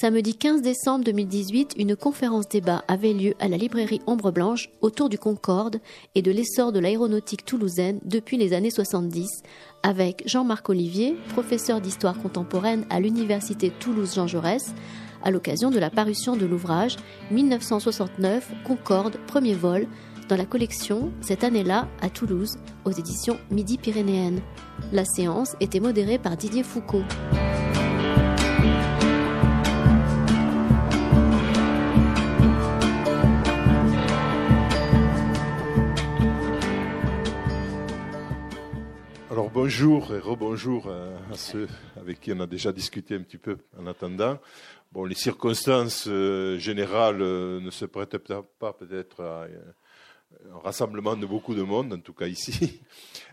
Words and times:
Samedi 0.00 0.34
15 0.34 0.62
décembre 0.62 1.04
2018, 1.04 1.74
une 1.76 1.94
conférence 1.94 2.48
débat 2.48 2.82
avait 2.88 3.12
lieu 3.12 3.34
à 3.38 3.48
la 3.48 3.58
librairie 3.58 4.00
Ombre 4.06 4.30
Blanche 4.30 4.70
autour 4.80 5.10
du 5.10 5.18
Concorde 5.18 5.78
et 6.14 6.22
de 6.22 6.30
l'essor 6.30 6.72
de 6.72 6.78
l'aéronautique 6.78 7.44
toulousaine 7.44 8.00
depuis 8.06 8.38
les 8.38 8.54
années 8.54 8.70
70 8.70 9.28
avec 9.82 10.22
Jean-Marc 10.24 10.70
Olivier, 10.70 11.18
professeur 11.34 11.82
d'histoire 11.82 12.18
contemporaine 12.18 12.86
à 12.88 12.98
l'université 12.98 13.68
Toulouse-Jean 13.68 14.26
Jaurès, 14.26 14.72
à 15.22 15.30
l'occasion 15.30 15.70
de 15.70 15.78
la 15.78 15.90
parution 15.90 16.34
de 16.34 16.46
l'ouvrage 16.46 16.96
1969 17.30 18.52
Concorde, 18.64 19.18
premier 19.26 19.52
vol, 19.52 19.86
dans 20.30 20.36
la 20.36 20.46
collection 20.46 21.12
cette 21.20 21.44
année-là 21.44 21.88
à 22.00 22.08
Toulouse, 22.08 22.56
aux 22.86 22.92
éditions 22.92 23.36
Midi-Pyrénéennes. 23.50 24.40
La 24.94 25.04
séance 25.04 25.56
était 25.60 25.78
modérée 25.78 26.16
par 26.16 26.38
Didier 26.38 26.62
Foucault. 26.62 27.04
Bonjour 39.64 40.14
et 40.14 40.18
rebonjour 40.18 40.90
à 40.90 41.34
ceux 41.36 41.68
avec 41.94 42.18
qui 42.18 42.32
on 42.32 42.40
a 42.40 42.46
déjà 42.46 42.72
discuté 42.72 43.14
un 43.14 43.20
petit 43.20 43.36
peu 43.36 43.58
en 43.78 43.86
attendant. 43.86 44.38
Bon, 44.90 45.04
les 45.04 45.14
circonstances 45.14 46.06
euh, 46.08 46.56
générales 46.58 47.20
euh, 47.20 47.60
ne 47.60 47.70
se 47.70 47.84
prêtent 47.84 48.16
pas 48.16 48.72
peut-être 48.72 49.22
à 49.22 49.44
un 50.50 50.58
rassemblement 50.64 51.14
de 51.14 51.26
beaucoup 51.26 51.54
de 51.54 51.60
monde, 51.60 51.92
en 51.92 52.00
tout 52.00 52.14
cas 52.14 52.26
ici. 52.26 52.80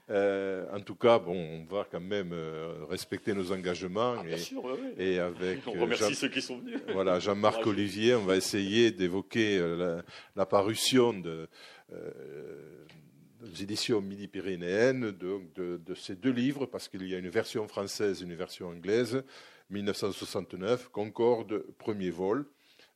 Euh, 0.09 0.65
en 0.73 0.79
tout 0.79 0.95
cas, 0.95 1.19
bon, 1.19 1.35
on 1.35 1.65
va 1.65 1.85
quand 1.91 1.99
même 1.99 2.33
respecter 2.89 3.33
nos 3.33 3.51
engagements. 3.51 4.15
Ah, 4.17 4.23
bien 4.23 4.37
et, 4.37 4.39
sûr, 4.39 4.63
oui, 4.63 4.93
et 4.97 5.19
avec 5.19 5.59
On 5.67 5.73
remercie 5.73 6.05
Jean- 6.05 6.13
ceux 6.13 6.29
qui 6.29 6.41
sont 6.41 6.59
venus. 6.59 6.79
voilà, 6.93 7.19
Jean-Marc. 7.19 7.67
Olivier, 7.67 8.15
on 8.15 8.23
va 8.23 8.37
essayer 8.37 8.91
d'évoquer 8.91 9.57
euh, 9.57 9.75
la, 9.75 10.03
la 10.37 10.45
parution 10.45 11.11
de, 11.11 11.49
euh, 11.91 12.85
éditions 13.61 14.01
Midi-Pyrénéennes 14.01 15.11
de, 15.11 15.95
ces 15.95 16.15
deux 16.15 16.31
livres, 16.31 16.65
parce 16.65 16.87
qu'il 16.87 17.07
y 17.07 17.15
a 17.15 17.17
une 17.17 17.29
version 17.29 17.67
française 17.67 18.21
et 18.21 18.25
une 18.25 18.35
version 18.35 18.69
anglaise, 18.69 19.23
1969, 19.69 20.89
Concorde, 20.89 21.65
premier 21.77 22.09
vol. 22.09 22.45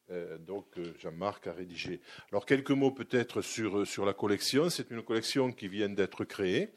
Euh, 0.09 0.37
donc 0.37 0.65
euh, 0.77 0.93
Jean-Marc 0.99 1.47
a 1.47 1.53
rédigé. 1.53 2.01
Alors 2.31 2.45
quelques 2.45 2.71
mots 2.71 2.91
peut-être 2.91 3.41
sur, 3.41 3.87
sur 3.87 4.05
la 4.05 4.13
collection. 4.13 4.69
C'est 4.69 4.89
une 4.91 5.03
collection 5.03 5.53
qui 5.53 5.69
vient 5.69 5.87
d'être 5.87 6.25
créée. 6.25 6.73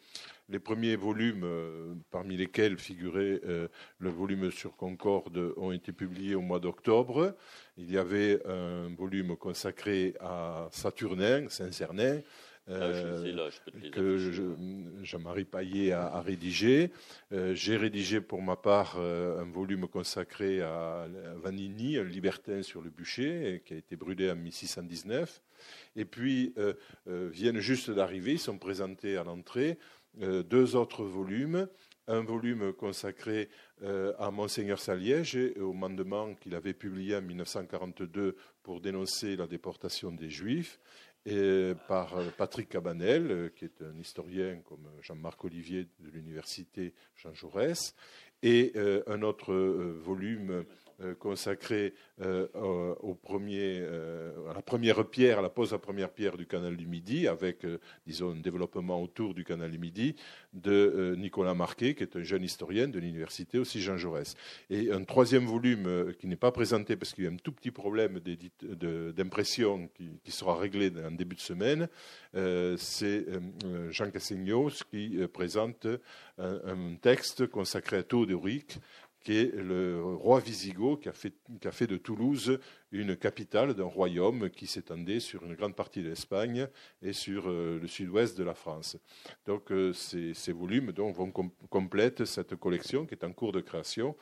Les 0.51 0.59
premiers 0.59 0.97
volumes, 0.97 1.45
euh, 1.45 1.95
parmi 2.11 2.37
lesquels 2.37 2.77
figurait 2.77 3.41
euh, 3.47 3.69
le 3.98 4.11
volume 4.11 4.51
sur 4.51 4.77
Concorde, 4.77 5.55
ont 5.57 5.73
été 5.73 5.91
publiés 5.91 6.35
au 6.35 6.42
mois 6.42 6.61
d'octobre. 6.61 7.35
Il 7.79 7.91
y 7.91 7.97
avait 7.97 8.45
un 8.47 8.95
volume 8.95 9.37
consacré 9.39 10.15
à 10.20 10.69
Saturnin, 10.70 11.48
Saint-Cernin, 11.48 12.20
euh, 12.69 13.33
là, 13.33 13.51
je 13.51 13.70
te 13.70 13.77
les 13.77 13.91
que 13.91 14.19
Jean-Marie 15.03 15.45
Paillet 15.45 15.93
a, 15.93 16.07
a 16.07 16.20
rédigé. 16.23 16.91
Euh, 17.33 17.55
J'ai 17.55 17.77
rédigé 17.77 18.20
pour 18.20 18.41
ma 18.41 18.57
part 18.57 18.97
euh, 18.98 19.41
un 19.41 19.51
volume 19.51 19.87
consacré 19.87 20.62
à 20.62 21.07
Vanini, 21.37 21.98
un 21.98 22.05
libertin 22.05 22.62
sur 22.62 22.81
le 22.81 22.91
bûcher, 22.91 23.62
qui 23.67 23.75
a 23.75 23.77
été 23.77 23.97
brûlé 23.97 24.31
en 24.31 24.37
1619. 24.37 25.42
Et 25.97 26.05
puis 26.05 26.55
euh, 26.58 26.74
euh, 27.08 27.29
viennent 27.30 27.61
juste 27.61 27.91
d'arriver, 27.91 28.33
ils 28.33 28.39
sont 28.39 28.58
présentés 28.58 29.17
à 29.17 29.24
l'entrée, 29.24 29.79
euh, 30.23 30.42
deux 30.42 30.74
autres 30.77 31.05
volumes. 31.05 31.69
Un 32.07 32.20
volume 32.20 32.74
consacré 32.74 33.48
euh, 33.83 34.13
à 34.19 34.30
Monseigneur 34.30 34.79
Saliège 34.79 35.36
et 35.36 35.58
au 35.58 35.73
mandement 35.73 36.35
qu'il 36.35 36.55
avait 36.55 36.74
publié 36.74 37.17
en 37.17 37.23
1942 37.23 38.36
pour 38.63 38.83
dénoncer 38.83 39.36
la 39.36 39.47
déportation 39.47 40.13
des 40.13 40.29
Juifs, 40.29 40.79
et 41.27 41.73
par 41.89 42.17
euh, 42.17 42.29
Patrick 42.36 42.68
Cabanel, 42.68 43.30
euh, 43.30 43.48
qui 43.55 43.64
est 43.64 43.83
un 43.83 43.98
historien 43.98 44.58
comme 44.64 44.89
Jean-Marc 45.01 45.45
Olivier 45.45 45.89
de 46.01 46.11
l'université 46.11 46.92
Jean 47.17 47.33
Jaurès, 47.33 47.95
et 48.42 48.73
euh, 48.77 49.02
un 49.07 49.23
autre 49.23 49.55
volume 49.55 50.64
consacré 51.18 51.94
euh, 52.20 52.46
au 53.00 53.14
premier, 53.14 53.80
euh, 53.80 54.50
à 54.50 54.55
la 54.55 54.62
première 54.62 55.05
pierre, 55.08 55.38
à 55.38 55.42
la 55.42 55.48
pose 55.48 55.72
à 55.74 55.78
première 55.78 56.10
pierre 56.10 56.36
du 56.36 56.46
canal 56.46 56.77
du 56.77 56.86
Midi, 56.86 57.27
avec, 57.27 57.64
euh, 57.64 57.78
disons, 58.06 58.32
un 58.32 58.40
développement 58.40 59.02
autour 59.02 59.34
du 59.34 59.44
canal 59.44 59.70
du 59.70 59.78
Midi 59.78 60.14
de 60.52 60.72
euh, 60.72 61.16
Nicolas 61.16 61.55
Marquet, 61.55 61.94
qui 61.94 62.02
est 62.02 62.16
un 62.16 62.22
jeune 62.22 62.42
historien 62.44 62.88
de 62.88 62.98
l'université 62.98 63.58
aussi 63.58 63.80
Jean 63.80 63.96
Jaurès. 63.96 64.34
Et 64.70 64.92
un 64.92 65.05
troisième 65.05 65.46
volume 65.46 65.86
euh, 65.86 66.12
qui 66.12 66.27
n'est 66.27 66.36
pas 66.36 66.52
présenté 66.52 66.96
parce 66.96 67.12
qu'il 67.12 67.24
y 67.24 67.26
a 67.26 67.30
un 67.30 67.36
tout 67.36 67.52
petit 67.52 67.70
problème 67.70 68.20
d'impression 68.61 69.88
qui, 69.94 70.30
sera 70.30 70.56
réglé 70.56 70.90
en 71.05 71.12
début 71.12 71.36
de 71.36 71.40
semaine, 71.40 71.88
euh, 72.34 72.76
c'est 72.76 73.28
euh, 73.28 73.40
euh, 73.66 73.90
Jean 73.92 74.11
Cassignos 74.11 74.82
qui 74.90 75.16
euh, 75.16 75.28
présente 75.28 75.86
un, 76.38 76.61
un 76.64 76.96
texte 76.96 77.46
consacré 77.46 77.98
à 77.98 78.02
Théodoric, 78.02 78.78
qui 79.24 79.39
est 79.39 79.55
le 79.57 80.01
roi 80.05 80.39
Visigoth 80.39 81.01
qui 81.01 81.08
a 81.08 81.73
fait, 81.73 81.86
de 81.86 81.96
Toulouse 81.96 82.61
une 82.92 83.17
capitale 83.17 83.74
d'un 83.74 83.85
royaume 83.85 84.51
qui 84.51 84.67
s'étendait 84.67 85.18
sur 85.18 85.42
une 85.42 85.55
grande 85.55 85.74
partie 85.74 86.02
de 86.02 86.11
l'Espagne 86.11 86.68
et 87.02 87.12
sur 87.12 87.48
euh, 87.48 87.80
le 87.80 87.89
sud-ouest 87.89 88.39
de 88.39 88.45
la 88.45 88.55
France. 88.55 88.98
Donc 89.46 89.73
euh, 89.73 89.92
ces, 89.92 90.35
ces 90.35 90.52
volumes 90.52 90.92
vont 90.92 91.33
com- 91.33 91.51
complètent 91.70 92.27
cette 92.27 92.55
collection 92.55 93.07
qui 93.07 93.14
est 93.14 93.24
en 93.24 93.33
cours 93.33 93.52
de 93.52 93.62
création. 93.62 94.14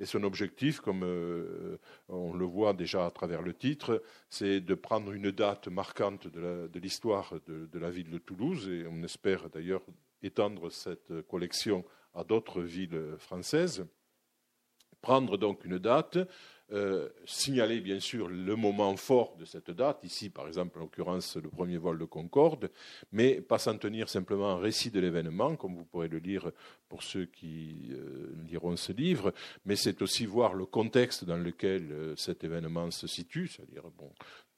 Et 0.00 0.06
son 0.06 0.24
objectif, 0.24 0.80
comme 0.80 1.04
euh, 1.04 1.78
on 2.08 2.32
le 2.32 2.44
voit 2.44 2.72
déjà 2.72 3.06
à 3.06 3.10
travers 3.10 3.42
le 3.42 3.54
titre, 3.54 4.02
c'est 4.28 4.60
de 4.60 4.74
prendre 4.74 5.12
une 5.12 5.30
date 5.30 5.68
marquante 5.68 6.26
de 6.26 6.78
l'histoire 6.80 7.34
de 7.46 7.78
la 7.78 7.90
ville 7.90 8.10
de 8.10 8.18
Toulouse, 8.18 8.68
et 8.68 8.86
on 8.90 9.04
espère 9.04 9.48
d'ailleurs 9.50 9.82
étendre 10.22 10.70
cette 10.70 11.22
collection 11.28 11.84
à 12.12 12.24
d'autres 12.24 12.60
villes 12.60 13.14
françaises. 13.18 13.86
Prendre 15.04 15.36
donc 15.36 15.66
une 15.66 15.78
date, 15.78 16.16
euh, 16.72 17.10
signaler 17.26 17.82
bien 17.82 18.00
sûr 18.00 18.26
le 18.26 18.56
moment 18.56 18.96
fort 18.96 19.36
de 19.36 19.44
cette 19.44 19.70
date, 19.70 20.02
ici 20.02 20.30
par 20.30 20.46
exemple 20.46 20.78
en 20.78 20.80
l'occurrence 20.80 21.36
le 21.36 21.50
premier 21.50 21.76
vol 21.76 21.98
de 21.98 22.06
Concorde, 22.06 22.70
mais 23.12 23.42
pas 23.42 23.58
s'en 23.58 23.76
tenir 23.76 24.08
simplement 24.08 24.48
un 24.52 24.58
récit 24.58 24.90
de 24.90 25.00
l'événement, 25.00 25.56
comme 25.56 25.74
vous 25.76 25.84
pourrez 25.84 26.08
le 26.08 26.16
lire 26.16 26.50
pour 26.88 27.02
ceux 27.02 27.26
qui 27.26 27.90
euh, 27.90 28.32
liront 28.48 28.76
ce 28.76 28.92
livre, 28.92 29.34
mais 29.66 29.76
c'est 29.76 30.00
aussi 30.00 30.24
voir 30.24 30.54
le 30.54 30.64
contexte 30.64 31.26
dans 31.26 31.36
lequel 31.36 31.92
euh, 31.92 32.16
cet 32.16 32.44
événement 32.44 32.90
se 32.90 33.06
situe, 33.06 33.46
c'est-à-dire 33.48 33.82
bon, 33.98 34.10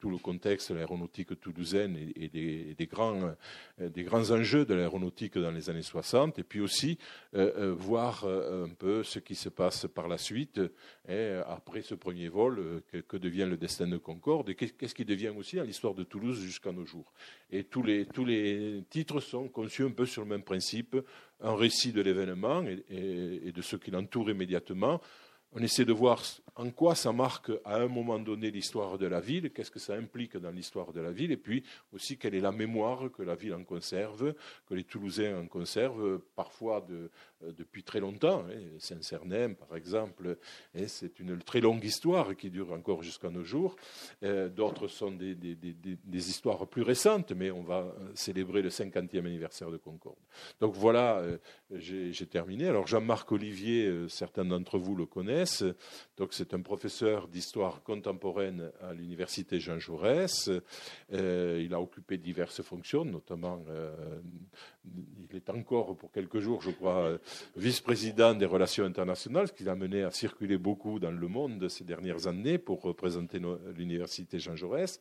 tout 0.07 0.13
le 0.13 0.19
contexte 0.19 0.71
de 0.71 0.77
l'aéronautique 0.77 1.41
toulousaine 1.41 1.97
et, 1.97 2.25
et 2.25 2.29
des, 2.29 2.77
et 2.79 2.87
grands, 2.87 3.35
euh, 3.81 3.89
des 3.89 4.05
grands 4.05 4.31
enjeux 4.31 4.65
de 4.65 4.73
l'aéronautique 4.73 5.37
dans 5.37 5.51
les 5.51 5.69
années 5.69 5.83
60, 5.83 6.39
et 6.39 6.45
puis 6.45 6.61
aussi 6.61 6.97
euh, 7.35 7.53
euh, 7.59 7.75
voir 7.75 8.25
un 8.25 8.69
peu 8.69 9.03
ce 9.03 9.19
qui 9.19 9.35
se 9.35 9.49
passe 9.49 9.89
par 9.93 10.07
la 10.07 10.17
suite, 10.17 10.61
hein, 11.09 11.43
après 11.49 11.83
ce 11.83 11.97
premier 11.97 12.29
vol, 12.29 12.83
que, 13.09 13.17
devient 13.17 13.47
le 13.51 13.57
destin 13.57 13.89
de 13.89 13.97
Concorde, 13.97 14.49
et 14.51 14.55
qu'est- 14.55 14.77
qu'est-ce 14.77 14.95
qui 14.95 15.05
devient 15.05 15.33
aussi 15.37 15.57
dans 15.57 15.65
l'histoire 15.65 15.95
de 15.95 16.05
Toulouse 16.05 16.41
jusqu'à 16.41 16.71
nos 16.71 16.85
jours. 16.85 17.13
Et 17.51 17.65
tous 17.65 17.83
les, 17.83 18.07
titres 18.89 19.19
sont 19.21 19.49
conçus 19.49 19.83
un 19.83 19.91
peu 19.91 20.07
sur 20.07 20.23
le 20.23 20.29
même 20.29 20.45
principe, 20.45 20.97
un 21.41 21.57
récit 21.57 21.91
de 21.93 22.01
l'événement 22.01 22.63
et, 22.63 22.85
et- 22.91 23.49
et 23.49 23.53
de 23.53 23.61
ce 23.63 23.75
qui 23.75 23.91
l'entoure 23.91 24.31
immédiatement. 24.31 25.01
On 25.59 25.63
essaie 25.63 25.87
de 25.87 25.93
voir 25.95 26.23
en 26.59 26.71
quoi 26.71 26.95
ça 26.95 27.13
marque 27.13 27.51
à 27.65 27.77
un 27.77 27.89
moment 27.89 28.19
donné 28.19 28.51
l'histoire 28.51 28.97
de 28.99 29.07
la 29.07 29.21
ville, 29.21 29.51
qu'est-ce 29.51 29.71
que 29.71 29.79
ça 29.79 29.95
implique 29.95 30.37
dans 30.39 30.51
l'histoire 30.51 30.93
de 30.93 31.01
la 31.01 31.11
ville, 31.13 31.31
et 31.33 31.37
puis 31.37 31.63
aussi 31.93 32.17
quelle 32.19 32.35
est 32.35 32.41
la 32.41 32.53
mémoire 32.53 33.11
que 33.11 33.23
la 33.23 33.35
ville 33.35 33.53
en 33.55 33.63
conserve, 33.65 34.35
que 34.67 34.75
les 34.75 34.85
Toulousains 34.85 35.39
en 35.39 35.47
conservent, 35.47 36.19
parfois 36.35 36.87
euh, 36.91 37.09
depuis 37.53 37.83
très 37.83 38.01
longtemps. 38.01 38.45
hein. 38.51 38.59
Saint-Cernin, 38.79 39.53
par 39.55 39.77
exemple, 39.77 40.39
et 40.75 40.89
c'est 40.89 41.19
une 41.21 41.39
très 41.39 41.61
longue 41.61 41.85
histoire 41.85 42.35
qui 42.37 42.49
dure 42.51 42.73
encore 42.73 43.03
jusqu'à 43.03 43.29
nos 43.29 43.45
jours. 43.45 43.77
Euh, 44.23 44.49
D'autres 44.49 44.89
sont 44.89 45.11
des, 45.13 45.35
des- 45.35 46.29
histoires 46.31 46.67
plus 46.67 46.83
récentes, 46.83 47.33
mais 47.33 47.51
on 47.51 47.63
va 47.63 47.81
euh, 47.81 48.11
célébrer 48.15 48.63
le 48.63 48.71
50e 48.71 49.19
anniversaire 49.27 49.71
de 49.71 49.77
Concorde. 49.77 50.17
Donc 50.61 50.75
voilà, 50.75 51.23
j'ai 51.75 52.27
terminé. 52.27 52.69
Alors 52.69 52.87
Jean-Marc 52.87 53.31
Olivier, 53.33 54.07
certains 54.09 54.45
d'entre 54.47 54.79
vous 54.79 54.95
le 54.97 55.05
connaissent. 55.07 55.46
Donc 56.17 56.33
c'est 56.33 56.55
un 56.55 56.61
professeur 56.61 57.29
d'histoire 57.29 57.83
contemporaine 57.83 58.71
à 58.81 58.93
l'université 58.93 59.61
Jean 59.61 59.79
Jaurès. 59.79 60.51
Euh, 61.13 61.63
il 61.63 61.75
a 61.75 61.81
occupé 61.81 62.19
diverses 62.19 62.63
fonctions, 62.63 63.05
notamment 63.05 63.63
euh, 63.69 63.95
il 65.31 65.37
est 65.37 65.51
encore 65.51 65.97
pour 65.97 66.13
quelques 66.13 66.39
jours, 66.39 66.63
je 66.63 66.71
crois, 66.71 67.19
vice-président 67.57 68.35
des 68.35 68.47
relations 68.47 68.85
internationales, 68.85 69.49
ce 69.49 69.53
qui 69.53 69.65
l'a 69.65 69.75
mené 69.75 70.03
à 70.03 70.11
circuler 70.11 70.59
beaucoup 70.59 70.99
dans 70.99 71.11
le 71.11 71.29
monde 71.29 71.69
ces 71.69 71.85
dernières 71.85 72.27
années 72.27 72.59
pour 72.59 72.83
représenter 72.83 73.41
l'université 73.77 74.39
Jean 74.39 74.57
Jaurès. 74.57 75.01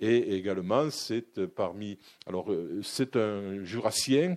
Et 0.00 0.34
également, 0.36 0.90
c'est 0.90 1.46
parmi. 1.46 1.98
Alors, 2.26 2.50
c'est 2.82 3.16
un 3.16 3.62
jurassien, 3.62 4.36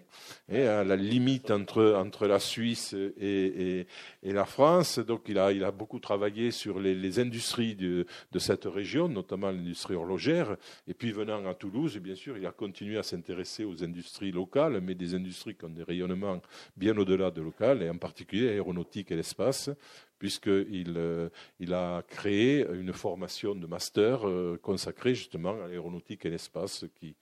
hein, 0.51 0.65
à 0.65 0.83
la 0.83 0.95
limite 0.95 1.49
entre, 1.49 1.95
entre 1.95 2.27
la 2.27 2.39
Suisse 2.39 2.93
et, 2.93 3.87
et, 4.21 4.33
la 4.33 4.45
France. 4.45 4.99
Donc, 4.99 5.23
il 5.27 5.39
a, 5.39 5.51
il 5.51 5.63
a 5.63 5.71
beaucoup 5.71 5.99
travaillé 5.99 6.51
sur 6.51 6.79
les, 6.79 6.93
les 6.93 7.19
industries 7.19 7.75
de, 7.75 8.05
de, 8.31 8.39
cette 8.39 8.65
région, 8.65 9.07
notamment 9.07 9.49
l'industrie 9.49 9.95
horlogère. 9.95 10.57
Et 10.87 10.93
puis, 10.93 11.11
venant 11.11 11.45
à 11.47 11.55
Toulouse, 11.55 11.97
bien 11.97 12.15
sûr, 12.15 12.37
il 12.37 12.45
a 12.45 12.51
continué 12.51 12.97
à 12.97 13.03
s'intéresser 13.03 13.63
aux 13.63 13.83
industries 13.83 14.31
locales, 14.31 14.79
mais 14.87 14.95
des 14.95 15.13
industries 15.13 15.55
qui 15.55 15.65
ont 15.65 15.69
des 15.69 15.83
rayonnements 15.83 16.41
bien 16.75 16.97
au-delà 16.97 17.29
de 17.29 17.41
local, 17.41 17.83
et 17.83 17.89
en 17.89 17.97
particulier 17.97 18.47
l'aéronautique 18.47 19.11
et 19.11 19.15
l'espace, 19.15 19.69
puisqu'il 20.19 20.93
euh, 20.97 21.29
il 21.59 21.73
a 21.73 22.03
créé 22.07 22.65
une 22.73 22.93
formation 22.93 23.55
de 23.55 23.67
master 23.67 24.27
euh, 24.27 24.59
consacrée 24.61 25.15
justement 25.15 25.61
à 25.63 25.67
l'aéronautique 25.67 26.25
et 26.25 26.29
l'espace 26.29 26.85
qui, 26.95 27.15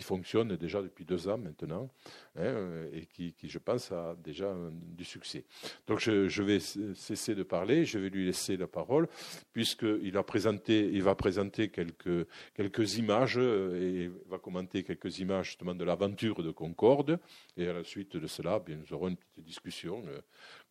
fonctionne 0.00 0.56
déjà 0.56 0.80
depuis 0.80 1.04
deux 1.04 1.28
ans 1.28 1.36
maintenant 1.36 1.90
hein, 2.38 2.54
et 2.94 3.04
qui, 3.04 3.34
je 3.42 3.58
pense, 3.58 3.92
a 3.92 4.16
déjà 4.24 4.54
du 4.72 5.04
succès. 5.04 5.44
Donc 5.86 6.00
je, 6.00 6.42
vais 6.42 6.60
cesser 6.60 7.34
de 7.34 7.42
parler, 7.42 7.84
je 7.84 7.98
vais 7.98 8.08
lui 8.08 8.24
laisser 8.24 8.56
la 8.56 8.66
parole, 8.66 9.06
puisqu'il 9.52 10.00
il 10.02 11.02
va 11.02 11.14
présenter 11.14 11.68
quelques, 11.68 12.26
quelques 12.54 12.96
images 12.96 13.38
euh, 13.38 13.80
et 13.80 14.10
va 14.28 14.38
commenter 14.38 14.82
quelques 14.82 15.18
images 15.18 15.46
justement 15.46 15.74
de 15.74 15.84
l'aventure 15.84 16.42
de 16.42 16.50
Concorde. 16.50 17.18
Et 17.56 17.68
à 17.68 17.72
la 17.72 17.84
suite 17.84 18.16
de 18.16 18.26
cela, 18.26 18.58
bien, 18.58 18.76
nous 18.76 18.94
aurons 18.94 19.08
une 19.08 19.16
petite 19.16 19.44
discussion 19.44 20.02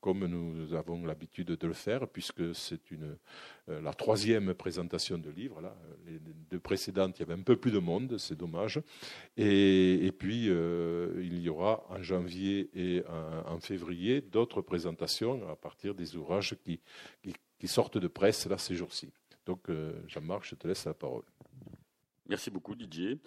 comme 0.06 0.28
nous 0.28 0.76
avons 0.76 1.04
l'habitude 1.04 1.48
de 1.48 1.68
le 1.68 1.74
faire, 1.74 2.08
puisque 2.08 2.54
c'est 2.54 2.80
euh, 2.92 3.82
la 3.82 3.92
troisième 3.92 4.54
présentation 4.54 5.18
de 5.18 5.32
livre. 5.32 5.62
Là. 5.62 5.76
Les 6.06 6.20
deux 6.52 6.60
précédentes, 6.60 7.18
il 7.18 7.22
y 7.22 7.24
avait 7.24 7.34
un 7.34 7.42
peu 7.42 7.56
plus 7.56 7.72
de 7.72 7.80
monde, 7.80 8.20
c'est 8.20 8.38
dommage. 8.38 8.80
Et, 9.36 10.12
puis, 10.20 10.46
euh, 10.50 11.20
il 11.24 11.42
y 11.42 11.50
aura 11.50 11.84
en 11.90 12.04
janvier 12.04 12.70
et 12.76 13.04
en, 13.48 13.60
février 13.60 14.22
d'autres 14.22 14.62
présentations 14.62 15.50
à 15.50 15.56
partir 15.56 15.96
des 15.96 16.16
ouvrages 16.16 16.56
qui, 16.64 16.80
sortent 17.66 17.98
de 17.98 18.08
presse 18.08 18.48
ces 18.60 18.76
jours-ci. 18.76 19.12
Donc, 19.48 19.72
euh, 19.72 19.92
Jean-Marc, 20.08 20.46
je 20.46 20.54
te 20.54 20.68
laisse 20.68 20.86
la 20.86 20.94
parole. 20.94 21.24
Merci 22.28 22.52
beaucoup, 22.52 22.76
Didier. 22.76 23.18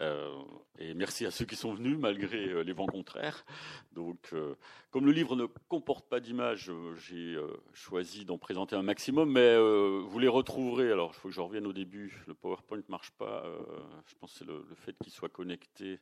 Euh, 0.00 0.42
et 0.78 0.94
merci 0.94 1.26
à 1.26 1.30
ceux 1.30 1.44
qui 1.44 1.54
sont 1.54 1.74
venus 1.74 1.98
malgré 1.98 2.48
euh, 2.48 2.62
les 2.62 2.72
vents 2.72 2.86
contraires. 2.86 3.44
Donc, 3.92 4.30
euh, 4.32 4.54
comme 4.90 5.04
le 5.04 5.12
livre 5.12 5.36
ne 5.36 5.46
comporte 5.68 6.08
pas 6.08 6.20
d'images, 6.20 6.70
j'ai 6.96 7.36
choisi 7.72 8.24
d'en 8.24 8.38
présenter 8.38 8.76
un 8.76 8.82
maximum, 8.82 9.32
mais 9.32 9.56
vous 9.56 10.18
les 10.18 10.28
retrouverez. 10.28 10.90
Alors, 10.92 11.12
il 11.14 11.18
faut 11.18 11.28
que 11.28 11.34
je 11.34 11.40
revienne 11.40 11.66
au 11.66 11.72
début. 11.72 12.22
Le 12.26 12.34
PowerPoint 12.34 12.78
ne 12.78 12.82
marche 12.88 13.10
pas. 13.12 13.44
je 14.06 14.14
pense 14.20 14.32
que 14.32 14.38
c'est 14.38 14.46
le, 14.46 14.64
le, 14.68 14.74
fait 14.74 14.94
qu'il 15.02 15.12
soit 15.12 15.28
connecté 15.28 16.00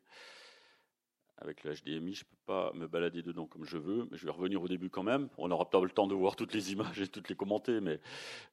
avec 1.40 1.64
le 1.64 1.72
HDMI, 1.72 2.14
je 2.14 2.24
ne 2.24 2.28
peux 2.28 2.36
pas 2.46 2.72
me 2.74 2.86
balader 2.86 3.22
dedans 3.22 3.46
comme 3.46 3.64
je 3.64 3.78
veux, 3.78 4.06
mais 4.10 4.18
je 4.18 4.24
vais 4.24 4.30
revenir 4.30 4.62
au 4.62 4.68
début 4.68 4.90
quand 4.90 5.02
même. 5.02 5.28
On 5.38 5.48
n'aura 5.48 5.70
pas 5.70 5.80
le 5.82 5.90
temps 5.90 6.06
de 6.06 6.14
voir 6.14 6.36
toutes 6.36 6.52
les 6.52 6.72
images 6.72 7.00
et 7.00 7.08
toutes 7.08 7.28
les 7.28 7.34
commenter, 7.34 7.80
mais 7.80 7.98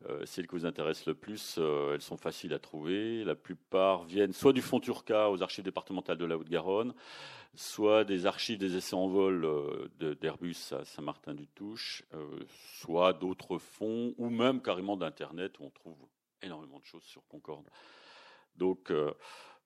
euh, 0.09 0.25
celles 0.25 0.47
qui 0.47 0.55
vous 0.55 0.65
intéressent 0.65 1.07
le 1.07 1.13
plus, 1.13 1.55
euh, 1.57 1.95
elles 1.95 2.01
sont 2.01 2.17
faciles 2.17 2.53
à 2.53 2.59
trouver. 2.59 3.23
La 3.25 3.35
plupart 3.35 4.05
viennent 4.05 4.31
soit 4.31 4.53
du 4.53 4.61
Fonds 4.61 4.79
Turca 4.79 5.29
aux 5.29 5.41
archives 5.41 5.65
départementales 5.65 6.17
de 6.17 6.25
la 6.25 6.37
Haute-Garonne, 6.37 6.93
soit 7.55 8.05
des 8.05 8.25
archives 8.25 8.57
des 8.57 8.77
essais 8.77 8.95
en 8.95 9.07
vol 9.07 9.43
euh, 9.43 10.15
d'Airbus 10.21 10.71
à 10.71 10.85
Saint-Martin-du-Touche, 10.85 12.03
soit 12.79 13.13
d'autres 13.13 13.57
fonds, 13.57 14.13
ou 14.17 14.29
même 14.29 14.61
carrément 14.61 14.95
d'Internet 14.95 15.59
où 15.59 15.65
on 15.65 15.69
trouve 15.71 15.97
énormément 16.41 16.79
de 16.79 16.85
choses 16.85 17.03
sur 17.03 17.27
Concorde. 17.27 17.67
Donc, 18.55 18.91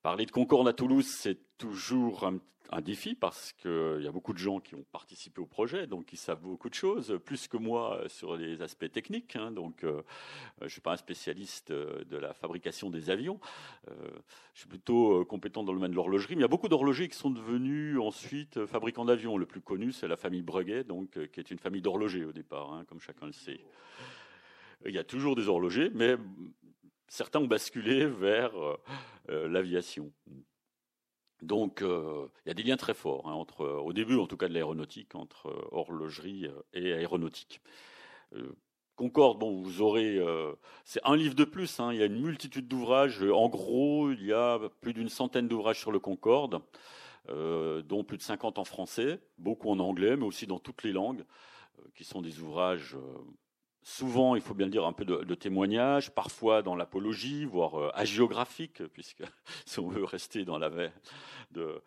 Parler 0.02 0.26
de 0.26 0.32
Concorde 0.32 0.66
à 0.66 0.72
Toulouse, 0.72 1.06
c'est 1.06 1.38
toujours 1.58 2.24
un, 2.24 2.40
défi 2.80 3.14
parce 3.14 3.52
qu'il 3.52 4.00
y 4.00 4.08
a 4.08 4.10
beaucoup 4.10 4.32
de 4.32 4.38
gens 4.38 4.58
qui 4.58 4.74
ont 4.74 4.84
participé 4.90 5.40
au 5.40 5.46
projet, 5.46 5.86
donc 5.86 6.06
qui 6.06 6.16
savent 6.16 6.40
beaucoup 6.40 6.70
de 6.70 6.74
choses, 6.74 7.20
plus 7.24 7.46
que 7.46 7.58
moi 7.58 8.02
sur 8.08 8.34
les 8.34 8.62
aspects 8.62 8.90
techniques. 8.90 9.36
Hein. 9.36 9.52
donc, 9.52 9.84
euh, 9.84 10.02
je 10.58 10.64
ne 10.64 10.68
suis 10.70 10.80
pas 10.80 10.94
un 10.94 10.96
spécialiste 10.96 11.70
euh, 11.70 12.02
de 12.04 12.16
la 12.16 12.32
fabrication 12.32 12.90
des 12.90 13.10
avions. 13.10 13.38
Euh, 13.90 13.94
je 14.54 14.60
suis 14.60 14.68
plutôt 14.68 15.24
compétent 15.26 15.62
dans 15.62 15.72
le 15.72 15.78
domaine 15.78 15.92
de 15.92 15.96
l'horlogerie. 15.96 16.34
Mais 16.34 16.40
il 16.40 16.44
y 16.44 16.46
a 16.46 16.48
beaucoup 16.48 16.68
d'horlogers 16.68 17.08
qui 17.08 17.16
sont 17.16 17.30
devenus 17.30 18.00
ensuite 18.00 18.66
fabricants 18.66 19.04
d'avions. 19.04 19.36
Le 19.36 19.46
plus 19.46 19.60
connu, 19.60 19.92
c'est 19.92 20.08
la 20.08 20.16
famille 20.16 20.42
Breguet, 20.42 20.86
qui 21.32 21.38
est 21.38 21.50
une 21.50 21.58
famille 21.58 21.82
d'horlogers 21.82 22.24
au 22.24 22.32
départ, 22.32 22.72
hein, 22.72 22.84
comme 22.88 23.00
chacun 23.00 23.26
le 23.26 23.32
sait. 23.32 23.60
Il 24.86 24.94
y 24.94 24.98
a 24.98 25.04
toujours 25.04 25.36
des 25.36 25.46
horlogers, 25.46 25.90
mais 25.94 26.16
certains 27.12 27.40
ont 27.40 27.46
basculé 27.46 28.06
vers 28.06 28.56
euh, 28.56 28.76
euh, 29.28 29.48
l'aviation. 29.48 30.10
Donc, 31.42 31.82
euh, 31.82 32.26
il 32.44 32.48
y 32.48 32.50
a 32.50 32.54
des 32.54 32.62
liens 32.62 32.76
très 32.76 32.94
forts 32.94 33.28
hein, 33.28 33.34
entre, 33.34 33.66
au 33.66 33.92
début, 33.92 34.16
en 34.16 34.26
tout 34.26 34.38
cas, 34.38 34.48
de 34.48 34.54
l'aéronautique, 34.54 35.14
entre 35.14 35.68
horlogerie 35.72 36.46
et 36.72 36.92
aéronautique. 36.92 37.60
Concorde, 38.96 39.38
bon, 39.38 39.60
vous 39.60 39.82
aurez, 39.82 40.20
c'est 40.84 41.00
un 41.04 41.16
livre 41.16 41.34
de 41.34 41.44
plus. 41.44 41.80
Hein, 41.80 41.92
il 41.92 41.98
y 41.98 42.02
a 42.02 42.06
une 42.06 42.22
multitude 42.22 42.68
d'ouvrages. 42.68 43.22
En 43.22 43.48
gros, 43.48 44.12
il 44.12 44.24
y 44.24 44.32
a 44.32 44.60
plus 44.80 44.94
d'une 44.94 45.08
centaine 45.08 45.48
d'ouvrages 45.48 45.80
sur 45.80 45.90
le 45.90 45.98
Concorde, 45.98 46.62
dont 47.28 48.04
plus 48.04 48.18
de 48.18 48.22
50 48.22 48.58
en 48.58 48.64
français, 48.64 49.18
beaucoup 49.36 49.68
en 49.68 49.80
anglais, 49.80 50.16
mais 50.16 50.24
aussi 50.24 50.46
dans 50.46 50.60
toutes 50.60 50.84
les 50.84 50.92
langues, 50.92 51.24
qui 51.96 52.04
sont 52.04 52.22
des 52.22 52.38
ouvrages 52.38 52.96
souvent, 53.82 54.36
il 54.36 54.42
faut 54.42 54.54
bien 54.54 54.68
dire, 54.68 54.86
un 54.86 54.92
peu 54.92 55.04
de, 55.04 55.34
témoignages, 55.34 56.10
parfois 56.10 56.62
dans 56.62 56.76
l'apologie, 56.76 57.44
voire 57.44 57.74
euh, 57.78 57.90
hagiographique, 57.94 58.86
puisque 58.92 59.24
si 59.66 59.80
on 59.80 59.88
veut 59.88 60.04
rester 60.04 60.44
dans 60.44 60.58
la 60.58 60.68
veille 60.68 60.92
de 61.50 61.82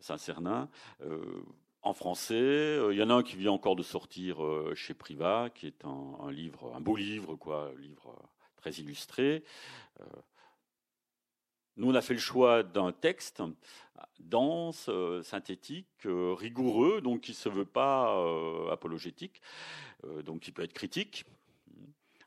Saint-Cernin. 0.00 0.68
Euh, 1.02 1.42
en 1.82 1.92
français, 1.92 2.34
euh, 2.34 2.92
il 2.92 2.98
y 2.98 3.02
en 3.02 3.10
a 3.10 3.14
un 3.14 3.22
qui 3.22 3.36
vient 3.36 3.52
encore 3.52 3.76
de 3.76 3.82
sortir 3.82 4.38
chez 4.74 4.94
Privat, 4.94 5.50
qui 5.50 5.66
est 5.66 5.84
un, 5.84 6.30
livre, 6.30 6.72
un 6.74 6.80
beau 6.80 6.96
livre, 6.96 7.34
quoi, 7.36 7.70
un 7.74 7.80
livre 7.80 8.14
très 8.56 8.72
illustré. 8.72 9.44
Nous, 11.76 11.88
on 11.88 11.94
a 11.94 12.00
fait 12.00 12.14
le 12.14 12.20
choix 12.20 12.64
d'un 12.64 12.90
texte 12.90 13.42
dense, 14.18 14.90
synthétique, 15.22 15.86
rigoureux, 16.04 17.00
donc 17.00 17.20
qui 17.20 17.30
ne 17.30 17.36
se 17.36 17.48
veut 17.48 17.64
pas 17.64 18.20
apologétique, 18.70 19.40
donc 20.24 20.40
qui 20.40 20.50
peut 20.50 20.62
être 20.62 20.72
critique, 20.72 21.24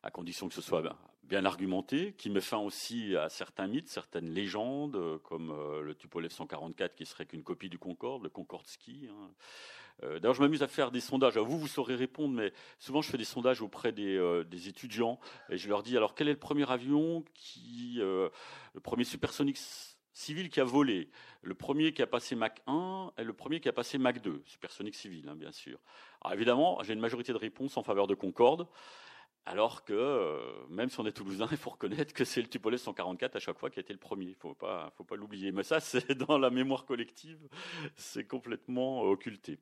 à 0.04 0.12
condition 0.12 0.48
que 0.48 0.54
ce 0.54 0.62
soit 0.62 0.84
bien 1.24 1.46
argumenté, 1.46 2.14
qui 2.18 2.30
met 2.30 2.42
fin 2.42 2.58
aussi 2.58 3.16
à 3.16 3.30
certains 3.30 3.68
mythes, 3.68 3.90
certaines 3.90 4.30
légendes, 4.30 4.96
euh, 4.96 5.18
comme 5.20 5.52
euh, 5.52 5.82
le 5.82 5.96
Tupolev 5.96 6.30
144 6.30 6.96
qui 6.96 7.06
serait 7.06 7.26
qu'une 7.26 7.44
copie 7.44 7.70
du 7.70 7.80
Concorde, 7.80 8.24
le 8.24 8.30
Concorde 8.30 8.68
Ski. 8.68 9.08
Hein. 9.10 9.32
Euh, 10.04 10.20
d'ailleurs, 10.20 10.34
je 10.34 10.42
m'amuse 10.42 10.64
à 10.64 10.68
faire 10.68 10.92
des 10.92 11.00
sondages. 11.00 11.38
Vous, 11.38 11.58
vous 11.58 11.68
saurez 11.68 11.96
répondre, 11.96 12.34
mais 12.34 12.52
souvent, 12.80 13.02
je 13.02 13.10
fais 13.10 13.18
des 13.18 13.24
sondages 13.24 13.62
auprès 13.62 13.94
des, 13.94 14.68
étudiants 14.68 15.20
et 15.50 15.58
je 15.58 15.70
leur 15.70 15.84
dis 15.84 15.96
alors, 15.96 16.16
quel 16.16 16.28
est 16.28 16.34
le 16.34 16.40
premier 16.40 16.70
avion 16.70 17.24
qui, 17.34 18.00
le 18.00 18.32
premier 18.82 19.04
supersonique 19.04 19.60
civil 20.14 20.50
qui 20.50 20.60
a 20.60 20.64
volé, 20.64 21.10
le 21.42 21.54
premier 21.54 21.94
qui 21.94 22.02
a 22.02 22.08
passé 22.08 22.36
Mach 22.36 22.56
1 22.68 23.14
et 23.18 23.24
le 23.24 23.34
premier 23.34 23.62
qui 23.62 23.70
a 23.70 23.74
passé 23.74 23.98
Mach 23.98 24.22
2, 24.22 24.42
supersonique 24.46 24.96
civil, 24.96 25.30
hein, 25.30 25.36
bien 25.36 25.52
sûr. 25.52 25.80
Alors 26.22 26.34
évidemment, 26.34 26.84
j'ai 26.84 26.94
une 26.94 27.00
majorité 27.00 27.32
de 27.32 27.38
réponses 27.38 27.78
en 27.78 27.84
faveur 27.84 28.08
de 28.08 28.16
Concorde. 28.16 28.68
Alors 29.48 29.84
que, 29.84 29.94
euh, 29.94 30.40
même 30.70 30.90
si 30.90 31.00
on 31.00 31.06
est 31.08 31.12
toulousain, 31.12 31.48
il 31.52 31.58
faut 31.58 31.72
reconnaître 31.72 32.14
que 32.14 32.24
c'est 32.24 32.42
le 32.42 32.48
Tupolev 32.48 32.78
144 32.78 33.36
à 33.36 33.40
chaque 33.40 33.58
fois 33.58 33.72
qui 33.72 33.80
a 33.80 33.82
été 33.82 33.92
le 33.92 34.00
premier. 34.00 34.26
Il 34.26 34.36
faut 34.36 34.54
pas, 34.54 34.92
faut 34.96 35.04
pas 35.04 35.16
l'oublier. 35.16 35.52
Mais 35.52 35.64
ça, 35.64 35.80
c'est 35.80 36.14
dans 36.14 36.38
la 36.38 36.52
mémoire 36.52 36.86
collective, 36.86 37.40
c'est 37.96 38.26
complètement 38.26 39.02
occulté. 39.02 39.58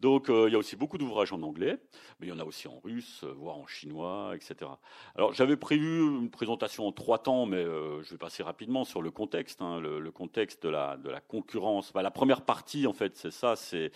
Donc, 0.00 0.28
euh, 0.28 0.48
il 0.48 0.52
y 0.52 0.56
a 0.56 0.58
aussi 0.58 0.74
beaucoup 0.74 0.98
d'ouvrages 0.98 1.32
en 1.32 1.42
anglais, 1.42 1.78
mais 2.18 2.26
il 2.26 2.30
y 2.30 2.32
en 2.32 2.40
a 2.40 2.44
aussi 2.44 2.66
en 2.66 2.80
russe, 2.80 3.22
euh, 3.22 3.32
voire 3.32 3.56
en 3.56 3.66
chinois, 3.68 4.32
etc. 4.34 4.68
Alors, 5.14 5.32
j'avais 5.32 5.56
prévu 5.56 6.00
une 6.00 6.30
présentation 6.30 6.88
en 6.88 6.92
trois 6.92 7.22
temps, 7.22 7.46
mais 7.46 7.62
je 7.62 8.10
vais 8.10 8.18
passer 8.18 8.42
rapidement 8.42 8.84
sur 8.84 9.00
le 9.00 9.12
contexte, 9.12 9.62
hein, 9.62 9.78
le, 9.80 10.10
contexte 10.10 10.64
de 10.64 10.68
la, 10.70 10.98
concurrence. 11.28 11.92
Bah, 11.92 12.02
la 12.02 12.10
première 12.10 12.42
partie, 12.42 12.88
en 12.88 12.92
fait, 12.92 13.16
c'est 13.16 13.30
ça, 13.30 13.54
c'est 13.54 13.92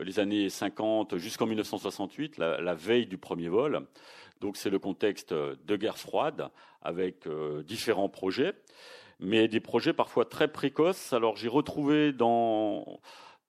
les 0.00 0.18
années 0.18 0.48
50 0.48 1.18
jusqu'en 1.18 1.46
1968, 1.46 2.38
la, 2.38 2.60
la 2.62 2.74
veille 2.74 3.06
du 3.06 3.18
premier 3.18 3.48
vol. 3.48 3.86
Donc 4.40 4.56
c'est 4.56 4.70
le 4.70 4.78
contexte 4.78 5.32
de 5.32 5.76
guerre 5.76 5.98
froide 5.98 6.50
avec 6.82 7.26
euh, 7.26 7.62
différents 7.62 8.08
projets, 8.08 8.52
mais 9.20 9.48
des 9.48 9.60
projets 9.60 9.92
parfois 9.92 10.24
très 10.24 10.48
précoces. 10.48 11.12
Alors 11.12 11.36
j'ai 11.36 11.48
retrouvé 11.48 12.12
dans 12.12 13.00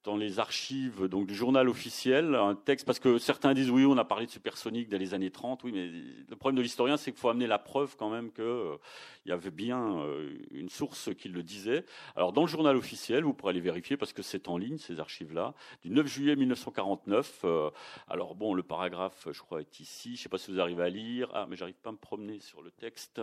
dans 0.05 0.15
les 0.15 0.39
archives 0.39 1.07
donc, 1.07 1.27
du 1.27 1.35
journal 1.35 1.67
officiel 1.67 2.35
un 2.35 2.55
texte, 2.55 2.85
parce 2.85 2.99
que 2.99 3.17
certains 3.17 3.53
disent 3.53 3.71
oui, 3.71 3.85
on 3.85 3.97
a 3.97 4.05
parlé 4.05 4.27
de 4.27 4.31
supersonique 4.31 4.87
dans 4.87 4.97
les 4.97 5.13
années 5.13 5.31
30, 5.31 5.63
oui, 5.63 5.71
mais 5.73 5.87
le 6.29 6.35
problème 6.35 6.57
de 6.57 6.61
l'historien, 6.61 6.95
c'est 6.95 7.11
qu'il 7.11 7.19
faut 7.19 7.29
amener 7.29 7.47
la 7.47 7.57
preuve 7.57 7.95
quand 7.97 8.09
même 8.09 8.31
qu'il 8.31 8.43
euh, 8.43 8.77
y 9.25 9.31
avait 9.31 9.51
bien 9.51 9.97
euh, 9.99 10.37
une 10.51 10.69
source 10.69 11.09
qui 11.15 11.27
le 11.27 11.41
disait. 11.43 11.85
Alors 12.15 12.33
dans 12.33 12.41
le 12.41 12.47
journal 12.47 12.75
officiel, 12.75 13.23
vous 13.23 13.33
pourrez 13.33 13.51
aller 13.51 13.61
vérifier, 13.61 13.97
parce 13.97 14.13
que 14.13 14.21
c'est 14.21 14.47
en 14.47 14.57
ligne, 14.57 14.77
ces 14.77 14.99
archives-là, 14.99 15.55
du 15.81 15.89
9 15.89 16.05
juillet 16.07 16.35
1949. 16.35 17.41
Euh, 17.43 17.69
alors 18.07 18.35
bon, 18.35 18.53
le 18.53 18.63
paragraphe, 18.63 19.27
je 19.31 19.39
crois, 19.41 19.61
est 19.61 19.79
ici, 19.79 20.09
je 20.09 20.19
ne 20.19 20.23
sais 20.23 20.29
pas 20.29 20.37
si 20.37 20.51
vous 20.51 20.59
arrivez 20.59 20.83
à 20.83 20.89
lire, 20.89 21.29
ah, 21.33 21.47
mais 21.49 21.55
j'arrive 21.55 21.75
pas 21.75 21.89
à 21.89 21.93
me 21.93 21.97
promener 21.97 22.39
sur 22.39 22.61
le 22.61 22.69
texte. 22.69 23.21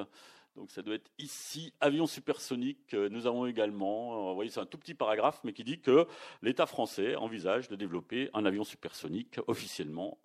Donc 0.57 0.71
ça 0.71 0.83
doit 0.83 0.97
être 0.97 1.11
ici, 1.19 1.73
avion 1.81 2.07
supersonique. 2.07 2.93
Euh, 2.93 3.09
nous 3.09 3.27
avons 3.27 3.47
également, 3.47 4.13
euh, 4.13 4.29
vous 4.29 4.35
voyez, 4.35 4.51
c'est 4.51 4.61
un 4.61 4.67
tout 4.67 4.77
petit 4.77 4.95
paragraphe, 4.95 5.41
mais 5.45 5.55
qui 5.55 5.65
dit 5.65 5.81
que 5.81 6.07
l'État 6.43 6.67
français 6.67 7.17
envisage 7.17 7.69
de 7.69 7.77
développer 7.77 8.29
un 8.35 8.45
avion 8.45 8.63
supersonique 8.63 9.41
officiellement, 9.47 10.19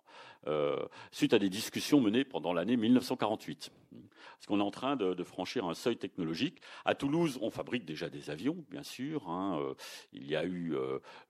euh, 0.46 0.76
suite 1.12 1.32
à 1.32 1.38
des 1.38 1.48
discussions 1.48 2.00
menées 2.00 2.24
pendant 2.24 2.52
l'année 2.52 2.76
1948. 2.76 3.70
Parce 3.90 4.46
qu'on 4.46 4.60
est 4.60 4.62
en 4.62 4.70
train 4.70 4.96
de, 4.96 5.24
franchir 5.24 5.66
un 5.66 5.74
seuil 5.74 5.96
technologique. 5.96 6.60
À 6.84 6.94
Toulouse, 6.94 7.38
on 7.40 7.50
fabrique 7.50 7.84
déjà 7.84 8.08
des 8.08 8.30
avions, 8.30 8.64
bien 8.70 8.84
sûr. 8.84 9.28
Hein, 9.28 9.74
il 10.12 10.28
y 10.28 10.36
a 10.36 10.44
eu 10.44 10.76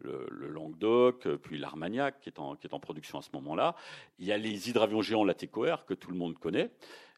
le, 0.00 0.49
Languedoc, 0.50 1.26
puis 1.37 1.57
l'Armagnac 1.57 2.21
qui, 2.21 2.28
est 2.28 2.38
en 2.40 2.81
production 2.81 3.19
à 3.19 3.23
ce 3.23 3.31
moment-là. 3.33 3.76
Il 4.19 4.26
y 4.26 4.33
a 4.33 4.37
les 4.37 4.69
hydravions 4.69 5.00
géants 5.00 5.25
Latécoère 5.25 5.87
que 5.87 5.95
tout 5.95 6.11
le 6.11 6.19
monde 6.19 6.38
connaît 6.38 6.71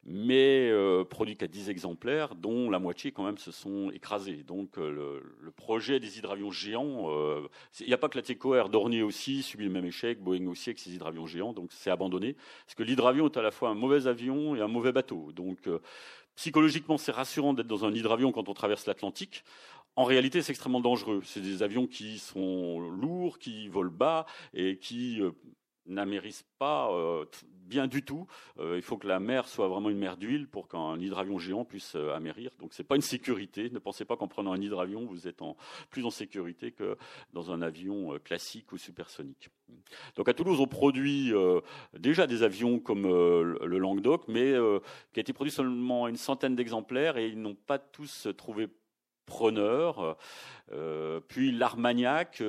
mais 0.05 0.71
euh, 0.71 1.05
produit 1.05 1.37
qu'à 1.37 1.47
10 1.47 1.69
exemplaires, 1.69 2.35
dont 2.35 2.71
la 2.71 2.79
moitié 2.79 3.13
quand 3.13 3.25
même 3.25 3.39
se 3.39 3.53
sont 3.53 3.91
écrasés. 3.91 4.43
Donc 4.45 4.79
euh, 4.79 5.21
le, 5.41 5.51
projet 5.51 6.01
des 6.01 6.19
hydravions 6.19 6.51
géants, 6.51 7.11
euh, 7.11 7.47
il 7.81 7.87
n'y 7.87 7.93
a 7.93 7.99
pas 7.99 8.09
que 8.09 8.17
la 8.17 8.23
TECOR, 8.23 8.71
Dornier 8.71 9.03
aussi 9.03 9.43
subit 9.43 9.65
le 9.65 9.71
même 9.71 9.85
échec, 9.85 10.21
Boeing 10.21 10.47
aussi 10.47 10.71
avec 10.71 10.79
ses 10.79 10.95
hydravions 10.95 11.27
géants, 11.27 11.53
donc 11.53 11.71
c'est 11.73 11.91
abandonné. 11.91 12.35
Parce 12.65 12.75
que 12.75 12.83
l'hydravion 12.83 13.27
est 13.27 13.37
à 13.37 13.43
la 13.43 13.51
fois 13.51 13.69
un 13.69 13.75
mauvais 13.75 14.07
avion 14.07 14.57
et 14.57 14.61
un 14.61 14.69
mauvais 14.69 14.93
bateau. 14.93 15.33
Donc 15.33 15.69
psychologiquement, 16.35 16.97
c'est 16.97 17.13
rassurant 17.13 17.53
d'être 17.53 17.67
dans 17.67 17.85
un 17.85 17.95
hydravion 17.95 18.33
quand 18.33 18.49
on 18.49 18.55
traverse 18.55 18.87
l'Atlantique. 18.87 19.45
En 19.97 20.05
réalité, 20.05 20.41
c'est 20.41 20.53
extrêmement 20.53 20.81
dangereux. 20.81 21.21
C'est 21.25 21.41
des 21.41 21.63
avions 21.63 21.87
qui 21.87 22.19
sont 22.19 22.81
lourds, 22.81 23.39
qui 23.39 23.69
volent 23.69 23.91
bas 23.91 24.25
et 24.55 24.79
qui 24.79 25.21
n'amérissent 25.91 26.47
pas 26.59 26.91
euh, 26.93 27.25
bien 27.67 27.87
du 27.87 28.03
tout. 28.03 28.27
Euh, 28.59 28.77
il 28.77 28.83
faut 28.83 28.97
que 28.97 29.07
la 29.07 29.21
mer 29.21 29.49
soit 29.49 29.69
vraiment 29.69 29.91
une 29.91 29.99
mer 29.99 30.17
d'huile 30.17 30.49
pour 30.49 30.69
qu'un 30.69 30.99
hydravion 30.99 31.39
géant 31.39 31.65
puisse 31.65 31.95
euh, 31.97 32.15
amérir. 32.15 32.51
Donc 32.59 32.73
ce 32.73 32.83
n'est 32.83 32.87
pas 32.87 32.97
une 32.97 33.03
sécurité. 33.03 33.71
Ne 33.71 33.79
pensez 33.79 34.05
pas 34.05 34.17
qu'en 34.17 34.29
prenant 34.29 34.53
un 34.53 34.61
hydravion, 34.61 35.05
vous 35.05 35.29
êtes 35.29 35.41
plus 35.91 36.05
en 36.05 36.11
sécurité 36.11 36.73
que 36.73 36.97
dans 37.33 37.51
un 37.51 37.63
avion 37.63 38.19
classique 38.25 38.73
ou 38.73 38.79
supersonique. 38.79 39.51
Donc 40.17 40.29
à 40.29 40.35
Toulouse, 40.35 40.61
on 40.61 40.67
produit 40.67 41.33
déjà 41.99 42.27
des 42.27 42.43
avions 42.43 42.79
comme 42.79 43.05
le 43.05 43.79
Languedoc, 43.79 44.29
mais 44.29 44.55
qui 45.13 45.21
a 45.21 45.23
été 45.23 45.33
produit 45.33 45.53
seulement 45.53 46.09
une 46.09 46.17
centaine 46.17 46.57
d'exemplaires 46.57 47.17
et 47.17 47.29
ils 47.29 47.41
n'ont 47.41 47.55
pas 47.55 47.79
tous 47.79 48.29
trouvé 48.37 48.69
preneur. 49.25 50.19
puis 51.29 51.53
l'Armagnac, 51.53 52.43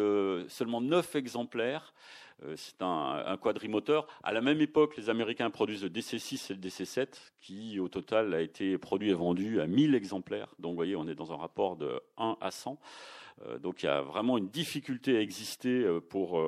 seulement 0.48 0.82
neuf 0.82 1.16
exemplaires. 1.16 1.94
Euh, 2.44 2.56
c'est 2.56 2.82
un, 2.82 3.38
quadrimoteur. 3.38 4.08
À 4.24 4.34
la 4.34 4.42
même 4.42 4.62
époque, 4.62 4.98
les 4.98 5.10
Américains 5.10 5.50
produisent 5.50 5.84
le 5.84 5.90
DC6 5.90 6.52
et 6.52 6.56
le 6.56 6.60
DC7, 6.60 7.08
qui 7.40 7.80
au 7.80 7.88
total 7.88 8.34
a 8.34 8.42
été 8.42 8.78
produit 8.78 9.10
et 9.12 9.14
vendu 9.14 9.62
à 9.62 9.68
1000 9.68 9.96
exemplaires. 9.96 10.54
Donc 10.60 10.72
vous 10.72 10.76
voyez, 10.76 10.96
on 10.96 11.08
est 11.08 11.16
dans 11.16 11.32
un 11.32 11.38
rapport 11.38 11.76
de 11.76 12.02
1 12.18 12.38
à 12.42 12.52
100. 12.52 12.80
Euh, 13.48 13.58
donc 13.60 13.84
il 13.84 13.86
y 13.86 13.90
a 13.90 14.02
vraiment 14.02 14.38
une 14.38 14.50
difficulté 14.50 15.18
à 15.18 15.22
exister 15.22 15.84
euh, 15.84 16.00
pour 16.00 16.42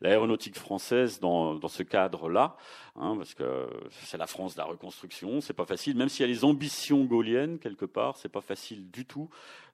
l'aéronautique 0.00 0.56
française 0.56 1.20
dans, 1.20 1.68
ce 1.68 1.82
cadre-là, 1.82 2.56
hein, 2.96 3.16
parce 3.16 3.34
que 3.34 3.68
c'est 4.04 4.18
la 4.18 4.26
France 4.26 4.54
de 4.54 4.58
la 4.58 4.64
reconstruction, 4.64 5.40
c'est 5.40 5.54
pas 5.54 5.66
facile, 5.66 5.96
même 5.96 6.08
s'il 6.08 6.26
y 6.26 6.30
a 6.30 6.32
les 6.32 6.44
ambitions 6.44 7.04
gaulliennes 7.04 7.58
quelque 7.58 7.84
part, 7.84 8.16
c'est 8.16 8.28
pas 8.28 8.40
facile 8.40 8.90
du 8.90 9.06
tout 9.06 9.28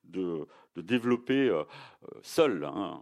de, 0.04 0.46
développer 0.76 1.50
seul. 2.23 2.64
Hein 2.64 3.00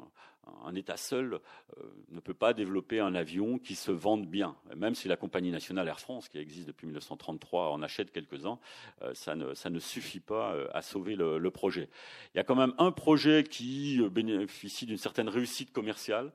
un 0.64 0.74
État 0.74 0.96
seul 0.96 1.34
euh, 1.78 1.82
ne 2.10 2.20
peut 2.20 2.34
pas 2.34 2.52
développer 2.52 3.00
un 3.00 3.14
avion 3.14 3.58
qui 3.58 3.74
se 3.74 3.90
vende 3.90 4.26
bien. 4.26 4.56
Même 4.76 4.94
si 4.94 5.08
la 5.08 5.16
compagnie 5.16 5.50
nationale 5.50 5.88
Air 5.88 6.00
France, 6.00 6.28
qui 6.28 6.38
existe 6.38 6.66
depuis 6.66 6.86
1933, 6.86 7.70
en 7.70 7.82
achète 7.82 8.10
quelques-uns, 8.10 8.58
euh, 9.02 9.14
ça, 9.14 9.34
ne, 9.34 9.78
suffit 9.78 10.20
pas 10.20 10.54
euh, 10.54 10.66
à 10.72 10.82
sauver 10.82 11.16
le, 11.16 11.50
projet. 11.50 11.88
Il 12.34 12.38
y 12.38 12.40
a 12.40 12.44
quand 12.44 12.56
même 12.56 12.74
un 12.78 12.90
projet 12.90 13.44
qui 13.44 14.00
bénéficie 14.10 14.86
d'une 14.86 14.98
certaine 14.98 15.28
réussite 15.28 15.72
commerciale, 15.72 16.32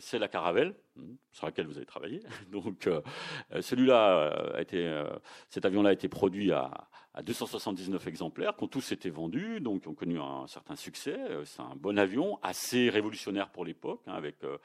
c'est 0.00 0.18
la 0.18 0.28
Caravelle, 0.28 0.74
hmm, 0.96 1.14
sur 1.32 1.46
laquelle 1.46 1.66
vous 1.66 1.76
avez 1.76 1.86
travaillé. 1.86 2.20
Donc, 2.50 2.88
celui-là 3.60 4.54
a 4.54 4.60
été, 4.60 5.04
cet 5.48 5.64
avion-là 5.64 5.90
a 5.90 5.92
été 5.92 6.08
produit 6.08 6.52
à, 6.52 6.88
à 7.14 7.22
279 7.22 8.08
exemplaires, 8.08 8.56
qui 8.56 8.64
ont 8.64 8.68
tous 8.68 8.92
été 8.92 9.08
vendus, 9.08 9.60
donc 9.60 9.82
qui 9.82 9.88
ont 9.88 9.94
connu 9.94 10.18
un 10.18 10.46
certain 10.48 10.74
succès. 10.74 11.16
Euh, 11.16 11.44
c'est 11.44 11.62
un 11.62 11.76
bon 11.76 11.96
avion, 11.98 12.38
assez 12.42 12.90
révolutionnaire 12.90 13.50
pour 13.50 13.64
l'époque, 13.64 14.02
hein, 14.08 14.14
avec 14.14 14.42
euh, 14.42 14.58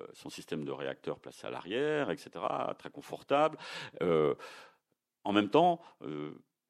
euh, 0.00 0.06
son 0.14 0.30
système 0.30 0.64
de 0.64 0.70
réacteur 0.70 1.18
placé 1.18 1.46
à 1.48 1.50
l'arrière, 1.50 2.10
etc., 2.10 2.30
très 2.78 2.90
confortable. 2.90 3.58
en 4.00 5.32
même 5.32 5.50
temps, 5.50 5.80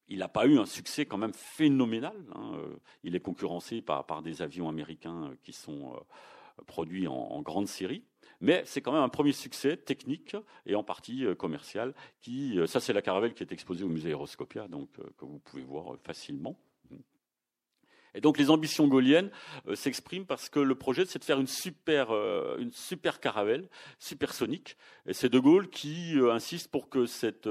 il 0.09 0.19
n'a 0.19 0.29
pas 0.29 0.47
eu 0.47 0.59
un 0.59 0.67
succès 0.67 1.05
quand 1.05 1.19
même 1.19 1.35
phénoménal. 1.35 2.17
Hein, 2.35 2.53
il 3.05 3.15
est 3.15 3.21
concurrencé 3.21 3.83
par, 3.83 4.23
des 4.23 4.41
avions 4.41 4.69
américains 4.69 5.31
qui 5.43 5.53
sont 5.53 5.95
produits 6.67 7.07
en 7.09 7.41
grande 7.43 7.69
série. 7.69 8.05
Mais 8.41 8.63
c'est 8.67 8.81
quand 8.81 8.93
même 8.93 9.03
un 9.03 9.09
premier 9.09 9.33
succès 9.33 9.77
technique 9.77 10.37
et 10.67 10.75
en 10.75 10.85
partie 10.85 11.25
euh, 11.25 11.35
commercial. 11.35 11.95
Qui, 12.21 12.59
euh, 12.59 12.67
ça, 12.67 12.81
c'est 12.81 12.93
la 12.93 13.03
caravelle 13.03 13.35
qui 13.35 13.43
est 13.43 13.53
exposée 13.53 13.85
au 13.85 13.89
musée 13.89 14.11
Aeroscopia, 14.11 14.69
donc 14.69 14.91
euh, 14.99 15.03
que 15.17 15.25
vous 15.25 15.39
pouvez 15.41 15.63
voir 15.63 15.97
facilement. 16.05 16.59
Et 18.15 18.23
donc 18.23 18.39
les 18.39 18.49
ambitions 18.49 18.89
gaulliennes 18.89 19.31
s'expriment 19.75 20.25
parce 20.25 20.49
que 20.49 20.59
le 20.59 20.75
projet 20.75 21.05
c'est 21.05 21.19
de 21.19 21.25
faire 21.25 21.39
une 21.39 21.47
super, 21.47 22.11
une 22.59 22.73
super 22.73 23.21
caravelle 23.21 23.69
supersonique. 23.99 24.79
Et 25.07 25.13
c'est 25.13 25.29
De 25.29 25.39
Gaulle 25.39 25.69
qui 25.69 26.15
insiste 26.33 26.71
pour 26.71 26.89
que 26.89 27.05
cette 27.05 27.49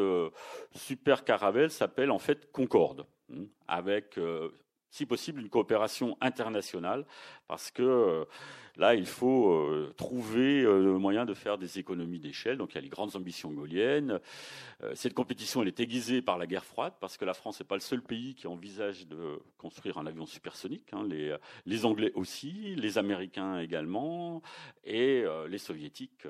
super 0.74 1.24
caravelle 1.24 1.70
s'appelle 1.70 2.10
en 2.10 2.18
fait 2.18 2.52
Concorde, 2.52 3.06
hein, 3.32 3.46
avec 3.68 4.20
si 4.90 5.06
possible 5.06 5.40
une 5.42 5.50
coopération 5.50 6.18
internationale, 6.22 7.06
parce 7.48 7.70
que 7.70 8.26
Là, 8.77 8.93
il 8.93 9.07
faut 9.07 9.51
euh, 9.51 9.91
trouver 9.98 10.62
euh, 10.62 10.84
le 10.84 11.00
moyen 11.00 11.25
de 11.25 11.34
faire 11.34 11.57
des 11.57 11.79
économies 11.79 12.19
d'échelle. 12.19 12.57
Donc, 12.57 12.74
il 12.74 12.75
y 12.75 12.77
a 12.77 12.81
les 12.81 12.89
grandes 12.89 13.15
ambitions 13.15 13.51
gaulliennes. 13.51 14.19
Euh, 14.84 14.91
cette 14.93 15.15
compétition, 15.15 15.63
elle 15.63 15.67
est 15.67 15.79
aiguisée 15.79 16.22
par 16.22 16.38
la 16.38 16.46
guerre 16.46 16.63
froide, 16.63 16.93
parce 17.00 17.17
que 17.17 17.25
la 17.25 17.34
France 17.34 17.60
n'est 17.60 17.65
pas 17.65 17.75
le 17.75 17.81
seul 17.81 18.03
pays 18.03 18.36
qui 18.36 18.46
envisage 18.46 19.07
de 19.07 19.39
construire 19.57 19.98
un 19.98 20.05
avion 20.05 20.27
supersonique. 20.27 20.93
Hein. 20.93 21.05
Les, 21.10 21.36
les, 21.65 21.86
Anglais 21.86 22.12
aussi, 22.13 22.75
les 22.75 23.00
Américains 23.00 23.60
également, 23.60 24.43
et 24.84 25.24
les 25.48 25.57
Soviétiques 25.57 26.27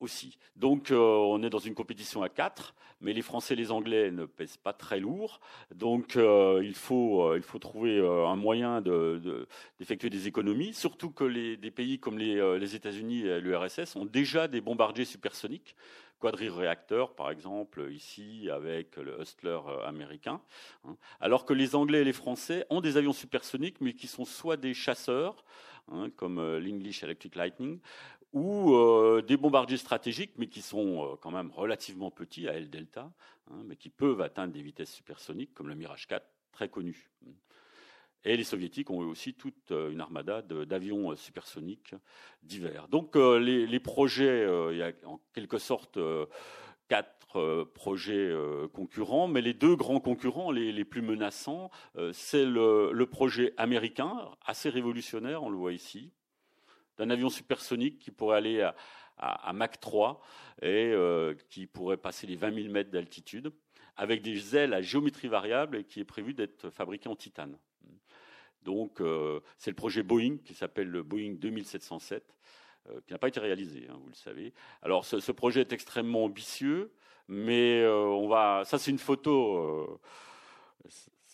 aussi. 0.00 0.38
Donc 0.56 0.90
euh, 0.90 0.96
on 0.96 1.42
est 1.42 1.50
dans 1.50 1.58
une 1.58 1.74
compétition 1.74 2.22
à 2.22 2.28
quatre, 2.28 2.74
mais 3.00 3.12
les 3.12 3.22
Français 3.22 3.54
et 3.54 3.56
les 3.56 3.70
Anglais 3.70 4.10
ne 4.10 4.24
pèsent 4.26 4.56
pas 4.56 4.72
très 4.72 5.00
lourd. 5.00 5.40
Donc 5.74 6.16
euh, 6.16 6.60
il, 6.64 6.74
faut, 6.74 7.22
euh, 7.22 7.36
il 7.36 7.42
faut 7.42 7.58
trouver 7.58 7.98
un 8.00 8.36
moyen 8.36 8.80
d'effectuer 8.80 10.10
de, 10.10 10.16
des 10.16 10.28
économies, 10.28 10.74
surtout 10.74 11.10
que 11.10 11.24
des 11.54 11.70
pays 11.70 11.98
comme 11.98 12.18
les, 12.18 12.58
les 12.58 12.74
États-Unis 12.74 13.26
et 13.26 13.40
l'URSS 13.40 13.96
ont 13.96 14.04
déjà 14.06 14.48
des 14.48 14.60
bombardiers 14.60 15.04
supersoniques, 15.04 15.74
quadri-réacteurs 16.20 17.14
par 17.14 17.30
exemple 17.30 17.88
ici 17.92 18.48
avec 18.50 18.96
le 18.96 19.20
Hustler 19.20 19.58
américain, 19.86 20.40
hein. 20.84 20.96
alors 21.20 21.44
que 21.44 21.52
les 21.52 21.74
Anglais 21.74 22.00
et 22.00 22.04
les 22.04 22.12
Français 22.12 22.66
ont 22.70 22.80
des 22.80 22.96
avions 22.96 23.12
supersoniques, 23.12 23.80
mais 23.80 23.92
qui 23.92 24.08
sont 24.08 24.24
soit 24.24 24.56
des 24.56 24.74
chasseurs, 24.74 25.44
hein, 25.92 26.10
comme 26.16 26.40
l'English 26.58 27.04
Electric 27.04 27.36
Lightning, 27.36 27.78
ou 28.32 28.74
euh, 28.74 29.22
des 29.22 29.36
bombardiers 29.36 29.78
stratégiques, 29.78 30.32
mais 30.36 30.48
qui 30.48 30.60
sont 30.60 31.04
euh, 31.04 31.16
quand 31.20 31.30
même 31.30 31.50
relativement 31.50 32.10
petits, 32.10 32.48
à 32.48 32.54
L 32.54 32.68
delta, 32.68 33.10
hein, 33.50 33.62
mais 33.64 33.76
qui 33.76 33.88
peuvent 33.88 34.20
atteindre 34.20 34.52
des 34.52 34.62
vitesses 34.62 34.92
supersoniques, 34.92 35.54
comme 35.54 35.68
le 35.68 35.74
Mirage 35.74 36.06
4, 36.06 36.24
très 36.52 36.68
connu. 36.68 37.10
Et 38.24 38.36
les 38.36 38.44
soviétiques 38.44 38.90
ont 38.90 38.98
aussi 38.98 39.32
toute 39.34 39.70
euh, 39.70 39.90
une 39.90 40.00
armada 40.00 40.42
d'avions 40.42 41.16
supersoniques 41.16 41.94
divers. 42.42 42.88
Donc 42.88 43.16
les, 43.16 43.80
projets, 43.80 44.46
il 44.72 44.76
y 44.76 44.82
a 44.82 44.92
en 45.06 45.20
quelque 45.32 45.58
sorte 45.58 45.98
quatre 46.88 47.64
projets 47.74 48.34
concurrents, 48.72 49.28
mais 49.28 49.40
les 49.40 49.54
deux 49.54 49.76
grands 49.76 50.00
concurrents, 50.00 50.50
les, 50.50 50.84
plus 50.84 51.02
menaçants, 51.02 51.70
c'est 52.12 52.44
le, 52.44 53.04
projet 53.04 53.54
américain, 53.56 54.30
assez 54.44 54.68
révolutionnaire, 54.68 55.42
on 55.42 55.50
le 55.50 55.56
voit 55.56 55.72
ici, 55.72 56.10
d'un 56.98 57.10
avion 57.10 57.28
supersonique 57.28 57.98
qui 57.98 58.10
pourrait 58.10 58.36
aller 58.36 58.70
à, 59.18 59.52
Mach 59.52 59.80
3 59.80 60.20
et 60.62 60.92
euh, 60.92 61.34
qui 61.48 61.66
pourrait 61.66 61.96
passer 61.96 62.26
les 62.26 62.36
20 62.36 62.54
000 62.54 62.72
mètres 62.72 62.90
d'altitude, 62.90 63.52
avec 63.96 64.22
des 64.22 64.56
ailes 64.56 64.74
à 64.74 64.82
géométrie 64.82 65.28
variable 65.28 65.76
et 65.76 65.84
qui 65.84 66.00
est 66.00 66.04
prévu 66.04 66.34
d'être 66.34 66.70
fabriqué 66.70 67.08
en 67.08 67.16
titane. 67.16 67.58
Donc, 68.62 69.00
c'est 69.56 69.70
le 69.70 69.76
projet 69.76 70.02
Boeing 70.02 70.36
qui 70.44 70.52
s'appelle 70.52 70.88
le 70.88 71.02
Boeing 71.02 71.34
2707, 71.38 72.36
qui 73.06 73.12
n'a 73.12 73.18
pas 73.18 73.28
été 73.28 73.40
réalisé, 73.40 73.86
hein, 73.88 73.96
vous 74.00 74.08
le 74.08 74.14
savez. 74.14 74.52
Alors, 74.82 75.04
ce, 75.04 75.20
ce, 75.20 75.32
projet 75.32 75.60
est 75.60 75.72
extrêmement 75.72 76.24
ambitieux, 76.24 76.92
mais 77.28 77.86
on 77.86 78.28
va. 78.28 78.62
Ça, 78.66 78.78
c'est 78.78 78.90
une 78.90 78.98
photo 78.98 80.00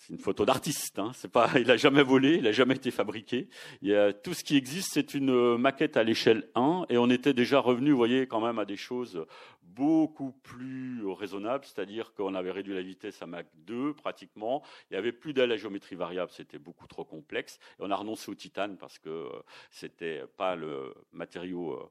c'est 0.07 0.13
une 0.13 0.19
photo 0.19 0.45
d'artiste. 0.45 0.99
Hein. 0.99 1.13
C'est 1.15 1.31
pas, 1.31 1.51
il 1.59 1.67
n'a 1.67 1.77
jamais 1.77 2.03
volé, 2.03 2.37
il 2.37 2.43
n'a 2.43 2.53
jamais 2.53 2.75
été 2.75 2.91
fabriqué. 2.91 3.49
Il 3.81 3.89
y 3.89 3.95
a, 3.95 4.13
tout 4.13 4.35
ce 4.35 4.45
qui 4.45 4.57
existe, 4.57 4.93
c'est 4.93 5.15
une 5.15 5.31
euh, 5.31 5.57
maquette 5.57 5.97
à 5.97 6.03
l'échelle 6.03 6.49
1, 6.55 6.87
et 6.91 6.99
on 6.99 7.09
était 7.09 7.33
déjà 7.33 7.59
revenu, 7.59 7.91
vous 7.91 7.97
voyez, 7.97 8.27
quand 8.27 8.41
même 8.41 8.59
à 8.59 8.67
des 8.67 8.77
choses 8.77 9.25
beaucoup 9.63 10.33
plus 10.33 11.07
raisonnables, 11.07 11.65
c'est-à-dire 11.65 12.13
qu'on 12.15 12.35
avait 12.35 12.51
réduit 12.51 12.75
la 12.75 12.83
vitesse 12.83 13.23
à 13.23 13.27
Mach 13.27 13.47
2 13.67 13.95
pratiquement. 13.95 14.63
Il 14.91 14.95
n'y 14.95 14.99
avait 14.99 15.13
plus 15.13 15.33
d'aile 15.33 15.53
à 15.53 15.57
géométrie 15.57 15.97
variable, 15.97 16.31
c'était 16.31 16.59
beaucoup 16.59 16.87
trop 16.87 17.05
complexe, 17.05 17.59
et 17.79 17.83
on 17.83 17.91
a 17.91 17.97
renoncé 17.97 18.31
au 18.31 18.35
titane 18.35 18.77
parce 18.77 18.99
que 18.99 19.09
euh, 19.09 19.29
c'était 19.71 20.25
pas 20.37 20.55
le 20.55 20.95
matériau 21.13 21.73
euh, 21.73 21.91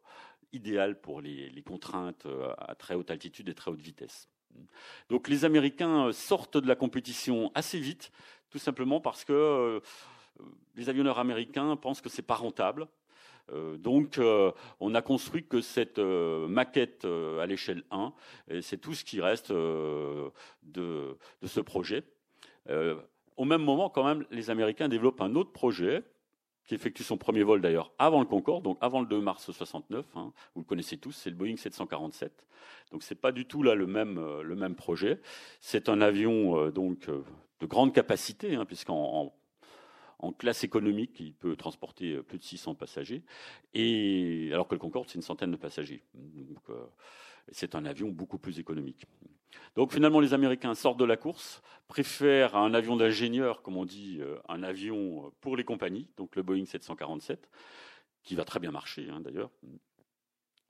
idéal 0.53 1.01
pour 1.01 1.19
les, 1.19 1.49
les 1.49 1.63
contraintes 1.63 2.27
à 2.59 2.75
très 2.75 2.93
haute 2.93 3.09
altitude 3.09 3.49
et 3.49 3.55
très 3.55 3.71
haute 3.71 3.81
vitesse. 3.81 4.29
Donc 5.09 5.27
les 5.27 5.45
Américains 5.45 6.11
sortent 6.11 6.57
de 6.57 6.67
la 6.67 6.75
compétition 6.75 7.51
assez 7.55 7.79
vite, 7.79 8.11
tout 8.49 8.59
simplement 8.59 9.01
parce 9.01 9.25
que 9.25 9.33
euh, 9.33 9.79
les 10.75 10.89
avionneurs 10.89 11.19
américains 11.19 11.75
pensent 11.75 12.01
que 12.01 12.09
c'est 12.09 12.21
pas 12.21 12.35
rentable. 12.35 12.87
Euh, 13.51 13.77
donc, 13.77 14.19
euh, 14.19 14.51
on 14.79 14.95
a 14.95 15.01
construit 15.01 15.45
que 15.45 15.59
cette 15.59 15.99
maquette 15.99 17.05
à 17.05 17.45
l'échelle 17.45 17.83
1, 17.91 18.13
et 18.49 18.61
c'est 18.61 18.77
tout 18.77 18.93
ce 18.93 19.03
qui 19.03 19.21
reste 19.21 19.51
de, 19.51 20.31
ce 21.43 21.59
projet. 21.59 22.03
au 23.35 23.45
même 23.45 23.63
moment, 23.63 23.89
quand 23.89 24.05
même, 24.05 24.25
les 24.31 24.49
Américains 24.49 24.87
développent 24.87 25.21
un 25.21 25.35
autre 25.35 25.51
projet 25.51 26.03
qui 26.65 26.75
effectue 26.75 27.03
son 27.03 27.17
premier 27.17 27.43
vol 27.43 27.61
d'ailleurs 27.61 27.91
avant 27.99 28.19
le 28.19 28.25
Concorde, 28.25 28.63
donc 28.63 28.77
avant 28.81 29.01
le 29.01 29.07
2 29.07 29.19
mars 29.19 29.51
69. 29.51 30.05
Hein, 30.15 30.31
vous 30.55 30.61
le 30.61 30.65
connaissez 30.65 30.97
tous, 30.97 31.11
c'est 31.11 31.29
le 31.29 31.35
Boeing 31.35 31.57
747. 31.57 32.45
Donc 32.91 33.03
c'est 33.03 33.15
pas 33.15 33.31
du 33.31 33.45
tout 33.45 33.63
là 33.63 33.75
le 33.75 33.87
même 33.87 34.17
euh, 34.17 34.43
le 34.43 34.55
même 34.55 34.75
projet. 34.75 35.19
C'est 35.59 35.89
un 35.89 36.01
avion 36.01 36.57
euh, 36.57 36.71
donc 36.71 37.09
euh, 37.09 37.23
de 37.59 37.65
grande 37.65 37.93
capacité, 37.93 38.55
hein, 38.55 38.65
puisqu'en 38.65 39.33
en, 40.19 40.31
classe 40.31 40.63
économique, 40.63 41.19
il 41.19 41.33
peut 41.33 41.57
transporter 41.57 42.15
plus 42.21 42.37
de 42.37 42.43
600 42.43 42.75
passagers, 42.75 43.23
et 43.73 44.49
alors 44.53 44.69
que 44.69 44.75
le 44.75 44.79
Concorde 44.79 45.09
c'est 45.09 45.15
une 45.15 45.21
centaine 45.21 45.51
de 45.51 45.57
passagers. 45.57 46.01
C'est 47.51 47.75
un 47.75 47.85
avion 47.85 48.09
beaucoup 48.09 48.37
plus 48.37 48.59
économique. 48.59 49.05
Donc 49.75 49.93
finalement, 49.93 50.19
les 50.19 50.33
Américains 50.33 50.73
sortent 50.75 50.99
de 50.99 51.05
la 51.05 51.17
course, 51.17 51.61
préfèrent 51.87 52.55
un 52.55 52.73
avion 52.73 52.95
d'ingénieur, 52.95 53.61
comme 53.61 53.77
on 53.77 53.85
dit, 53.85 54.17
euh, 54.21 54.37
un 54.49 54.63
avion 54.63 55.31
pour 55.41 55.55
les 55.55 55.63
compagnies, 55.63 56.07
donc 56.17 56.35
le 56.35 56.43
Boeing 56.43 56.65
747, 56.65 57.49
qui 58.23 58.35
va 58.35 58.45
très 58.45 58.59
bien 58.59 58.71
marcher 58.71 59.07
hein, 59.09 59.19
d'ailleurs, 59.21 59.51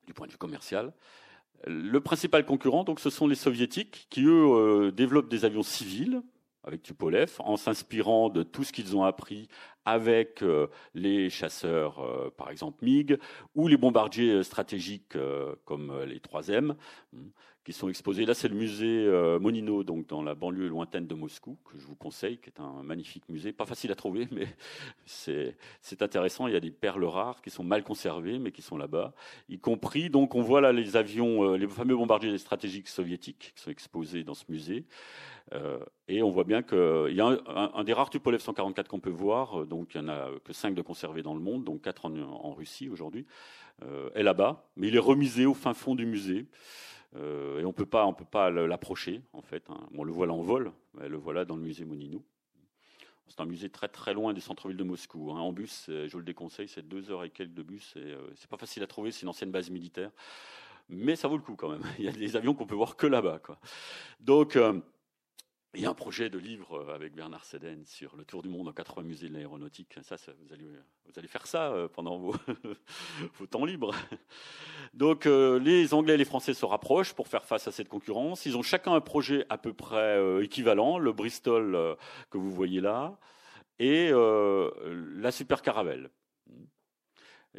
du 0.05 0.13
point 0.13 0.27
de 0.27 0.31
vue 0.31 0.37
commercial. 0.37 0.93
Le 1.65 1.99
principal 1.99 2.45
concurrent, 2.45 2.83
donc, 2.83 2.99
ce 2.99 3.09
sont 3.09 3.27
les 3.27 3.35
soviétiques, 3.35 4.07
qui 4.09 4.25
eux 4.25 4.45
euh, 4.47 4.91
développent 4.91 5.29
des 5.29 5.45
avions 5.45 5.63
civils 5.63 6.21
avec 6.65 6.81
Tupolev, 6.81 7.35
en 7.39 7.57
s'inspirant 7.57 8.29
de 8.29 8.43
tout 8.43 8.63
ce 8.63 8.71
qu'ils 8.71 8.95
ont 8.95 9.03
appris 9.03 9.47
avec 9.85 10.41
euh, 10.41 10.67
les 10.93 11.29
chasseurs, 11.29 11.99
euh, 11.99 12.29
par 12.35 12.49
exemple 12.49 12.83
MiG, 12.83 13.17
ou 13.55 13.67
les 13.67 13.77
bombardiers 13.77 14.31
euh, 14.31 14.43
stratégiques 14.43 15.17
comme 15.65 16.03
les 16.05 16.19
3M, 16.19 16.75
hmm, 17.13 17.27
qui 17.63 17.73
sont 17.73 17.89
exposés. 17.89 18.25
Là, 18.25 18.33
c'est 18.33 18.47
le 18.47 18.55
musée 18.55 19.09
Monino, 19.39 19.83
donc 19.83 20.07
dans 20.07 20.21
la 20.21 20.35
banlieue 20.35 20.67
lointaine 20.67 21.07
de 21.07 21.15
Moscou, 21.15 21.57
que 21.65 21.77
je 21.77 21.85
vous 21.85 21.95
conseille, 21.95 22.37
qui 22.37 22.49
est 22.49 22.59
un 22.59 22.83
magnifique 22.83 23.27
musée, 23.29 23.53
pas 23.53 23.65
facile 23.65 23.91
à 23.91 23.95
trouver, 23.95 24.27
mais 24.31 24.47
c'est 25.05 25.55
intéressant. 26.01 26.47
Il 26.47 26.53
y 26.53 26.57
a 26.57 26.59
des 26.59 26.71
perles 26.71 27.05
rares 27.05 27.41
qui 27.41 27.49
sont 27.49 27.63
mal 27.63 27.83
conservées, 27.83 28.39
mais 28.39 28.51
qui 28.51 28.61
sont 28.61 28.77
là-bas, 28.77 29.13
y 29.49 29.59
compris. 29.59 30.09
Donc, 30.09 30.35
on 30.35 30.41
voit 30.41 30.61
là 30.61 30.71
les 30.71 30.97
avions, 30.97 31.53
les 31.53 31.67
fameux 31.67 31.95
bombardiers 31.95 32.37
stratégiques 32.37 32.87
soviétiques 32.87 33.53
qui 33.55 33.61
sont 33.61 33.71
exposés 33.71 34.23
dans 34.23 34.33
ce 34.33 34.45
musée. 34.49 34.85
Euh, 35.51 35.79
et 36.07 36.23
on 36.23 36.31
voit 36.31 36.45
bien 36.45 36.63
qu'il 36.63 37.13
y 37.13 37.21
a 37.21 37.37
un, 37.47 37.83
des 37.83 37.93
rares 37.93 38.09
Tupolev 38.09 38.39
144 38.39 38.87
qu'on 38.87 38.99
peut 38.99 39.09
voir, 39.09 39.61
euh, 39.61 39.65
donc 39.65 39.93
il 39.93 40.01
n'y 40.01 40.09
en 40.09 40.09
a 40.09 40.29
que 40.43 40.53
5 40.53 40.73
de 40.73 40.81
conservés 40.81 41.21
dans 41.21 41.33
le 41.33 41.41
monde, 41.41 41.63
donc 41.63 41.81
4 41.81 42.05
en, 42.05 42.53
Russie 42.53 42.89
aujourd'hui, 42.89 43.25
euh, 43.83 44.09
est 44.15 44.23
là-bas, 44.23 44.65
mais 44.77 44.87
il 44.87 44.95
est 44.95 44.99
remisé 44.99 45.45
au 45.45 45.53
fin 45.53 45.73
fond 45.73 45.95
du 45.95 46.05
musée. 46.05 46.45
Et 47.15 47.63
on 47.63 47.67
ne 47.67 47.71
peut 47.71 47.85
pas 47.85 48.49
l'approcher, 48.49 49.21
en 49.33 49.41
fait. 49.41 49.69
Hein. 49.69 49.87
On 49.95 50.03
le 50.03 50.11
voit 50.11 50.27
là 50.27 50.33
en 50.33 50.41
vol, 50.41 50.71
mais 50.95 51.07
le 51.07 51.17
voilà 51.17 51.45
dans 51.45 51.55
le 51.55 51.61
musée 51.61 51.85
Moninou. 51.85 52.23
C'est 53.27 53.39
un 53.39 53.45
musée 53.45 53.69
très 53.69 53.87
très 53.87 54.13
loin 54.13 54.33
du 54.33 54.41
centre-ville 54.41 54.77
de 54.77 54.83
Moscou. 54.83 55.31
Hein. 55.31 55.39
En 55.39 55.53
bus, 55.53 55.85
je 55.87 56.11
vous 56.11 56.19
le 56.19 56.25
déconseille, 56.25 56.67
c'est 56.67 56.87
deux 56.87 57.09
heures 57.09 57.23
et 57.23 57.29
quelques 57.29 57.53
de 57.53 57.63
bus. 57.63 57.95
Et, 57.95 58.15
c'est 58.35 58.49
pas 58.49 58.57
facile 58.57 58.83
à 58.83 58.87
trouver, 58.87 59.11
c'est 59.11 59.21
une 59.21 59.29
ancienne 59.29 59.51
base 59.51 59.69
militaire, 59.69 60.11
mais 60.89 61.15
ça 61.15 61.27
vaut 61.27 61.37
le 61.37 61.43
coup 61.43 61.55
quand 61.55 61.69
même. 61.69 61.83
Il 61.99 62.05
y 62.05 62.09
a 62.09 62.11
des 62.11 62.35
avions 62.35 62.53
qu'on 62.53 62.65
peut 62.65 62.75
voir 62.75 62.95
que 62.95 63.07
là-bas. 63.07 63.39
Donc 64.19 64.57
il 65.75 65.81
y 65.81 65.85
a 65.85 65.89
un 65.89 65.95
projet 65.95 66.29
de 66.29 66.37
livre 66.37 66.75
euh, 66.75 66.93
avec 66.93 67.15
Bernard 67.15 67.45
Seden 67.45 67.83
sur 67.85 68.15
le 68.15 68.25
tour 68.25 68.43
du 68.43 68.49
monde 68.49 68.67
en 68.67 68.73
80 68.73 69.01
musées 69.03 69.27
de 69.27 69.33
l'aéronautique. 69.33 69.95
Ça, 70.03 70.15
vous, 70.39 70.53
allez, 70.53 70.65
vous 70.65 71.11
allez 71.17 71.27
faire 71.27 71.47
ça 71.47 71.71
euh, 71.71 71.87
pendant 71.87 72.17
vos, 72.19 72.35
temps 73.49 73.65
libres. 73.65 73.95
Donc, 74.93 75.25
euh, 75.25 75.59
les 75.59 75.93
Anglais 75.93 76.13
et 76.13 76.17
les 76.17 76.25
Français 76.25 76.53
se 76.53 76.65
rapprochent 76.65 77.13
pour 77.13 77.27
faire 77.27 77.45
face 77.45 77.67
à 77.67 77.71
cette 77.71 77.89
concurrence. 77.89 78.45
Ils 78.45 78.55
ont 78.55 78.61
chacun 78.61 78.93
un 78.93 79.01
projet 79.01 79.45
à 79.49 79.57
peu 79.57 79.73
près 79.73 80.43
équivalent, 80.43 80.99
le 80.99 81.11
Bristol 81.11 81.97
que 82.29 82.37
vous 82.37 82.51
voyez 82.51 82.81
là, 82.81 83.17
et 83.79 84.11
la 84.11 85.31
Super 85.31 85.61
Caravelle 85.61 86.09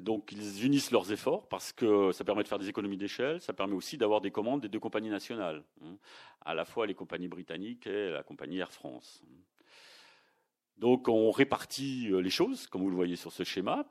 donc 0.02 0.32
ils 0.32 0.64
unissent 0.64 0.90
leurs 0.90 1.12
efforts 1.12 1.48
parce 1.48 1.72
que 1.72 2.10
ça 2.12 2.24
permet 2.24 2.42
de 2.42 2.48
faire 2.48 2.58
des 2.58 2.68
économies 2.68 2.96
d'échelle, 2.96 3.40
ça 3.40 3.52
permet 3.52 3.74
aussi 3.74 3.96
d'avoir 3.96 4.20
des 4.20 4.30
commandes 4.30 4.60
des 4.60 4.68
deux 4.68 4.80
compagnies 4.80 5.10
nationales, 5.10 5.62
hein. 5.82 5.96
à 6.44 6.54
la 6.54 6.64
fois 6.64 6.86
les 6.86 6.94
compagnies 6.94 7.28
britanniques 7.28 7.86
et 7.86 8.10
la 8.10 8.22
compagnie 8.22 8.58
Air 8.58 8.72
France. 8.72 9.22
Donc 10.78 11.08
on 11.08 11.30
répartit 11.30 12.08
euh, 12.10 12.18
les 12.18 12.30
choses, 12.30 12.66
comme 12.66 12.82
vous 12.82 12.90
le 12.90 12.96
voyez 12.96 13.16
sur 13.16 13.32
ce 13.32 13.44
schéma. 13.44 13.86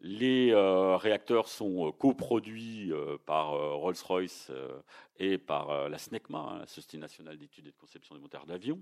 Les 0.00 0.52
euh, 0.52 0.96
réacteurs 0.96 1.48
sont 1.48 1.88
euh, 1.88 1.92
coproduits 1.92 2.92
par 3.26 3.50
Rolls-Royce 3.50 4.52
et 5.18 5.38
par 5.38 5.88
la 5.88 5.98
SNECMA, 5.98 6.38
hein, 6.38 6.58
la 6.60 6.66
Société 6.66 6.98
nationale 6.98 7.36
d'études 7.36 7.66
et 7.66 7.72
de 7.72 7.76
conception 7.76 8.14
des 8.14 8.20
moteurs 8.20 8.46
d'avion. 8.46 8.80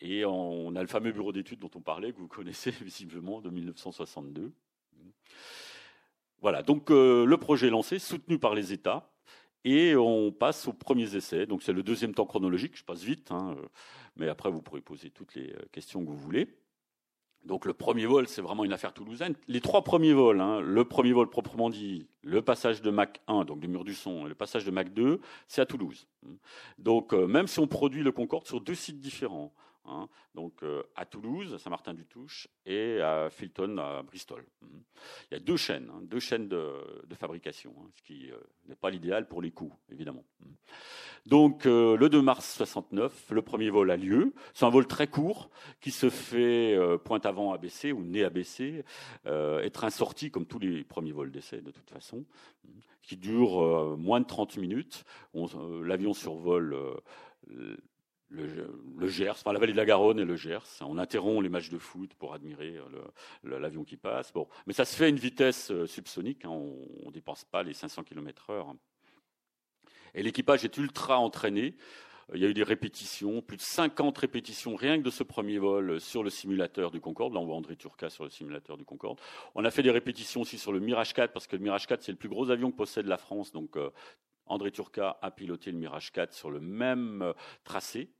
Et 0.00 0.24
on 0.24 0.74
a 0.76 0.80
le 0.80 0.86
fameux 0.86 1.12
bureau 1.12 1.32
d'études 1.32 1.58
dont 1.58 1.70
on 1.74 1.80
parlait, 1.80 2.12
que 2.12 2.18
vous 2.18 2.28
connaissez 2.28 2.70
visiblement, 2.70 3.40
de 3.40 3.50
1962. 3.50 4.52
Voilà, 6.40 6.62
donc 6.62 6.90
euh, 6.90 7.24
le 7.24 7.36
projet 7.36 7.66
est 7.66 7.70
lancé, 7.70 7.98
soutenu 7.98 8.38
par 8.38 8.54
les 8.54 8.72
États, 8.72 9.10
et 9.64 9.96
on 9.96 10.30
passe 10.30 10.68
aux 10.68 10.72
premiers 10.72 11.16
essais. 11.16 11.46
Donc 11.46 11.62
c'est 11.62 11.72
le 11.72 11.82
deuxième 11.82 12.14
temps 12.14 12.26
chronologique, 12.26 12.76
je 12.76 12.84
passe 12.84 13.02
vite, 13.02 13.32
hein, 13.32 13.56
euh, 13.58 13.66
mais 14.16 14.28
après 14.28 14.50
vous 14.50 14.62
pourrez 14.62 14.80
poser 14.80 15.10
toutes 15.10 15.34
les 15.34 15.52
euh, 15.52 15.58
questions 15.72 16.04
que 16.04 16.10
vous 16.10 16.16
voulez. 16.16 16.48
Donc 17.44 17.64
le 17.64 17.72
premier 17.72 18.06
vol, 18.06 18.28
c'est 18.28 18.42
vraiment 18.42 18.64
une 18.64 18.72
affaire 18.72 18.92
toulousaine. 18.92 19.34
Les 19.46 19.60
trois 19.60 19.82
premiers 19.82 20.12
vols, 20.12 20.40
hein, 20.40 20.60
le 20.60 20.84
premier 20.84 21.12
vol 21.12 21.30
proprement 21.30 21.70
dit, 21.70 22.06
le 22.22 22.42
passage 22.42 22.82
de 22.82 22.90
Mach 22.90 23.20
1, 23.26 23.44
donc 23.44 23.60
du 23.60 23.68
mur 23.68 23.84
du 23.84 23.94
son, 23.94 24.26
et 24.26 24.28
le 24.28 24.34
passage 24.34 24.64
de 24.64 24.70
Mach 24.70 24.90
2, 24.90 25.20
c'est 25.46 25.60
à 25.60 25.66
Toulouse. 25.66 26.06
Donc 26.78 27.12
même 27.12 27.46
si 27.46 27.58
on 27.58 27.66
produit 27.66 28.02
le 28.02 28.12
Concorde 28.12 28.46
sur 28.46 28.60
deux 28.60 28.74
sites 28.74 29.00
différents, 29.00 29.52
Hein. 29.88 30.08
donc 30.34 30.62
euh, 30.62 30.82
à 30.96 31.06
Toulouse, 31.06 31.56
Saint-Martin-du-Touche, 31.56 32.48
et 32.66 33.00
à 33.00 33.30
Filton, 33.30 33.78
à 33.78 34.02
Bristol. 34.02 34.44
Hein. 34.62 34.66
Il 35.30 35.34
y 35.34 35.36
a 35.36 35.40
deux 35.40 35.56
chaînes, 35.56 35.90
hein, 35.90 36.00
deux 36.02 36.20
chaînes 36.20 36.48
de, 36.48 37.14
fabrication, 37.14 37.74
ce 37.96 38.02
qui 38.02 38.30
euh, 38.30 38.36
n'est 38.68 38.76
pas 38.76 38.90
l'idéal 38.90 39.26
pour 39.26 39.40
les 39.40 39.50
coûts, 39.50 39.72
évidemment. 39.90 40.24
Donc 41.26 41.66
euh, 41.66 41.96
le 41.96 42.08
2 42.08 42.20
mars 42.20 42.54
69, 42.56 43.30
le 43.30 43.42
premier 43.42 43.70
vol 43.70 43.90
a 43.90 43.96
lieu. 43.96 44.34
C'est 44.52 44.66
un 44.66 44.70
vol 44.70 44.86
très 44.86 45.06
court 45.06 45.50
qui 45.80 45.90
se 45.90 46.10
fait 46.10 46.78
pointe 47.04 47.26
avant 47.26 47.52
ABC 47.52 47.92
ou 47.92 48.02
nez 48.02 48.24
ABC, 48.24 48.84
et 49.26 49.70
train 49.70 49.90
sorti 49.90 50.30
comme 50.30 50.46
tous 50.46 50.58
les 50.58 50.84
premiers 50.84 51.12
vols 51.12 51.30
d'essai 51.30 51.60
de 51.60 51.70
toute 51.70 51.90
façon, 51.90 52.24
qui 53.02 53.16
dure 53.16 53.96
moins 53.96 54.20
de 54.20 54.26
30 54.26 54.58
minutes. 54.58 55.04
L'avion 55.82 56.14
survole 56.14 56.76
le, 58.30 59.08
Gers, 59.08 59.30
enfin 59.30 59.52
la 59.52 59.58
vallée 59.58 59.72
de 59.72 59.76
la 59.76 59.84
Garonne 59.84 60.18
et 60.18 60.24
le 60.24 60.36
Gers. 60.36 60.82
On 60.82 60.98
interrompt 60.98 61.42
les 61.42 61.48
matchs 61.48 61.70
de 61.70 61.78
foot 61.78 62.14
pour 62.14 62.34
admirer 62.34 62.76
euh, 62.76 63.58
l'avion 63.58 63.84
qui 63.84 63.96
passe. 63.96 64.32
Mais 64.66 64.72
ça 64.72 64.84
se 64.84 64.94
fait 64.94 65.06
à 65.06 65.08
une 65.08 65.16
vitesse 65.16 65.70
euh, 65.70 65.86
subsonique. 65.86 66.44
Hein. 66.44 66.50
on 66.50 67.06
ne 67.06 67.12
dépense 67.12 67.44
pas 67.44 67.62
les 67.62 67.72
500 67.72 68.04
km/h. 68.04 68.76
Et 70.14 70.22
l'équipage 70.22 70.64
est 70.64 70.76
ultra 70.76 71.18
entraîné. 71.18 71.76
Il 72.34 72.40
y 72.42 72.44
a 72.44 72.48
eu 72.48 72.54
des 72.54 72.62
répétitions, 72.62 73.40
plus 73.40 73.56
de 73.56 73.62
50 73.62 74.18
répétitions 74.18 74.76
rien 74.76 74.98
que 74.98 75.02
de 75.02 75.10
ce 75.10 75.22
premier 75.22 75.58
vol 75.58 75.98
sur 75.98 76.22
le 76.22 76.28
simulateur 76.28 76.90
du 76.90 77.00
Concorde. 77.00 77.32
Là, 77.32 77.40
on 77.40 77.46
voit 77.46 77.56
André 77.56 77.74
Turca 77.74 78.10
sur 78.10 78.24
le 78.24 78.30
simulateur 78.30 78.76
du 78.76 78.84
Concorde. 78.84 79.18
On 79.54 79.64
a 79.64 79.70
fait 79.70 79.82
des 79.82 79.90
répétitions 79.90 80.42
aussi 80.42 80.58
sur 80.58 80.70
le 80.70 80.80
Mirage 80.80 81.14
4, 81.14 81.32
parce 81.32 81.46
que 81.46 81.56
le 81.56 81.62
Mirage 81.62 81.86
4, 81.86 82.02
c'est 82.02 82.12
le 82.12 82.18
plus 82.18 82.28
gros 82.28 82.50
avion 82.50 82.70
que 82.70 82.76
possède 82.76 83.06
la 83.06 83.16
France. 83.16 83.50
Donc, 83.52 83.78
euh, 83.78 83.88
André 84.44 84.70
Turca 84.72 85.18
a 85.22 85.30
piloté 85.30 85.72
le 85.72 85.78
Mirage 85.78 86.12
4 86.12 86.34
sur 86.34 86.50
le 86.50 86.60
même 86.60 87.32
tracé. 87.64 88.10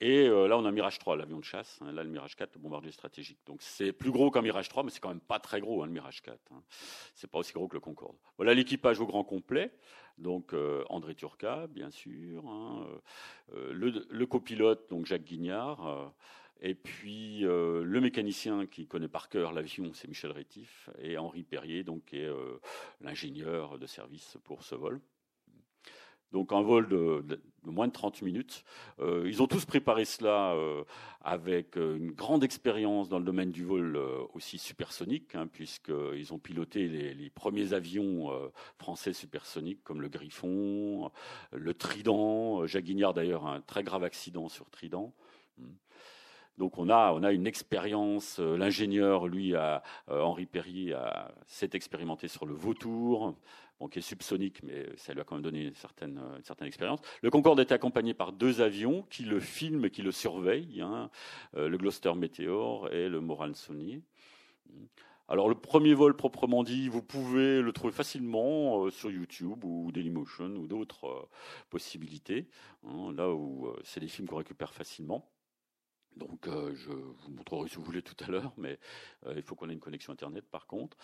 Et 0.00 0.28
euh, 0.28 0.46
là, 0.46 0.58
on 0.58 0.64
a 0.66 0.70
Mirage 0.70 0.98
3, 0.98 1.16
l'avion 1.16 1.38
de 1.38 1.44
chasse. 1.44 1.78
Hein. 1.80 1.90
là, 1.92 2.04
le 2.04 2.10
Mirage 2.10 2.36
4, 2.36 2.54
le 2.56 2.60
bombardier 2.60 2.92
stratégique. 2.92 3.38
Donc, 3.46 3.62
c'est 3.62 3.92
plus 3.92 4.10
gros 4.10 4.30
qu'un 4.30 4.42
Mirage 4.42 4.68
3, 4.68 4.82
mais 4.82 4.90
c'est 4.90 5.00
quand 5.00 5.08
même 5.08 5.20
pas 5.20 5.38
très 5.38 5.60
gros, 5.60 5.82
hein, 5.82 5.86
le 5.86 5.92
Mirage 5.92 6.20
4. 6.20 6.38
Hein. 6.52 6.62
C'est 7.14 7.30
pas 7.30 7.38
aussi 7.38 7.54
gros 7.54 7.66
que 7.66 7.74
le 7.74 7.80
Concorde. 7.80 8.16
Voilà 8.36 8.52
l'équipage 8.52 9.00
au 9.00 9.06
grand 9.06 9.24
complet. 9.24 9.72
Donc, 10.18 10.52
euh, 10.52 10.84
André 10.90 11.14
Turca, 11.14 11.66
bien 11.68 11.90
sûr. 11.90 12.44
Euh, 13.54 13.72
le, 13.72 14.26
copilote, 14.26 14.90
donc 14.90 15.06
Jacques 15.06 15.24
Guignard. 15.24 16.12
et 16.60 16.74
puis, 16.74 17.40
le 17.40 18.00
mécanicien 18.00 18.66
qui 18.66 18.86
connaît 18.86 19.08
par 19.08 19.30
cœur 19.30 19.52
l'avion, 19.52 19.92
c'est 19.94 20.08
Michel 20.08 20.32
Rétif. 20.32 20.90
Et 20.98 21.16
Henri 21.16 21.42
Perrier, 21.42 21.84
donc, 21.84 22.04
qui 22.04 22.18
est 22.18 22.30
l'ingénieur 23.00 23.78
de 23.78 23.86
service 23.86 24.36
pour 24.44 24.62
ce 24.62 24.74
vol 24.74 25.00
donc 26.32 26.52
un 26.52 26.62
vol 26.62 26.88
de, 26.88 27.24
moins 27.70 27.88
de 27.88 27.92
30 27.92 28.22
minutes. 28.22 28.64
Euh, 29.00 29.24
ils 29.26 29.42
ont 29.42 29.46
tous 29.46 29.64
préparé 29.64 30.04
cela 30.04 30.52
euh, 30.52 30.84
avec 31.22 31.76
euh, 31.76 31.96
une 31.96 32.12
grande 32.12 32.44
expérience 32.44 33.08
dans 33.08 33.18
le 33.18 33.24
domaine 33.24 33.50
du 33.50 33.64
vol 33.64 33.98
aussi 34.34 34.58
supersonique, 34.58 35.34
hein, 35.34 35.46
puisqu'ils 35.46 36.32
ont 36.32 36.38
piloté 36.38 36.88
les, 36.88 37.30
premiers 37.30 37.72
avions 37.74 38.30
français 38.78 39.12
supersoniques 39.12 39.82
comme 39.84 40.00
le 40.00 40.08
Griffon, 40.08 41.10
le 41.52 41.74
Trident. 41.74 42.66
Jacques 42.66 42.84
Guignard 42.84 43.14
d'ailleurs 43.14 43.46
un 43.46 43.60
très 43.60 43.82
grave 43.82 44.04
accident 44.04 44.48
sur 44.48 44.70
Trident. 44.70 45.12
Hmm. 45.58 45.74
Donc 46.56 46.78
on 46.78 46.88
a, 46.88 47.12
on 47.12 47.22
a 47.22 47.32
une 47.32 47.46
expérience. 47.46 48.38
L'ingénieur, 48.38 49.28
lui, 49.28 49.54
Henri 50.08 50.46
Perrier, 50.46 50.96
s'est 51.46 51.70
expérimenté 51.74 52.28
sur 52.28 52.46
le 52.46 52.54
vautour 52.54 53.34
qui 53.90 53.98
est 53.98 54.02
subsonique, 54.02 54.62
mais 54.62 54.86
ça 54.96 55.12
lui 55.12 55.20
a 55.20 55.24
quand 55.24 55.34
même 55.34 55.44
donné 55.44 55.66
une 55.66 55.74
certaine, 55.74 56.20
une 56.36 56.44
certaine 56.44 56.66
expérience. 56.66 57.00
Le 57.22 57.30
Concorde 57.30 57.60
est 57.60 57.72
accompagné 57.72 58.14
par 58.14 58.32
deux 58.32 58.62
avions 58.62 59.02
qui 59.10 59.24
le 59.24 59.38
filment 59.38 59.84
et 59.84 59.90
qui 59.90 60.02
le 60.02 60.12
surveillent, 60.12 60.80
hein, 60.80 61.10
euh, 61.56 61.68
le 61.68 61.76
Gloucester 61.76 62.14
Meteor 62.14 62.90
et 62.92 63.08
le 63.08 63.20
Moran 63.20 63.52
Sony. 63.54 64.02
Alors 65.28 65.48
le 65.48 65.56
premier 65.56 65.92
vol 65.92 66.16
proprement 66.16 66.62
dit, 66.62 66.88
vous 66.88 67.02
pouvez 67.02 67.60
le 67.60 67.72
trouver 67.72 67.92
facilement 67.92 68.84
euh, 68.84 68.90
sur 68.90 69.10
YouTube 69.10 69.62
ou 69.64 69.92
Dailymotion 69.92 70.56
ou 70.56 70.66
d'autres 70.66 71.06
euh, 71.06 71.28
possibilités, 71.68 72.48
hein, 72.84 73.12
là 73.14 73.30
où 73.30 73.70
c'est 73.84 74.00
des 74.00 74.08
films 74.08 74.26
qu'on 74.26 74.36
récupère 74.36 74.72
facilement. 74.72 75.28
Donc 76.16 76.48
je 76.48 76.92
vous 76.92 77.30
montrerai 77.30 77.68
si 77.68 77.76
vous 77.76 77.82
voulez 77.82 78.00
tout 78.00 78.16
à 78.24 78.30
l'heure, 78.30 78.54
mais 78.56 78.78
il 79.34 79.42
faut 79.42 79.54
qu'on 79.54 79.68
ait 79.68 79.74
une 79.74 79.80
connexion 79.80 80.14
Internet 80.14 80.46
par 80.50 80.66
contre. 80.66 80.96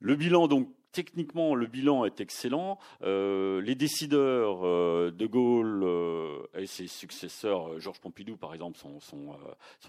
Le 0.00 0.16
bilan, 0.16 0.48
donc 0.48 0.68
techniquement, 0.94 1.54
le 1.54 1.66
bilan 1.66 2.04
est 2.04 2.20
excellent. 2.20 2.78
Euh, 3.02 3.60
les 3.60 3.74
décideurs, 3.74 4.64
euh, 4.64 5.10
De 5.10 5.26
Gaulle 5.26 5.82
euh, 5.82 6.46
et 6.54 6.66
ses 6.66 6.86
successeurs, 6.86 7.80
Georges 7.80 8.00
Pompidou 8.00 8.36
par 8.36 8.54
exemple, 8.54 8.78
sont, 8.78 9.00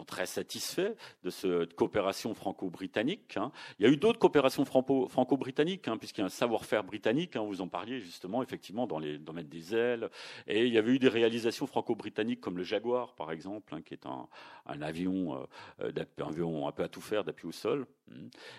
très 0.08 0.26
satisfaits 0.26 0.96
de 1.24 1.30
cette 1.30 1.76
coopération 1.76 2.34
franco-britannique. 2.34 3.38
Hein. 3.38 3.52
Il 3.80 3.86
y 3.86 3.89
a 3.89 3.91
eu 3.91 3.98
d'autres 3.98 4.20
coopérations 4.20 4.65
franco-britanniques, 4.65 5.88
hein, 5.88 5.98
puisqu'il 5.98 6.22
y 6.22 6.24
a 6.24 6.28
un 6.28 6.30
savoir-faire 6.30 6.84
britannique, 6.84 7.36
hein, 7.36 7.44
vous 7.44 7.62
en 7.62 7.68
parliez 7.68 8.00
justement, 8.00 8.41
effectivement, 8.41 8.88
dans 8.88 9.00
les 9.00 9.20
domaines 9.20 9.48
des 9.48 9.76
ailes. 9.76 10.10
Et 10.48 10.65
il 10.65 10.74
y 10.74 10.78
avait 10.78 10.91
eu 10.91 11.00
des 11.00 11.10
réalisations 11.10 11.68
franco-britanniques 11.68 12.41
comme 12.41 12.58
le 12.58 12.63
Jaguar, 12.63 13.13
par 13.13 13.32
exemple, 13.32 13.80
qui 13.84 13.94
est 13.94 14.06
un, 14.08 14.28
avion, 14.82 15.48
un 15.80 16.26
avion 16.26 16.68
un 16.68 16.72
peu 16.72 16.84
à 16.84 16.88
tout 16.88 17.02
faire, 17.02 17.24
d'appui 17.24 17.48
au 17.48 17.52
sol. 17.52 17.86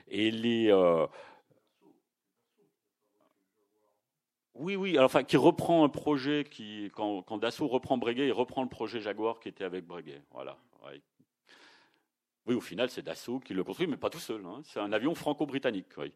Et 0.08 0.30
les 0.30 0.70
Oui, 4.58 4.74
oui, 4.76 4.92
alors, 4.92 5.06
enfin, 5.06 5.22
qui 5.22 5.36
reprend 5.36 5.84
un 5.84 5.88
projet 5.88 6.44
qui, 6.50 6.90
quand, 6.94 7.38
Dassault 7.38 7.68
reprend 7.68 7.98
Breguet, 7.98 8.26
il 8.26 8.32
reprend 8.32 8.62
le 8.62 8.68
projet 8.68 9.00
Jaguar 9.00 9.38
qui 9.38 9.48
était 9.48 9.64
avec 9.64 9.86
Breguet. 9.86 10.22
Voilà. 10.32 10.56
Oui, 12.46 12.54
au 12.54 12.60
final, 12.60 12.88
c'est 12.90 13.02
Dassault 13.02 13.40
qui 13.40 13.54
le 13.54 13.64
construit, 13.64 13.88
mais 13.88 13.96
pas 13.96 14.08
tout 14.08 14.20
seul. 14.20 14.40
Hein. 14.46 14.60
C'est 14.62 14.78
un 14.78 14.92
avion 14.92 15.16
franco-britannique. 15.16 15.88
Oui. 15.96 16.12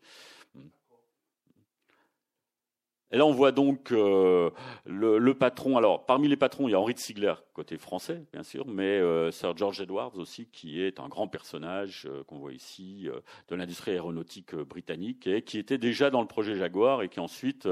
Et 3.13 3.19
là, 3.19 3.27
on 3.27 3.33
voit 3.33 3.51
donc 3.51 3.91
euh, 3.91 4.51
le, 4.87 5.35
patron. 5.35 5.77
Alors, 5.77 6.07
parmi 6.07 6.29
les 6.29 6.37
patrons, 6.37 6.69
il 6.69 6.73
y 6.73 6.75
a 6.75 6.81
Henri 6.81 6.95
de 6.95 6.99
Sigler, 7.01 7.35
côté 7.55 7.77
français, 7.77 8.23
bien 8.33 8.45
sûr, 8.45 8.67
mais 8.69 9.01
euh, 9.01 9.33
Sir 9.33 9.57
George 9.57 9.81
Edwards 9.81 10.17
aussi, 10.17 10.47
qui 10.47 10.81
est 10.81 11.01
un 11.01 11.09
grand 11.09 11.27
personnage 11.27 12.07
euh, 12.09 12.23
qu'on 12.25 12.39
voit 12.39 12.53
ici 12.53 13.09
de 13.49 13.57
l'industrie 13.57 13.91
aéronautique 13.93 14.55
britannique 14.55 15.27
et 15.27 15.43
qui 15.43 15.59
était 15.59 15.79
déjà 15.79 16.11
dans 16.11 16.21
le 16.21 16.29
projet 16.29 16.55
Jaguar 16.55 17.03
et 17.03 17.09
qui 17.09 17.19
ensuite 17.19 17.69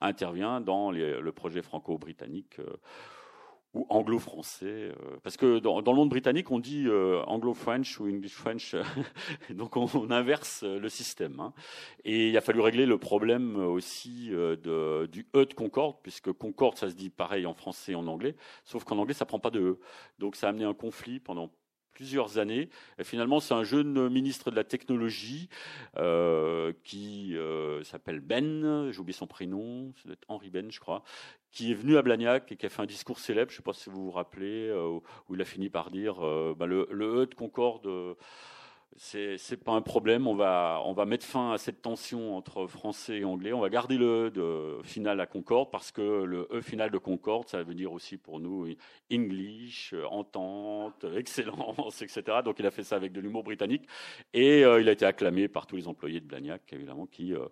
intervient 0.00 0.60
dans 0.60 0.90
le 0.90 1.30
projet 1.30 1.62
franco-britannique 1.62 2.60
ou 3.72 3.86
anglo-français, 3.88 4.66
euh, 4.66 4.94
parce 5.22 5.36
que 5.36 5.60
dans, 5.60 5.80
le 5.80 5.94
monde 5.94 6.08
britannique, 6.08 6.50
on 6.50 6.58
dit 6.58 6.86
euh, 6.86 7.22
anglo-french 7.26 8.00
ou 8.00 8.08
english-french, 8.08 8.74
donc 9.50 9.76
on, 9.76 10.10
inverse 10.10 10.64
euh, 10.64 10.80
le 10.80 10.88
système. 10.88 11.38
Hein. 11.38 11.52
Et 12.04 12.30
il 12.30 12.36
a 12.36 12.40
fallu 12.40 12.60
régler 12.60 12.84
le 12.84 12.98
problème 12.98 13.56
aussi 13.56 14.30
de, 14.30 15.06
du 15.06 15.26
E 15.36 15.44
de 15.44 15.54
Concorde, 15.54 15.96
puisque 16.02 16.32
Concorde, 16.32 16.76
ça 16.78 16.88
se 16.90 16.94
dit 16.94 17.10
pareil 17.10 17.46
en 17.46 17.54
français 17.54 17.92
et 17.92 17.94
en 17.94 18.06
anglais, 18.08 18.34
sauf 18.64 18.84
qu'en 18.84 18.98
anglais, 18.98 19.14
ça 19.14 19.24
prend 19.24 19.38
pas 19.38 19.50
de 19.50 19.60
E. 19.60 19.78
Donc 20.18 20.34
ça 20.34 20.48
a 20.48 20.50
amené 20.50 20.64
un 20.64 20.74
conflit 20.74 21.20
pendant 21.20 21.50
plusieurs 21.92 22.38
années. 22.38 22.68
Et 22.98 23.04
finalement, 23.04 23.40
c'est 23.40 23.54
un 23.54 23.64
jeune 23.64 24.08
ministre 24.08 24.50
de 24.50 24.56
la 24.56 24.64
technologie 24.64 25.48
euh, 25.96 26.72
qui 26.84 27.36
euh, 27.36 27.82
s'appelle 27.84 28.20
Ben, 28.20 28.90
j'ai 28.90 28.98
oublié 28.98 29.16
son 29.16 29.26
prénom, 29.26 29.92
c'est 30.02 30.18
Henri 30.28 30.50
Ben, 30.50 30.70
je 30.70 30.80
crois, 30.80 31.02
qui 31.50 31.72
est 31.72 31.74
venu 31.74 31.96
à 31.96 32.02
Blagnac 32.02 32.50
et 32.52 32.56
qui 32.56 32.66
a 32.66 32.68
fait 32.68 32.82
un 32.82 32.86
discours 32.86 33.18
célèbre, 33.18 33.50
je 33.50 33.56
ne 33.56 33.58
sais 33.58 33.62
pas 33.62 33.72
si 33.72 33.90
vous 33.90 34.04
vous 34.04 34.10
rappelez, 34.10 34.68
euh, 34.68 35.00
où 35.28 35.34
il 35.34 35.40
a 35.40 35.44
fini 35.44 35.68
par 35.68 35.90
dire 35.90 36.20
bah, 36.56 36.66
le, 36.66 36.86
le 36.90 37.22
E 37.22 37.26
de 37.26 37.34
Concorde 37.34 38.16
c'est 38.96 39.36
n'est 39.50 39.56
pas 39.56 39.72
un 39.72 39.80
problème. 39.80 40.26
On 40.26 40.34
va, 40.34 40.82
on 40.84 40.92
va 40.92 41.06
mettre 41.06 41.24
fin 41.24 41.52
à 41.52 41.58
cette 41.58 41.80
tension 41.80 42.36
entre 42.36 42.66
français 42.66 43.20
et 43.20 43.24
anglais. 43.24 43.52
On 43.52 43.60
va 43.60 43.70
garder 43.70 43.96
le 43.96 44.26
E 44.26 44.30
de 44.30 44.82
final 44.82 45.20
à 45.20 45.26
Concorde 45.26 45.70
parce 45.70 45.90
que 45.90 46.02
le 46.24 46.48
E 46.52 46.60
final 46.60 46.90
de 46.90 46.98
Concorde, 46.98 47.48
ça 47.48 47.62
veut 47.62 47.74
dire 47.74 47.92
aussi 47.92 48.16
pour 48.16 48.40
nous 48.40 48.66
English, 49.12 49.94
entente, 50.10 51.04
excellence, 51.16 52.02
etc. 52.02 52.38
Donc 52.44 52.58
il 52.58 52.66
a 52.66 52.70
fait 52.70 52.82
ça 52.82 52.96
avec 52.96 53.12
de 53.12 53.20
l'humour 53.20 53.44
britannique 53.44 53.84
et 54.34 54.64
euh, 54.64 54.80
il 54.80 54.88
a 54.88 54.92
été 54.92 55.06
acclamé 55.06 55.48
par 55.48 55.66
tous 55.66 55.76
les 55.76 55.88
employés 55.88 56.20
de 56.20 56.26
Blagnac, 56.26 56.62
évidemment, 56.72 57.06
qui 57.06 57.34
euh, 57.34 57.46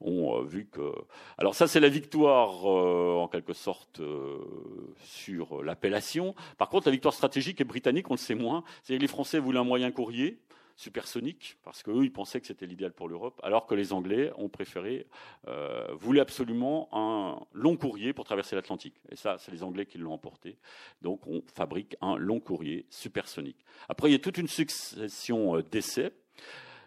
ont 0.00 0.38
euh, 0.38 0.44
vu 0.44 0.66
que. 0.66 0.92
Alors 1.38 1.54
ça, 1.54 1.66
c'est 1.66 1.80
la 1.80 1.88
victoire 1.88 2.64
en 2.66 3.28
quelque 3.28 3.52
sorte 3.52 4.00
sur 5.02 5.62
l'appellation. 5.62 6.34
Par 6.58 6.68
contre, 6.68 6.88
la 6.88 6.92
victoire 6.92 7.14
stratégique 7.14 7.60
est 7.60 7.64
britannique, 7.64 8.10
on 8.10 8.14
le 8.14 8.18
sait 8.18 8.34
moins. 8.34 8.64
C'est-à-dire 8.82 8.98
que 8.98 9.02
les 9.02 9.08
Français 9.08 9.38
voulaient 9.38 9.58
un 9.58 9.64
moyen 9.64 9.90
courrier 9.90 10.38
supersonique, 10.76 11.56
parce 11.62 11.82
qu'eux, 11.82 12.04
ils 12.04 12.12
pensaient 12.12 12.40
que 12.40 12.46
c'était 12.46 12.66
l'idéal 12.66 12.92
pour 12.92 13.08
l'Europe, 13.08 13.40
alors 13.42 13.66
que 13.66 13.74
les 13.74 13.92
Anglais 13.92 14.32
ont 14.36 14.48
préféré, 14.48 15.06
euh, 15.46 15.86
voulaient 15.94 16.20
absolument 16.20 16.88
un 16.92 17.40
long 17.52 17.76
courrier 17.76 18.12
pour 18.12 18.24
traverser 18.24 18.56
l'Atlantique. 18.56 19.00
Et 19.10 19.16
ça, 19.16 19.36
c'est 19.38 19.52
les 19.52 19.62
Anglais 19.62 19.86
qui 19.86 19.98
l'ont 19.98 20.12
emporté. 20.12 20.58
Donc, 21.02 21.26
on 21.26 21.42
fabrique 21.54 21.96
un 22.00 22.16
long 22.16 22.40
courrier 22.40 22.86
supersonique. 22.90 23.64
Après, 23.88 24.08
il 24.08 24.12
y 24.12 24.16
a 24.16 24.18
toute 24.18 24.38
une 24.38 24.48
succession 24.48 25.56
euh, 25.56 25.62
d'essais 25.62 26.12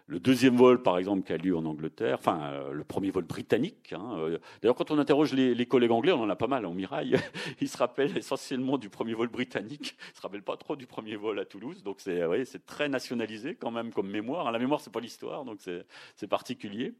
le 0.08 0.20
deuxième 0.20 0.56
vol, 0.56 0.82
par 0.82 0.96
exemple, 0.96 1.22
qui 1.22 1.34
a 1.34 1.36
lieu 1.36 1.54
en 1.54 1.66
Angleterre, 1.66 2.16
enfin, 2.18 2.40
euh, 2.44 2.72
le 2.72 2.82
premier 2.82 3.10
vol 3.10 3.24
britannique. 3.24 3.92
Hein, 3.92 4.16
euh, 4.16 4.38
D'ailleurs, 4.62 4.74
quand 4.74 4.90
on 4.90 4.98
interroge 4.98 5.34
les, 5.34 5.66
collègues 5.66 5.90
anglais, 5.90 6.12
on 6.12 6.22
en 6.22 6.30
a 6.30 6.34
pas 6.34 6.46
mal 6.46 6.64
en 6.64 6.72
Mirail, 6.72 7.16
ils 7.60 7.68
se 7.68 7.76
rappellent 7.76 8.16
essentiellement 8.16 8.78
du 8.78 8.88
premier 8.88 9.12
vol 9.12 9.28
britannique, 9.28 9.98
ils 10.14 10.16
se 10.16 10.22
rappellent 10.22 10.42
pas 10.42 10.56
trop 10.56 10.76
du 10.76 10.86
premier 10.86 11.16
vol 11.16 11.38
à 11.38 11.44
Toulouse. 11.44 11.82
Donc, 11.82 12.00
c'est 12.00 12.24
ouais, 12.24 12.44
très 12.64 12.88
nationalisé 12.88 13.54
quand 13.54 13.70
même 13.70 13.92
comme 13.92 14.08
mémoire. 14.08 14.48
Hein, 14.48 14.52
la 14.52 14.58
mémoire, 14.58 14.80
c'est 14.80 14.92
pas 14.92 15.00
l'histoire, 15.00 15.44
donc 15.44 15.60
c'est 15.60 16.26
particulier. 16.26 16.94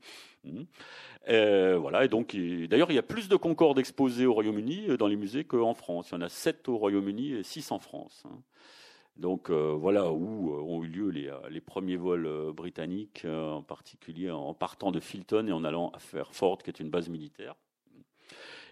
Euh, 1.31 1.79
voilà, 1.79 2.05
et 2.05 2.09
donc, 2.09 2.37
d'ailleurs, 2.37 2.91
il 2.91 2.95
y 2.95 2.99
a 2.99 3.03
plus 3.03 3.31
de 3.31 3.37
Concorde 3.37 3.79
exposés 3.79 4.27
au 4.27 4.35
Royaume-Uni 4.35 4.99
dans 4.99 5.07
les 5.07 5.17
musées 5.17 5.45
qu'en 5.45 5.73
France. 5.73 6.11
Il 6.11 6.17
y 6.17 6.19
en 6.19 6.21
a 6.21 6.29
sept 6.29 6.69
au 6.69 6.77
Royaume-Uni 6.77 7.33
et 7.33 7.43
six 7.43 7.73
en 7.73 7.79
France. 7.79 8.25
Hein. 8.27 8.39
Donc 9.19 9.51
euh, 9.51 9.75
voilà 9.77 10.13
où 10.13 10.55
euh, 10.55 10.61
ont 10.61 10.85
eu 10.85 10.87
lieu 10.87 11.09
les, 11.09 11.29
euh, 11.29 11.61
premiers 11.67 11.97
vols 11.97 12.53
britanniques, 12.53 13.27
en 13.29 13.63
particulier 13.63 14.31
en 14.31 14.55
partant 14.55 14.93
de 14.93 15.01
Filton 15.01 15.49
et 15.49 15.53
en 15.53 15.65
allant 15.65 15.91
à 15.91 15.99
Fairford, 15.99 16.59
qui 16.59 16.71
est 16.71 16.81
une 16.81 16.91
base 16.91 17.09
militaire. 17.09 17.57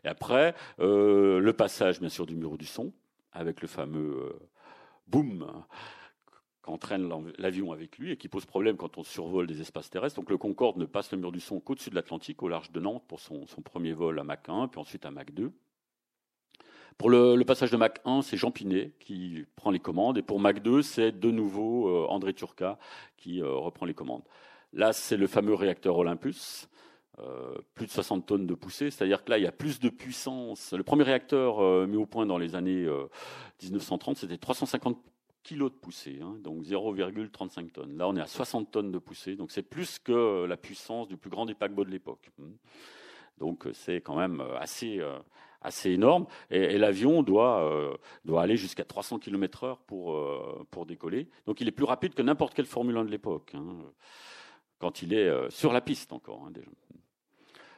Et 0.04 0.08
après, 0.08 0.54
le 0.78 1.50
passage 1.50 1.98
bien 1.98 2.08
sûr 2.08 2.26
du 2.26 2.36
mur 2.36 2.56
du 2.56 2.66
son, 2.66 2.92
avec 3.32 3.60
le 3.60 3.66
fameux 3.66 4.38
boom 5.08 5.64
qu'entraîne 6.62 7.10
l'avion 7.38 7.72
avec 7.72 7.98
lui 7.98 8.12
et 8.12 8.16
qui 8.16 8.28
pose 8.28 8.44
problème 8.44 8.76
quand 8.76 8.98
on 8.98 9.02
survole 9.02 9.48
des 9.48 9.60
espaces 9.60 9.90
terrestres. 9.90 10.20
Donc 10.20 10.30
le 10.30 10.38
Concorde 10.38 10.76
ne 10.76 10.84
passe 10.84 11.10
le 11.10 11.18
mur 11.18 11.32
du 11.32 11.40
son 11.40 11.58
qu'au-dessus 11.58 11.90
de 11.90 11.96
l'Atlantique, 11.96 12.40
au 12.42 12.48
large 12.48 12.70
de 12.70 12.78
Nantes, 12.78 13.04
pour 13.08 13.18
son, 13.18 13.46
premier 13.64 13.94
vol 13.94 14.18
à 14.20 14.24
Mach 14.24 14.48
1, 14.48 14.68
puis 14.68 14.78
ensuite 14.78 15.04
à 15.06 15.10
Mach 15.10 15.32
2. 15.32 15.52
Pour 16.98 17.10
le, 17.10 17.42
passage 17.44 17.70
de 17.70 17.76
Mac 17.76 18.00
1, 18.06 18.22
c'est 18.22 18.38
Jean 18.38 18.50
Pinet 18.50 18.92
qui 19.00 19.44
prend 19.54 19.70
les 19.70 19.80
commandes. 19.80 20.16
Et 20.16 20.22
pour 20.22 20.40
Mac 20.40 20.62
2, 20.62 20.80
c'est 20.80 21.12
de 21.12 21.30
nouveau 21.30 21.88
euh, 21.88 22.06
André 22.08 22.32
Turca 22.32 22.78
qui 23.18 23.42
euh, 23.42 23.52
reprend 23.52 23.84
les 23.84 23.92
commandes. 23.92 24.22
Là, 24.72 24.94
c'est 24.94 25.18
le 25.18 25.26
fameux 25.26 25.54
réacteur 25.54 25.96
Olympus. 25.98 26.68
plus 27.74 27.86
de 27.86 27.90
60 27.90 28.26
tonnes 28.26 28.46
de 28.46 28.54
poussée, 28.54 28.90
c'est-à-dire 28.90 29.24
que 29.24 29.30
là, 29.30 29.38
il 29.38 29.44
y 29.44 29.46
a 29.46 29.52
plus 29.52 29.78
de 29.78 29.88
puissance. 29.88 30.72
Le 30.72 30.82
premier 30.82 31.04
réacteur 31.04 31.86
mis 31.86 31.96
au 31.96 32.06
point 32.06 32.26
dans 32.26 32.36
les 32.36 32.54
années 32.54 32.86
1930, 33.62 34.18
c'était 34.18 34.36
350 34.36 34.98
kilos 35.42 35.70
de 35.70 35.76
poussée, 35.76 36.18
hein, 36.22 36.36
donc 36.42 36.64
0,35 36.64 37.70
tonnes. 37.70 37.96
Là, 37.96 38.08
on 38.08 38.16
est 38.16 38.20
à 38.20 38.26
60 38.26 38.70
tonnes 38.70 38.90
de 38.90 38.98
poussée, 38.98 39.36
donc 39.36 39.50
c'est 39.50 39.62
plus 39.62 39.98
que 39.98 40.44
la 40.44 40.56
puissance 40.56 41.08
du 41.08 41.16
plus 41.16 41.30
grand 41.30 41.46
des 41.46 41.54
paquebots 41.54 41.84
de 41.84 41.90
l'époque. 41.90 42.30
Donc 43.38 43.66
c'est 43.72 44.02
quand 44.02 44.16
même 44.16 44.42
assez, 44.58 45.00
assez 45.62 45.90
énorme. 45.90 46.26
Et, 46.50 46.78
l'avion 46.78 47.22
doit, 47.22 47.98
doit 48.24 48.42
aller 48.42 48.56
jusqu'à 48.56 48.84
300 48.84 49.18
km/h 49.18 49.78
pour, 49.86 50.18
pour 50.70 50.86
décoller. 50.86 51.28
Donc 51.46 51.60
il 51.60 51.68
est 51.68 51.72
plus 51.72 51.84
rapide 51.84 52.14
que 52.14 52.22
n'importe 52.22 52.54
quelle 52.54 52.66
Formule 52.66 52.96
1 52.96 53.04
de 53.04 53.10
l'époque, 53.10 53.52
hein, 53.54 53.76
quand 54.78 55.02
il 55.02 55.14
est 55.14 55.50
sur 55.50 55.72
la 55.72 55.80
piste 55.80 56.12
encore 56.12 56.44
hein, 56.46 56.50
déjà. 56.50 56.70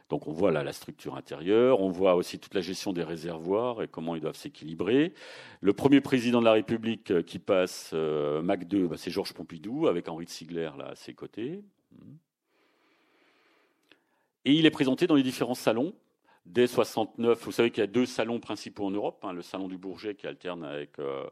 Donc 0.09 0.27
on 0.27 0.33
voit 0.33 0.53
là 0.53 0.63
la 0.63 0.73
structure 0.73 1.17
intérieure, 1.17 1.81
on 1.81 1.91
voit 1.91 2.15
aussi 2.15 2.39
toute 2.39 2.55
la 2.55 2.63
gestion 2.63 2.93
des 2.93 3.03
réservoirs 3.03 3.83
et 3.83 3.89
comment 3.89 4.15
ils 4.15 4.23
doivent 4.23 4.37
s'équilibrer. 4.37 5.13
Le 5.61 5.73
premier 5.75 6.01
président 6.01 6.41
de 6.41 6.47
la 6.47 6.53
République 6.53 7.11
euh, 7.11 7.23
qui 7.23 7.39
passe 7.39 7.91
euh, 7.93 8.41
Mac 8.41 8.67
2, 8.67 8.89
bah, 8.89 8.97
c'est 8.97 9.11
Georges 9.11 9.35
Pompidou 9.35 9.87
avec 9.87 10.09
Henri 10.09 10.25
de 10.25 10.31
Sigler 10.31 10.71
là 10.79 10.89
à 10.89 10.95
ses 10.95 11.13
côtés. 11.13 11.63
Et 14.47 14.53
il 14.53 14.65
est 14.65 14.71
présenté 14.71 15.07
dans 15.07 15.15
les 15.15 15.23
différents 15.23 15.55
salons. 15.55 15.93
Dès 16.49 16.67
69, 16.67 17.45
vous 17.45 17.53
savez 17.53 17.71
qu'il 17.71 17.83
y 17.83 17.85
a 17.85 17.87
deux 17.87 18.07
salons 18.07 18.41
principaux 18.41 18.87
en 18.87 18.91
Europe, 18.91 19.23
hein, 19.23 19.35
le 19.35 19.43
salon 19.43 19.69
du 19.69 19.77
Bourget 19.77 20.15
qui 20.15 20.27
alterne 20.27 20.65
avec 20.65 20.99
euh, 20.99 21.29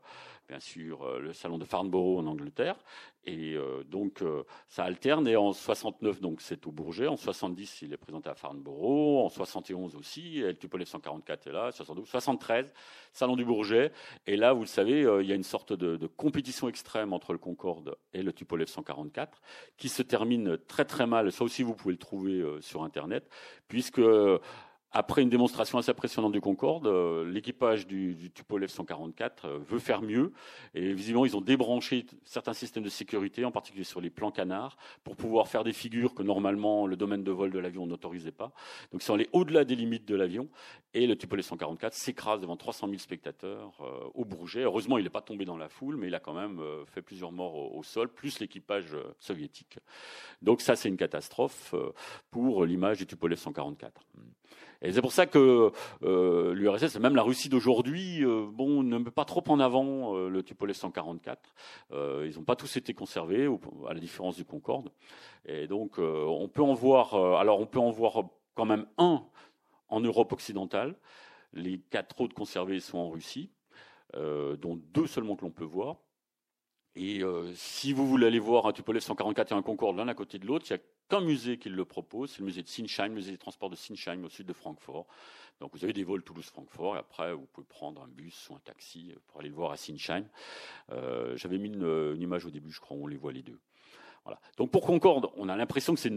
bien 0.46 0.60
sûr 0.60 1.04
euh, 1.04 1.20
le 1.20 1.32
salon 1.32 1.56
de 1.56 1.64
Farnborough 1.64 2.18
en 2.18 2.26
Angleterre. 2.26 2.76
Et 3.24 3.54
euh, 3.54 3.82
donc 3.84 4.22
ça 4.68 4.84
alterne. 4.84 5.26
Et 5.26 5.34
en 5.34 5.54
69, 5.54 6.20
donc 6.20 6.42
c'est 6.42 6.66
au 6.66 6.70
Bourget. 6.70 7.06
En 7.06 7.16
70, 7.16 7.80
il 7.80 7.94
est 7.94 7.96
présenté 7.96 8.28
à 8.28 8.34
Farnborough. 8.34 9.24
En 9.24 9.30
71 9.30 9.96
aussi, 9.96 10.40
El 10.40 10.58
Tupolev 10.58 10.84
144 10.84 11.46
est 11.46 11.52
là. 11.52 11.72
72, 11.72 12.06
73, 12.06 12.74
salon 13.14 13.36
du 13.36 13.46
Bourget. 13.46 13.92
Et 14.26 14.36
là, 14.36 14.52
vous 14.52 14.60
le 14.60 14.66
savez, 14.66 15.00
il 15.20 15.26
y 15.26 15.32
a 15.32 15.34
une 15.34 15.42
sorte 15.42 15.72
de, 15.72 15.96
de, 15.96 16.06
compétition 16.06 16.68
extrême 16.68 17.14
entre 17.14 17.32
le 17.32 17.38
Concorde 17.38 17.96
et 18.12 18.22
le 18.22 18.34
Tupolev 18.34 18.68
144 18.68 19.40
qui 19.78 19.88
se 19.88 20.02
termine 20.02 20.58
très 20.58 20.84
très 20.84 21.06
mal. 21.06 21.32
Ça 21.32 21.42
aussi, 21.42 21.62
vous 21.62 21.74
pouvez 21.74 21.92
le 21.92 21.98
trouver 21.98 22.44
sur 22.60 22.84
Internet, 22.84 23.28
puisque 23.66 24.02
après 24.92 25.22
une 25.22 25.28
démonstration 25.28 25.78
assez 25.78 25.90
impressionnante 25.90 26.32
du 26.32 26.40
Concorde, 26.40 26.86
euh, 26.86 27.28
l'équipage 27.28 27.86
du, 27.86 28.30
Tupolev 28.34 28.68
144 28.68 29.44
euh, 29.44 29.58
veut 29.68 29.78
faire 29.78 30.00
mieux. 30.00 30.32
Et 30.74 30.94
visiblement, 30.94 31.26
ils 31.26 31.36
ont 31.36 31.40
débranché 31.40 32.06
certains 32.24 32.54
systèmes 32.54 32.84
de 32.84 32.88
sécurité, 32.88 33.44
en 33.44 33.50
particulier 33.50 33.84
sur 33.84 34.00
les 34.00 34.10
plans 34.10 34.30
canards, 34.30 34.76
pour 35.04 35.16
pouvoir 35.16 35.48
faire 35.48 35.64
des 35.64 35.72
figures 35.72 36.14
que 36.14 36.22
normalement 36.22 36.86
le 36.86 36.96
domaine 36.96 37.24
de 37.24 37.30
vol 37.30 37.50
de 37.50 37.58
l'avion 37.58 37.86
n'autorisait 37.86 38.32
pas. 38.32 38.52
Donc 38.92 39.02
ils 39.02 39.04
sont 39.04 39.14
allés 39.14 39.28
au-delà 39.32 39.64
des 39.64 39.74
limites 39.74 40.06
de 40.06 40.14
l'avion. 40.14 40.48
Et 40.94 41.06
le 41.06 41.16
Tupolev 41.16 41.42
144 41.42 41.92
s'écrase 41.92 42.40
devant 42.40 42.56
300 42.56 42.86
000 42.86 42.98
spectateurs 42.98 43.72
euh, 43.80 44.08
au 44.14 44.24
Bourget. 44.24 44.62
Heureusement, 44.62 44.96
il 44.96 45.04
n'est 45.04 45.10
pas 45.10 45.20
tombé 45.20 45.44
dans 45.44 45.58
la 45.58 45.68
foule, 45.68 45.96
mais 45.96 46.06
il 46.06 46.14
a 46.14 46.20
quand 46.20 46.32
même 46.32 46.58
fait 46.86 47.02
plusieurs 47.02 47.32
morts 47.32 47.74
au 47.76 47.82
sol, 47.82 48.08
plus 48.08 48.40
l'équipage 48.40 48.96
soviétique. 49.18 49.78
Donc 50.40 50.62
ça, 50.62 50.74
c'est 50.74 50.88
une 50.88 50.96
catastrophe 50.96 51.74
pour 52.30 52.64
l'image 52.64 52.98
du 52.98 53.06
Tupolev 53.06 53.38
144. 53.38 54.06
Et 54.82 54.92
c'est 54.92 55.00
pour 55.00 55.12
ça 55.12 55.26
que 55.26 55.72
euh, 56.02 56.54
l'URSS, 56.54 56.98
même 56.98 57.16
la 57.16 57.22
Russie 57.22 57.48
d'aujourd'hui, 57.48 58.24
euh, 58.24 58.46
bon, 58.50 58.82
ne 58.82 58.98
met 58.98 59.10
pas 59.10 59.24
trop 59.24 59.42
en 59.48 59.58
avant 59.58 60.16
euh, 60.16 60.28
le 60.28 60.42
Tupolev 60.42 60.74
144. 60.74 61.54
ils 61.92 62.34
n'ont 62.36 62.44
pas 62.44 62.56
tous 62.56 62.76
été 62.76 62.94
conservés, 62.94 63.48
à 63.88 63.94
la 63.94 64.00
différence 64.00 64.36
du 64.36 64.44
Concorde. 64.44 64.90
Et 65.46 65.66
donc, 65.66 65.98
on 65.98 66.48
peut 66.48 66.62
en 66.62 66.74
voir. 66.74 67.14
alors, 67.38 67.60
on 67.60 67.66
peut 67.66 67.78
en 67.78 67.90
voir 67.90 68.24
quand 68.54 68.64
même 68.64 68.86
un 68.98 69.24
en 69.88 70.00
Europe 70.00 70.32
occidentale. 70.32 70.94
Les 71.52 71.78
quatre 71.78 72.20
autres 72.20 72.34
conservés 72.34 72.80
sont 72.80 72.98
en 72.98 73.10
Russie, 73.10 73.50
dont 74.14 74.80
deux 74.92 75.06
seulement 75.06 75.36
que 75.36 75.42
l'on 75.42 75.50
peut 75.50 75.64
voir. 75.64 75.96
Et 76.96 77.22
si 77.54 77.92
vous 77.92 78.06
voulez 78.06 78.26
aller 78.26 78.38
voir 78.38 78.66
un 78.66 78.72
Tupolev 78.72 79.00
144 79.02 79.52
et 79.52 79.54
un 79.54 79.62
Concorde 79.62 79.98
l'un 79.98 80.08
à 80.08 80.14
côté 80.14 80.38
de 80.38 80.46
l'autre, 80.46 80.64
il 80.68 80.72
y 80.72 80.76
a 80.76 80.80
qu'un 81.08 81.20
musée 81.20 81.58
qui 81.58 81.68
le 81.68 81.84
propose, 81.84 82.30
c'est 82.30 82.40
le 82.40 82.46
musée 82.46 82.62
de 82.62 82.68
Sinsheim, 82.68 83.08
le 83.08 83.14
musée 83.14 83.32
des 83.32 83.38
transports 83.38 83.70
de 83.70 83.76
Sinsheim 83.76 84.24
au 84.24 84.28
sud 84.28 84.46
de 84.46 84.52
Francfort. 84.52 85.06
Donc 85.60 85.70
vous 85.74 85.84
avez 85.84 85.92
des 85.92 86.04
vols 86.04 86.22
Toulouse-Francfort 86.22 86.96
et 86.96 86.98
après 86.98 87.32
vous 87.32 87.46
pouvez 87.52 87.66
prendre 87.66 88.02
un 88.02 88.08
bus 88.08 88.48
ou 88.50 88.54
un 88.54 88.60
taxi 88.64 89.14
pour 89.28 89.40
aller 89.40 89.48
le 89.48 89.54
voir 89.54 89.72
à 89.72 89.76
Sinsheim. 89.76 90.24
Euh, 90.92 91.36
j'avais 91.36 91.58
mis 91.58 91.68
une, 91.68 92.16
image 92.20 92.44
au 92.44 92.50
début, 92.50 92.70
je 92.70 92.80
crois, 92.80 92.96
on 92.96 93.06
les 93.06 93.16
voit 93.16 93.32
les 93.32 93.42
deux. 93.42 93.58
Voilà. 94.24 94.40
Donc 94.56 94.70
pour 94.70 94.84
Concorde, 94.84 95.30
on 95.36 95.48
a 95.48 95.56
l'impression 95.56 95.94
que 95.94 96.00
c'est 96.00 96.12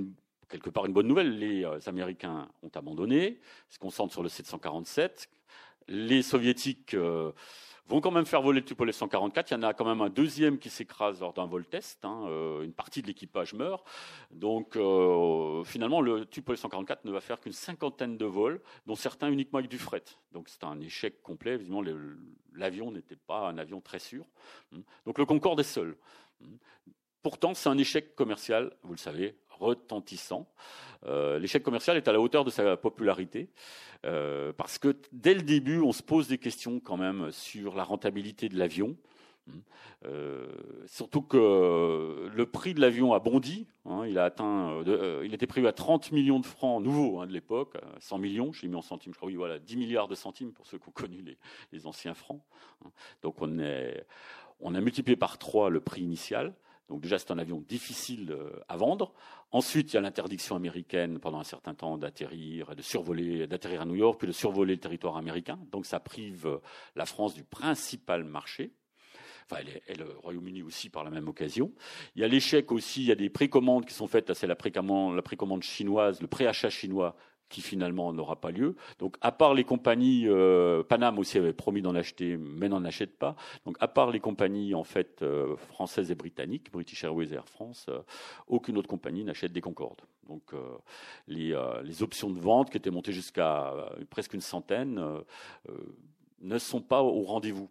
quelque 0.50 0.70
part 0.70 0.86
une 0.86 0.94
bonne 0.94 1.08
nouvelle. 1.08 1.38
Les 1.38 1.64
euh, 1.64 1.80
Américains 1.86 2.50
ont 2.64 2.72
abandonné, 2.74 3.40
se 3.70 3.80
concentrent 3.80 4.14
sur 4.14 4.24
le 4.24 4.30
747. 4.30 5.30
Les 5.88 6.22
Soviétiques 6.22 6.94
euh, 6.96 7.32
vont 7.90 8.02
quand 8.02 8.12
même 8.12 8.26
faire 8.26 8.42
voler 8.42 8.60
le 8.60 8.66
Tupolev 8.66 8.94
144. 8.94 9.50
Il 9.50 9.54
y 9.56 9.58
en 9.58 9.64
a 9.64 9.74
quand 9.74 9.86
même 9.86 10.02
un 10.02 10.10
deuxième 10.10 10.60
qui 10.60 10.70
s'écrase 10.70 11.20
lors 11.22 11.34
d'un 11.34 11.48
vol 11.48 11.66
test. 11.66 12.06
Hein, 12.06 12.26
euh, 12.28 12.62
une 12.62 12.72
partie 12.72 13.02
de 13.02 13.08
l'équipage 13.08 13.54
meurt. 13.54 13.84
Donc 14.32 14.76
euh, 14.76 15.64
finalement, 15.64 16.00
le 16.00 16.26
Tupolev 16.26 16.60
144 16.60 17.06
ne 17.06 17.12
va 17.12 17.20
faire 17.20 17.40
qu'une 17.40 17.54
cinquantaine 17.54 18.16
de 18.18 18.26
vols, 18.26 18.62
dont 18.86 18.96
certains 18.96 19.32
uniquement 19.32 19.60
avec 19.60 19.72
du 19.72 19.80
fret. 19.80 20.04
Donc 20.32 20.50
c'est 20.50 20.64
un 20.64 20.80
échec 20.80 21.22
complet. 21.24 21.54
Évidemment, 21.54 21.84
l'avion 22.54 22.92
n'était 22.92 23.16
pas 23.16 23.50
un 23.50 23.58
avion 23.58 23.82
très 23.82 24.00
sûr. 24.00 24.26
Donc 25.06 25.18
le 25.18 25.26
Concorde 25.26 25.60
est 25.60 25.64
seul. 25.64 25.98
Pourtant, 27.22 27.54
c'est 27.54 27.70
un 27.70 27.78
échec 27.78 28.16
commercial, 28.16 28.72
vous 28.84 28.94
le 28.94 28.98
savez, 28.98 29.36
retentissant. 29.60 30.48
Euh, 31.06 31.40
l'échec 31.40 31.64
commercial 31.64 31.98
est 31.98 32.08
à 32.08 32.12
la 32.12 32.20
hauteur 32.20 32.44
de 32.44 32.50
sa 32.50 32.78
popularité, 32.78 33.50
euh, 34.06 34.52
parce 34.54 34.78
que 34.78 34.96
dès 35.12 35.34
le 35.34 35.42
début, 35.42 35.80
on 35.80 35.92
se 35.92 36.04
pose 36.04 36.28
des 36.28 36.38
questions 36.38 36.80
quand 36.80 36.98
même 36.98 37.32
sur 37.32 37.76
la 37.76 37.84
rentabilité 37.84 38.50
de 38.50 38.58
l'avion. 38.58 38.96
Euh, 40.06 40.48
surtout 40.86 41.24
que 41.24 42.30
le 42.32 42.46
prix 42.46 42.76
de 42.76 42.82
l'avion 42.82 43.14
a 43.14 43.20
bondi. 43.20 43.68
Hein, 43.86 44.06
il 44.06 44.20
a 44.20 44.26
atteint, 44.26 44.84
il 45.24 45.34
était 45.34 45.48
prévu 45.48 45.68
à 45.68 45.74
30 45.74 46.12
millions 46.12 46.40
de 46.40 46.46
francs 46.46 46.84
nouveaux 46.84 47.20
hein, 47.20 47.26
de 47.26 47.34
l'époque, 47.34 47.76
100 48.00 48.20
millions, 48.20 48.54
j'ai 48.54 48.68
mis 48.68 48.76
en 48.76 48.84
centimes, 48.84 49.14
je 49.14 49.18
crois, 49.18 49.28
oui, 49.28 49.36
voilà, 49.36 49.58
10 49.58 49.78
milliards 49.78 50.08
de 50.08 50.14
centimes 50.14 50.52
pour 50.52 50.68
ceux 50.68 50.78
qui 50.78 50.88
ont 50.88 50.92
connu 50.92 51.24
les, 51.72 51.88
anciens 51.88 52.14
francs. 52.14 52.42
Hein. 52.86 52.90
Donc 53.24 53.42
on, 53.42 53.58
on 54.60 54.76
a 54.76 54.82
multiplié 54.82 55.16
par 55.16 55.40
3 55.40 55.72
le 55.72 55.80
prix 55.80 56.04
initial. 56.04 56.54
Donc 56.90 57.02
déjà, 57.02 57.20
c'est 57.20 57.32
un 57.32 57.38
avion 57.38 57.64
difficile 57.68 58.32
euh, 58.32 58.60
à 58.68 58.76
vendre. 58.76 59.14
Ensuite, 59.52 59.94
il 59.94 59.96
y 59.96 59.98
a 59.98 60.02
l'interdiction 60.02 60.56
américaine 60.56 61.20
pendant 61.20 61.40
un 61.40 61.44
certain 61.44 61.74
temps 61.74 61.98
d'atterrir, 61.98 62.76
de 62.76 62.82
survoler, 62.82 63.48
d'atterrir 63.48 63.82
à 63.82 63.86
New 63.86 63.96
York, 63.96 64.20
puis 64.20 64.28
de 64.28 64.34
survoler 64.34 64.74
le 64.74 64.80
territoire 64.80 65.18
américain. 65.18 65.60
Donc 65.72 65.86
ça 65.86 66.00
prive 66.00 66.48
euh, 66.48 66.58
la 66.96 67.06
France 67.06 67.34
du 67.34 67.44
principal 67.44 68.24
marché. 68.24 68.72
Enfin, 69.52 69.64
et 69.88 69.96
le 69.96 70.06
Royaume-Uni 70.20 70.62
aussi 70.62 70.90
par 70.90 71.04
la 71.04 71.10
même 71.10 71.28
occasion. 71.28 71.72
Il 72.16 72.22
y 72.22 72.24
a 72.24 72.28
l'échec 72.28 72.72
aussi, 72.72 73.02
il 73.02 73.08
y 73.08 73.12
a 73.12 73.16
des 73.16 73.32
précommandes 73.32 73.86
qui 73.86 73.96
sont 73.96 74.08
faites, 74.08 74.32
c'est 74.36 74.46
la 74.46 74.56
précommande, 74.56 75.16
la 75.16 75.24
précommande 75.24 75.64
chinoise, 75.64 76.22
le 76.22 76.28
préachat 76.28 76.70
chinois 76.70 77.16
qui 77.50 77.62
finalement 77.62 78.14
n'aura 78.14 78.36
pas 78.36 78.52
lieu. 78.52 78.76
Donc, 79.00 79.18
à 79.22 79.32
part 79.32 79.54
les 79.54 79.64
compagnies, 79.64 80.28
euh, 80.28 80.84
aussi 81.18 81.38
avait 81.38 81.54
promis 81.54 81.82
d'en 81.82 81.96
acheter, 81.96 82.38
mais 82.38 82.70
n'en 82.70 82.86
achète 82.86 83.18
pas. 83.18 83.36
Donc, 83.66 83.76
à 83.80 83.88
part 83.88 84.12
les 84.12 84.20
compagnies 84.20 84.76
en 84.76 84.84
fait 84.84 85.22
euh, 85.22 85.56
françaises 85.56 86.12
et 86.12 86.16
britanniques, 86.16 86.72
British 86.72 87.04
Airways 87.04 87.34
et 87.34 87.36
Air 87.36 87.50
France, 87.50 87.88
euh, 87.90 88.00
aucune 88.48 88.78
autre 88.78 88.88
compagnie 88.88 89.24
n'achète 89.24 89.52
des 89.52 89.62
Concorde. 89.62 90.02
Donc, 90.28 90.54
les, 91.28 91.60
les, 91.84 92.04
options 92.04 92.30
de 92.30 92.40
vente 92.40 92.70
qui 92.70 92.78
étaient 92.78 92.92
montées 92.92 93.12
jusqu'à 93.12 93.74
presque 94.12 94.36
une 94.36 94.42
centaine 94.42 95.04
ne 96.42 96.58
sont 96.60 96.82
pas 96.82 97.02
au 97.02 97.24
rendez-vous. 97.24 97.68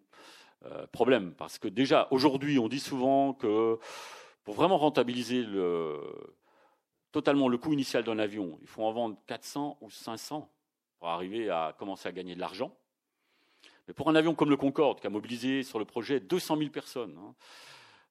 problème, 0.90 1.34
parce 1.38 1.60
que 1.60 1.68
déjà 1.68 2.08
aujourd'hui, 2.10 2.58
on 2.58 2.66
dit 2.68 2.80
souvent 2.80 3.32
que 3.32 3.78
pour 4.42 4.54
vraiment 4.54 4.76
rentabiliser 4.76 5.44
le, 5.44 6.00
totalement 7.12 7.48
le 7.48 7.58
coût 7.58 7.72
initial 7.72 8.04
d'un 8.04 8.18
avion. 8.18 8.58
Il 8.62 8.66
faut 8.66 8.82
en 8.84 8.92
vendre 8.92 9.16
400 9.26 9.78
ou 9.80 9.90
500 9.90 10.50
pour 10.98 11.08
arriver 11.08 11.50
à 11.50 11.74
commencer 11.78 12.08
à 12.08 12.12
gagner 12.12 12.34
de 12.34 12.40
l'argent. 12.40 12.76
Mais 13.86 13.94
pour 13.94 14.08
un 14.10 14.14
avion 14.14 14.34
comme 14.34 14.50
le 14.50 14.56
Concorde, 14.56 15.00
qui 15.00 15.06
a 15.06 15.10
mobilisé 15.10 15.62
sur 15.62 15.78
le 15.78 15.84
projet 15.84 16.20
200 16.20 16.58
000 16.58 16.70
personnes, 16.70 17.16
hein, 17.18 17.34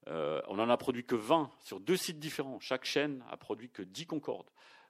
euh, 0.08 0.42
on 0.48 0.56
n'en 0.56 0.70
a 0.70 0.78
produit 0.78 1.04
que 1.04 1.16
20 1.16 1.52
sur 1.60 1.80
deux 1.80 1.98
sites 1.98 2.20
différents. 2.20 2.60
Chaque 2.60 2.86
chaîne 2.86 3.24
a 3.30 3.38
produit 3.38 3.70
que 3.70 3.84
10 3.84 4.08
Concorde. 4.08 4.48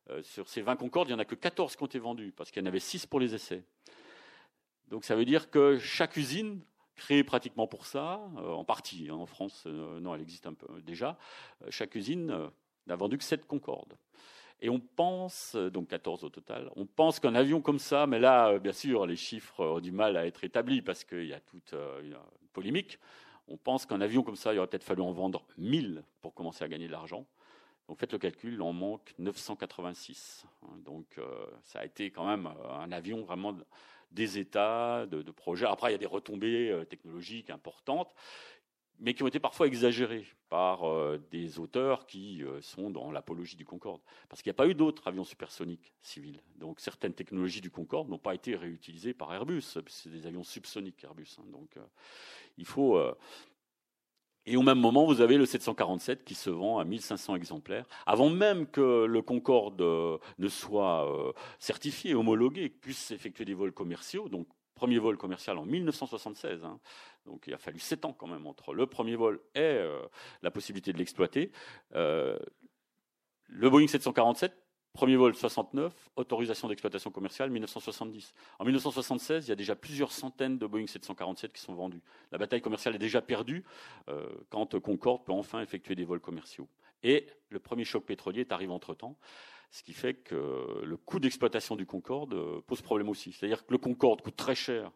Euh, 0.10 0.24
sur 0.24 0.48
ces 0.48 0.62
20 0.62 0.78
Concorde, 0.78 1.10
il 1.10 1.12
n'y 1.12 1.16
en 1.16 1.20
a 1.20 1.26
que 1.26 1.36
14 1.36 1.76
qui 1.76 1.84
ont 1.84 1.88
été 1.88 2.00
vendus, 2.00 2.32
parce 2.32 2.52
qu'il 2.52 2.62
y 2.62 2.66
en 2.66 2.68
avait 2.68 2.80
6 2.80 3.06
pour 3.06 3.20
les 3.20 3.36
essais. 3.36 3.64
Donc 4.88 5.04
ça 5.04 5.16
veut 5.16 5.26
dire 5.26 5.50
que 5.50 5.78
chaque 5.80 6.16
usine, 6.16 6.62
créée 6.96 7.24
pratiquement 7.24 7.68
pour 7.68 7.86
ça, 7.86 8.22
euh, 8.38 8.54
en 8.54 8.64
partie, 8.64 9.10
hein, 9.10 9.16
en 9.16 9.26
France, 9.26 9.66
non, 9.66 10.16
elle 10.16 10.22
existe 10.22 10.48
déjà, 10.86 11.18
chaque 11.70 11.96
usine 11.96 12.50
n'a 12.88 12.96
vendu 12.96 13.18
que 13.18 13.24
7 13.24 13.46
Concorde. 13.46 13.94
Et 14.60 14.70
on 14.70 14.80
pense, 14.80 15.56
donc 15.56 15.90
14 15.90 16.24
au 16.24 16.30
total, 16.30 16.72
on 16.76 16.86
pense 16.86 17.20
qu'un 17.20 17.36
avion 17.36 17.62
comme 17.62 17.78
ça, 17.78 18.08
mais 18.08 18.20
là, 18.20 18.50
euh, 18.50 18.60
bien 18.60 18.72
sûr, 18.72 19.06
les 19.06 19.16
chiffres 19.16 19.64
ont 19.64 19.80
du 19.80 19.92
mal 19.92 20.18
à 20.18 20.26
être 20.26 20.44
établis 20.44 20.82
parce 20.82 21.04
qu'il 21.04 21.26
y 21.26 21.34
a 21.34 21.40
toute 21.40 21.74
euh, 21.74 22.02
une 22.02 22.18
polémique. 22.54 22.98
On 23.48 23.58
pense 23.58 23.86
qu'un 23.86 24.02
avion 24.02 24.24
comme 24.24 24.36
ça, 24.36 24.54
il 24.54 24.58
aurait 24.58 24.68
peut-être 24.68 24.84
fallu 24.84 25.02
en 25.02 25.12
vendre 25.12 25.46
1000 25.58 26.04
pour 26.22 26.34
commencer 26.34 26.64
à 26.64 26.68
gagner 26.68 26.88
de 26.88 26.92
l'argent. 26.92 27.26
Donc 27.88 28.00
faites 28.00 28.12
le 28.12 28.18
calcul, 28.18 28.62
en 28.62 28.74
manque 28.74 29.14
986. 29.20 30.46
Donc 30.84 31.06
ça 31.64 31.80
a 31.80 31.86
été 31.86 32.12
quand 32.12 32.28
même 32.28 32.50
un 32.70 32.92
avion 32.92 33.24
vraiment 33.24 33.56
des 34.12 34.40
États, 34.40 35.06
de 35.06 35.32
projets. 35.32 35.68
Après, 35.68 35.92
il 35.92 35.94
y 35.94 35.96
a 35.96 35.98
des 35.98 36.06
retombées 36.06 36.84
technologiques 36.90 37.50
importantes 37.50 38.14
mais 39.00 39.14
qui 39.14 39.24
ont 39.24 39.28
été 39.28 39.40
parfois 39.40 39.68
exagérés 39.68 40.26
par 40.50 40.86
euh, 40.86 41.22
des 41.32 41.60
auteurs 41.60 42.06
qui 42.08 42.44
euh, 42.44 42.62
sont 42.62 42.90
dans 42.90 43.12
l'apologie 43.12 43.56
du 43.56 43.66
Concorde. 43.66 44.02
Parce 44.30 44.42
qu'il 44.42 44.50
n'y 44.50 44.56
a 44.56 44.58
pas 44.58 44.68
eu 44.68 44.74
d'autres 44.74 45.08
avions 45.08 45.24
supersoniques 45.24 45.94
civils. 46.02 46.42
Donc 46.56 46.80
certaines 46.80 47.14
technologies 47.14 47.62
du 47.62 47.70
Concorde 47.70 48.10
n'ont 48.10 48.18
pas 48.18 48.34
été 48.34 48.56
réutilisées 48.56 49.14
par 49.14 49.34
Airbus. 49.34 49.78
C'est 49.88 50.10
des 50.10 50.26
avions 50.26 50.44
subsoniques 50.44 51.04
Airbus. 51.04 51.38
Hein. 51.40 51.46
Donc 51.52 51.78
euh, 51.78 51.82
il 52.58 52.66
faut. 52.66 53.00
Et 54.46 54.56
au 54.56 54.62
même 54.62 54.80
moment, 54.80 55.06
vous 55.06 55.20
avez 55.20 55.38
le 55.38 55.46
747 55.46 56.24
qui 56.24 56.34
se 56.34 56.50
vend 56.50 56.80
à 56.80 56.86
1500 56.86 57.36
exemplaires, 57.36 57.86
avant 58.06 58.30
même 58.30 58.66
que 58.66 59.04
le 59.04 59.22
Concorde 59.22 59.82
ne 59.82 60.48
soit 60.48 61.36
certifié, 61.60 62.16
homologué, 62.16 62.70
puisse 62.70 63.12
effectuer 63.12 63.44
des 63.44 63.54
vols 63.54 63.74
commerciaux. 63.74 64.30
Donc 64.30 64.48
premier 64.78 65.00
vol 65.00 65.18
commercial 65.18 65.58
en 65.58 65.66
1976. 65.66 66.64
Hein. 66.64 66.80
Donc 67.26 67.46
il 67.48 67.54
a 67.54 67.58
fallu 67.58 67.80
sept 67.80 68.06
ans 68.06 68.14
quand 68.14 68.28
même 68.28 68.46
entre 68.46 68.74
le 68.74 68.86
premier 68.86 69.16
vol 69.16 69.42
et 69.56 69.60
euh, 69.60 70.00
la 70.44 70.52
possibilité 70.52 70.94
de 70.94 70.98
l'exploiter. 70.98 71.52
Euh, 71.96 72.38
le 73.48 73.70
Boeing 73.70 73.88
747, 73.88 74.54
premier 74.94 75.16
vol 75.16 75.36
69, 75.36 75.94
autorisation 76.16 76.68
d'exploitation 76.68 77.12
commerciale 77.12 77.50
1970. 77.50 78.34
En 78.60 78.66
1976, 78.66 79.48
il 79.48 79.50
y 79.50 79.52
a 79.52 79.56
déjà 79.56 79.76
plusieurs 79.76 80.12
centaines 80.12 80.58
de 80.58 80.68
Boeing 80.68 80.88
747 80.88 81.54
qui 81.54 81.62
sont 81.62 81.74
vendus. 81.74 82.02
La 82.32 82.38
bataille 82.38 82.62
commerciale 82.62 82.96
est 82.96 83.00
déjà 83.00 83.22
perdue 83.22 83.66
euh, 84.10 84.28
quand 84.50 84.80
Concorde 84.80 85.26
peut 85.26 85.34
enfin 85.34 85.62
effectuer 85.62 85.96
des 85.96 86.06
vols 86.06 86.22
commerciaux. 86.22 86.68
Et 87.04 87.28
le 87.50 87.60
premier 87.60 87.84
choc 87.84 88.06
pétrolier 88.06 88.42
est 88.42 88.52
arrivé 88.52 88.72
entre-temps 88.72 89.18
ce 89.72 89.84
qui 89.84 89.94
fait 89.94 90.14
que 90.14 90.82
le 90.84 90.98
coût 90.98 91.20
d'exploitation 91.20 91.76
du 91.76 91.86
Concorde 91.86 92.34
euh, 92.34 92.62
pose 92.66 92.82
problème 92.82 93.10
aussi. 93.10 93.32
C'est-à-dire 93.32 93.66
que 93.66 93.72
le 93.72 93.78
Concorde 93.78 94.22
coûte 94.22 94.36
très 94.36 94.56
cher 94.56 94.92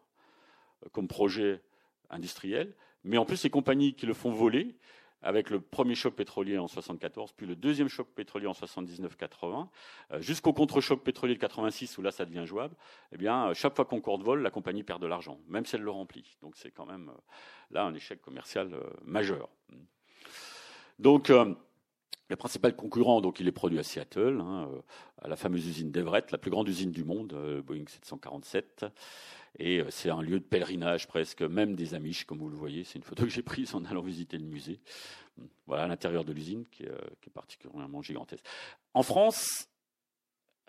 euh, 0.86 0.90
comme 0.92 1.08
projet 1.08 1.62
industriel, 2.10 2.76
mais 3.04 3.18
en 3.18 3.26
plus 3.26 3.44
les 3.44 3.50
compagnies 3.50 3.94
qui 3.94 4.06
le 4.06 4.14
font 4.14 4.32
voler, 4.32 4.76
avec 5.24 5.52
le 5.52 5.62
premier 5.62 5.94
choc 5.94 6.16
pétrolier 6.16 6.58
en 6.58 6.68
74, 6.68 7.34
puis 7.34 7.46
le 7.46 7.56
deuxième 7.56 7.90
choc 7.90 8.08
pétrolier 8.08 8.48
en 8.48 8.54
79-80, 8.54 9.68
euh, 10.12 10.22
jusqu'au 10.22 10.52
contre-choc 10.52 11.04
pétrolier 11.04 11.36
de 11.36 11.40
86 11.40 11.98
où 12.00 12.02
là 12.02 12.12
ça 12.12 12.26
devient 12.26 12.46
jouable, 12.48 12.76
eh 13.12 13.18
bien 13.18 13.54
chaque 13.54 13.76
fois 13.76 13.86
Concorde 13.86 14.24
vole, 14.24 14.42
la 14.42 14.50
compagnie 14.50 14.84
perd 14.84 15.02
de 15.02 15.08
l'argent, 15.08 15.40
même 15.48 15.66
si 15.66 15.76
elle 15.76 15.84
le 15.84 15.92
remplit. 15.92 16.38
Donc 16.42 16.56
c'est 16.56 16.72
quand 16.72 16.88
même 16.88 17.12
là 17.70 17.84
un 17.84 17.94
échec 17.94 18.20
commercial 18.22 18.76
majeur. 19.04 19.50
Donc 20.98 21.32
le 22.32 22.38
principal 22.38 22.76
concurrent, 22.76 23.22
donc, 23.22 23.40
il 23.40 23.48
est 23.48 23.52
produit 23.52 23.78
à 23.78 23.84
Seattle, 23.84 24.40
hein, 24.42 24.70
euh, 24.72 24.82
à 25.22 25.28
la 25.28 25.36
fameuse 25.36 25.68
usine 25.68 25.92
d'Everett, 25.92 26.32
la 26.32 26.38
plus 26.38 26.50
grande 26.50 26.68
usine 26.68 26.92
du 26.92 27.04
monde, 27.04 27.34
euh, 27.34 27.62
Boeing 27.62 27.84
747. 27.86 28.86
Et 29.60 29.80
euh, 29.80 29.86
c'est 29.90 30.10
un 30.10 30.22
lieu 30.22 30.40
de 30.40 30.46
pèlerinage 30.46 31.08
presque, 31.08 31.42
même 31.42 31.76
des 31.76 31.94
Amish, 31.94 32.24
comme 32.24 32.40
vous 32.40 32.50
le 32.50 32.56
voyez. 32.56 32.86
C'est 32.86 32.98
une 32.98 33.04
photo 33.04 33.24
que 33.24 33.30
j'ai 33.30 33.44
prise 33.44 33.76
en 33.76 33.84
allant 33.84 34.02
visiter 34.02 34.38
le 34.38 34.46
musée. 34.46 34.80
Voilà 35.68 35.88
l'intérieur 35.88 36.24
de 36.24 36.32
l'usine 36.32 36.66
qui, 36.72 36.84
est 36.84 37.34
particulièrement 37.34 38.02
gigantesque. 38.02 38.46
En 38.94 39.04
France, 39.04 39.68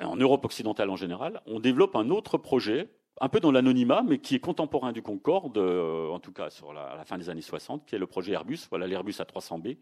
en 0.01 0.17
Europe 0.17 0.45
occidentale 0.45 0.91
en 0.91 0.97
général, 0.97 1.43
on 1.47 1.61
développe 1.61 1.95
un 1.95 2.11
autre 2.11 2.39
projet, 2.39 2.89
un 3.21 3.29
peu 3.29 3.39
dans 3.39 3.53
l'anonymat, 3.53 4.03
mais 4.03 4.19
qui 4.19 4.35
est 4.35 4.41
contemporain 4.41 4.93
du 4.93 5.03
Concorde, 5.03 5.59
en 5.59 6.19
tout 6.21 6.33
cas 6.33 6.51
sur 6.51 6.73
la, 6.73 6.85
à 6.85 6.97
la 6.97 7.05
fin 7.05 7.19
des 7.19 7.29
années 7.29 7.43
60, 7.43 7.87
qui 7.87 7.95
est 7.95 7.99
le 7.99 8.07
projet 8.07 8.33
Airbus. 8.33 8.61
Voilà 8.71 8.87
l'Airbus 8.87 9.13
A300B 9.13 9.79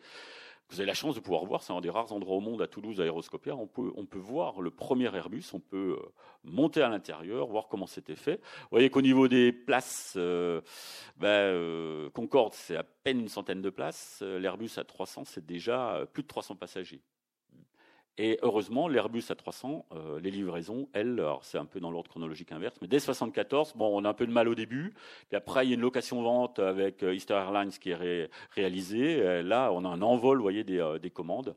vous 0.68 0.79
avez 0.79 0.87
la 0.87 0.94
chance 0.94 1.16
de 1.16 1.20
pouvoir 1.20 1.44
voir, 1.44 1.62
c'est 1.62 1.73
un 1.73 1.81
des 1.81 1.90
rares 1.90 2.12
endroits 2.12 2.37
au 2.37 2.40
monde 2.40 2.62
à 2.62 2.68
Toulouse 2.68 3.01
on 3.01 3.66
peut, 3.66 3.92
on 3.96 4.07
peut 4.07 4.18
voir 4.18 4.61
le 4.61 4.70
premier 4.70 5.14
Airbus, 5.14 5.44
on 5.53 5.59
peut 5.59 5.99
euh, 5.99 6.12
monter 6.44 6.83
à 6.83 6.88
l'intérieur, 6.88 7.49
voir 7.49 7.66
comment 7.68 7.87
c'était 7.87 8.14
fait. 8.14 8.37
Vous 8.37 8.68
voyez 8.73 8.88
qu'au 8.88 9.03
niveau 9.03 9.27
des 9.27 9.53
places, 9.53 10.14
euh, 10.16 10.61
ben, 11.16 11.29
euh, 11.29 12.11
Concorde, 12.11 12.55
c'est 12.55 12.77
à 12.77 12.85
peine 12.85 13.20
une 13.20 13.29
centaine 13.29 13.62
de 13.62 13.70
places, 13.70 14.23
l'Airbus 14.23 14.70
à 14.77 14.85
300, 14.85 15.25
c'est 15.25 15.44
déjà 15.44 16.07
plus 16.12 16.23
de 16.23 16.29
300 16.29 16.55
passagers. 16.55 17.03
Et 18.23 18.39
heureusement, 18.43 18.87
l'Airbus 18.87 19.21
A300, 19.31 19.87
euh, 19.93 20.21
les 20.21 20.31
livraisons, 20.31 20.91
elles, 20.93 21.25
c'est 21.41 21.57
un 21.57 21.65
peu 21.65 21.81
dans 21.81 21.91
l'ordre 21.91 22.11
chronologique 22.11 22.53
inverse, 22.53 22.77
mais 22.83 22.87
dès 22.87 22.99
74, 22.99 23.73
bon, 23.77 23.99
on 23.99 24.05
a 24.05 24.11
un 24.11 24.13
peu 24.13 24.27
de 24.27 24.31
mal 24.31 24.47
au 24.47 24.55
début. 24.55 24.93
Puis 25.31 25.37
après, 25.39 25.65
il 25.65 25.71
y 25.71 25.73
a 25.73 25.77
une 25.77 25.81
location-vente 25.81 26.59
avec 26.59 27.03
euh, 27.03 27.15
Easter 27.15 27.33
Airlines 27.33 27.71
qui 27.71 27.93
est 27.93 28.29
réalisée. 28.51 29.43
là, 29.43 29.73
on 29.73 29.87
a 29.87 29.89
un 29.89 30.03
envol, 30.03 30.39
voyez, 30.43 30.65
des, 30.65 30.81
euh, 30.81 30.99
commandes. 31.15 31.57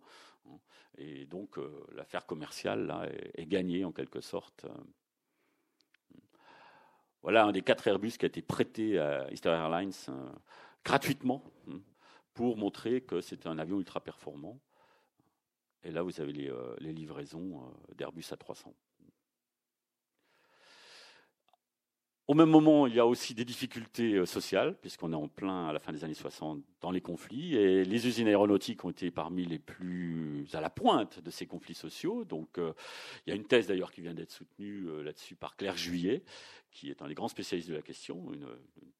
Et 0.97 1.25
donc, 1.25 1.57
l'affaire 1.97 2.25
commerciale 2.25 2.85
là, 2.85 3.07
est, 3.33 3.45
gagnée 3.45 3.83
en 3.83 3.91
quelque 3.91 4.21
sorte. 4.21 4.65
Voilà 7.23 7.43
un 7.43 7.51
des 7.51 7.61
quatre 7.61 7.85
Airbus 7.85 8.11
qui 8.11 8.23
a 8.23 8.27
été 8.27 8.41
prêté 8.41 8.99
à 8.99 9.29
Easter 9.31 9.49
Airlines 9.49 9.91
gratuitement 10.85 11.43
hein, 11.69 11.79
pour 12.33 12.55
montrer 12.55 13.01
que 13.01 13.19
c'était 13.19 13.49
un 13.49 13.59
avion 13.59 13.79
ultra 13.79 13.99
performant. 13.99 14.59
Et 15.83 15.91
là, 15.91 16.01
vous 16.01 16.21
avez 16.21 16.31
les, 16.31 16.49
euh, 16.49 16.75
livraisons 16.79 17.61
euh, 17.61 17.93
d'Airbus 17.95 18.23
A300. 18.31 18.73
Au 22.27 22.35
même 22.35 22.49
moment, 22.49 22.87
il 22.87 22.95
y 22.95 22.99
a 22.99 23.05
aussi 23.05 23.33
des 23.33 23.43
difficultés 23.43 24.13
euh, 24.13 24.25
sociales, 24.25 24.77
puisqu'on 24.79 25.11
est 25.11 25.15
en 25.15 25.27
plein 25.27 25.67
à 25.67 25.73
la 25.73 25.79
fin 25.79 25.91
des 25.91 26.03
années 26.03 26.13
60 26.13 26.61
dans 26.79 26.91
les 26.91 27.01
conflits, 27.01 27.55
et 27.55 27.83
les 27.83 28.07
usines 28.07 28.27
aéronautiques 28.27 28.85
ont 28.85 28.91
été 28.91 29.11
parmi 29.11 29.45
les 29.45 29.59
plus 29.59 30.47
à 30.53 30.61
la 30.61 30.69
pointe 30.69 31.19
de 31.19 31.29
ces 31.29 31.45
conflits 31.45 31.73
sociaux. 31.73 32.23
Donc, 32.23 32.57
il 32.57 33.29
y 33.29 33.31
a 33.31 33.35
une 33.35 33.45
thèse 33.45 33.67
d'ailleurs 33.67 33.91
qui 33.91 34.01
vient 34.01 34.13
d'être 34.13 34.31
soutenue 34.31 34.85
là-dessus 35.03 35.35
par 35.35 35.55
Claire 35.55 35.77
Juillet, 35.77 36.23
qui 36.73 36.89
est 36.89 37.01
un 37.01 37.07
des 37.07 37.13
grands 37.13 37.27
spécialistes 37.27 37.69
de 37.69 37.75
la 37.75 37.81
question, 37.81 38.33
une, 38.33 38.47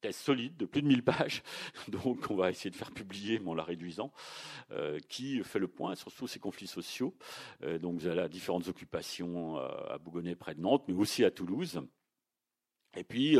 thèse 0.00 0.16
solide 0.16 0.56
de 0.56 0.64
plus 0.64 0.82
de 0.82 0.86
1000 0.86 1.02
pages, 1.02 1.42
donc 1.88 2.30
on 2.30 2.36
va 2.36 2.50
essayer 2.50 2.70
de 2.70 2.76
faire 2.76 2.92
publier, 2.92 3.38
mais 3.38 3.50
en 3.50 3.54
la 3.54 3.64
réduisant, 3.64 4.12
euh, 4.70 4.98
qui 5.08 5.42
fait 5.42 5.58
le 5.58 5.68
point 5.68 5.94
sur 5.94 6.12
tous 6.12 6.26
ces 6.26 6.38
conflits 6.38 6.66
sociaux. 6.66 7.14
Euh, 7.62 7.78
donc 7.78 7.98
vous 7.98 8.06
avez 8.06 8.28
différentes 8.28 8.68
occupations 8.68 9.58
euh, 9.58 9.68
à 9.88 9.98
Bougonnet 9.98 10.36
près 10.36 10.54
de 10.54 10.60
Nantes, 10.60 10.84
mais 10.88 10.94
aussi 10.94 11.24
à 11.24 11.30
Toulouse. 11.30 11.80
Et 12.96 13.04
puis, 13.04 13.38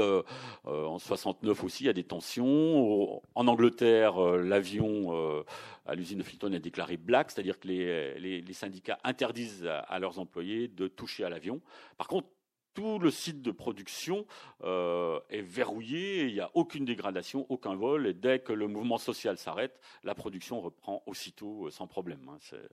en 0.64 0.98
69 0.98 1.64
aussi, 1.64 1.84
il 1.84 1.86
y 1.86 1.90
a 1.90 1.92
des 1.92 2.04
tensions. 2.04 3.22
En 3.34 3.46
Angleterre, 3.46 4.18
l'avion 4.36 5.44
à 5.86 5.94
l'usine 5.94 6.18
de 6.18 6.22
Filton 6.22 6.52
est 6.52 6.60
déclaré 6.60 6.96
black, 6.96 7.30
c'est-à-dire 7.30 7.58
que 7.58 7.68
les, 7.68 8.52
syndicats 8.52 8.98
interdisent 9.04 9.66
à, 9.66 9.98
leurs 9.98 10.18
employés 10.18 10.68
de 10.68 10.88
toucher 10.88 11.24
à 11.24 11.28
l'avion. 11.28 11.60
Par 11.96 12.08
contre, 12.08 12.28
tout 12.74 12.98
le 12.98 13.10
site 13.10 13.40
de 13.40 13.52
production 13.52 14.26
euh, 14.62 15.20
est 15.30 15.42
verrouillé, 15.42 16.26
il 16.26 16.34
n'y 16.34 16.40
a 16.40 16.50
aucune 16.54 16.84
dégradation, 16.84 17.46
aucun 17.48 17.74
vol, 17.74 18.06
et 18.08 18.14
dès 18.14 18.40
que 18.40 18.52
le 18.52 18.66
mouvement 18.66 18.98
social 18.98 19.38
s'arrête, 19.38 19.80
la 20.02 20.14
production 20.14 20.60
reprend 20.60 21.02
aussitôt 21.06 21.66
euh, 21.66 21.70
sans 21.70 21.86
problème. 21.86 22.28
Hein. 22.28 22.36
C'est 22.40 22.68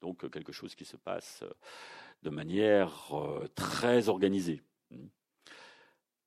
donc 0.00 0.24
euh, 0.24 0.28
quelque 0.28 0.52
chose 0.52 0.74
qui 0.74 0.84
se 0.84 0.96
passe 0.96 1.44
de 2.22 2.30
manière 2.30 3.12
très 3.54 4.08
organisée. 4.08 4.62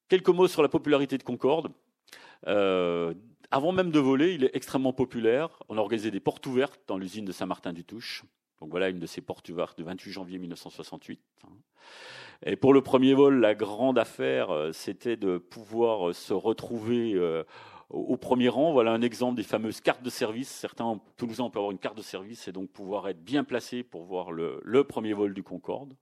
Quelques 0.10 0.30
mots 0.30 0.48
sur 0.48 0.62
la 0.62 0.70
popularité 0.70 1.18
de 1.18 1.24
Concorde. 1.24 1.72
avant 2.46 3.72
même 3.72 3.92
de 3.92 4.00
voler, 4.00 4.34
il 4.34 4.44
est 4.44 4.56
extrêmement 4.56 4.94
populaire. 4.94 5.60
On 5.70 5.78
a 5.78 5.82
organisé 5.82 6.12
des 6.12 6.20
portes 6.20 6.46
ouvertes 6.46 6.82
dans 6.88 6.98
l'usine 6.98 7.26
de 7.26 7.32
Saint-Martin-du-Touche. 7.32 8.26
Donc 8.60 8.72
voilà 8.72 8.90
une 8.90 9.00
de 9.00 9.06
ces 9.06 9.22
portes 9.22 9.48
ouvertes 9.50 9.78
du 9.78 9.84
28 9.84 10.12
janvier 10.12 10.38
1968. 10.38 11.22
Et 12.46 12.56
pour 12.56 12.74
le 12.74 12.82
premier 12.82 13.14
vol, 13.14 13.40
la 13.40 13.56
grande 13.56 13.98
affaire, 13.98 14.50
euh, 14.50 14.72
c'était 14.72 15.18
de 15.18 15.38
pouvoir 15.38 16.10
euh, 16.10 16.14
se 16.14 16.34
retrouver 16.34 17.14
euh, 17.16 17.44
au 17.90 18.16
premier 18.18 18.48
rang. 18.48 18.72
Voilà 18.72 18.92
un 18.92 19.02
exemple 19.02 19.36
des 19.36 19.44
fameuses 19.44 19.82
cartes 19.82 20.04
de 20.04 20.10
service. 20.10 20.50
Certains 20.50 21.00
Toulousains 21.18 21.50
peuvent 21.50 21.60
avoir 21.60 21.72
une 21.72 21.80
carte 21.80 21.98
de 21.98 22.02
service 22.02 22.48
et 22.48 22.52
donc 22.52 22.70
pouvoir 22.70 23.10
être 23.10 23.24
bien 23.24 23.44
placé 23.44 23.84
pour 23.84 24.04
voir 24.04 24.32
le, 24.32 24.84
premier 24.84 25.14
vol 25.14 25.34
du 25.34 25.44
Concorde. 25.44 25.96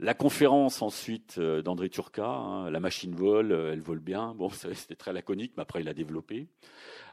La 0.00 0.14
conférence 0.14 0.80
ensuite 0.80 1.40
d'André 1.40 1.88
Turca, 1.88 2.28
hein, 2.28 2.70
la 2.70 2.78
machine 2.78 3.14
vole, 3.14 3.52
elle 3.52 3.80
vole 3.80 3.98
bien. 3.98 4.34
Bon, 4.34 4.48
c'était 4.74 4.94
très 4.94 5.12
laconique, 5.12 5.52
mais 5.56 5.62
après 5.62 5.80
il 5.80 5.88
a 5.88 5.94
développé. 5.94 6.46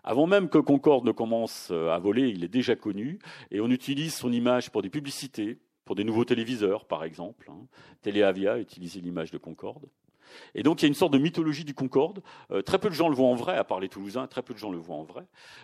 Avant 0.04 0.28
même 0.28 0.50
que 0.50 0.60
Concorde 0.60 1.04
ne 1.04 1.12
commence 1.12 1.72
à 1.72 1.98
voler, 1.98 2.30
il 2.30 2.44
est 2.44 2.48
déjà 2.48 2.76
connu 2.76 3.18
et 3.50 3.60
on 3.60 3.72
utilise 3.72 4.14
son 4.14 4.32
image 4.32 4.70
pour 4.70 4.84
des 4.84 4.92
publicités, 4.92 5.58
pour 5.84 5.96
des 5.96 6.04
nouveaux 6.04 6.26
téléviseurs, 6.26 6.86
par 6.86 7.04
exemple. 7.04 7.50
Hein. 7.50 7.66
Téléavia 8.04 8.60
utilisait 8.60 9.00
l'image 9.00 9.32
de 9.32 9.40
Concorde. 9.40 9.88
Et 10.54 10.64
donc 10.64 10.82
il 10.82 10.86
y 10.86 10.88
a 10.88 10.90
une 10.90 10.96
sorte 10.96 11.14
de 11.14 11.18
mythologie 11.18 11.64
du 11.64 11.74
Concorde. 11.74 12.22
Euh, 12.52 12.62
très 12.62 12.80
peu 12.80 12.90
de 12.90 12.94
gens 12.94 13.10
le 13.10 13.16
voient 13.16 13.28
en 13.28 13.36
vrai, 13.36 13.58
à 13.58 13.64
part 13.64 13.80
les 13.80 13.90
Toulousains, 13.90 14.28
très 14.28 14.42
peu 14.42 14.54
de 14.54 14.60
gens 14.60 14.72
le 14.72 14.78
voient 14.78 14.96
en 14.96 15.04
vrai. 15.04 15.24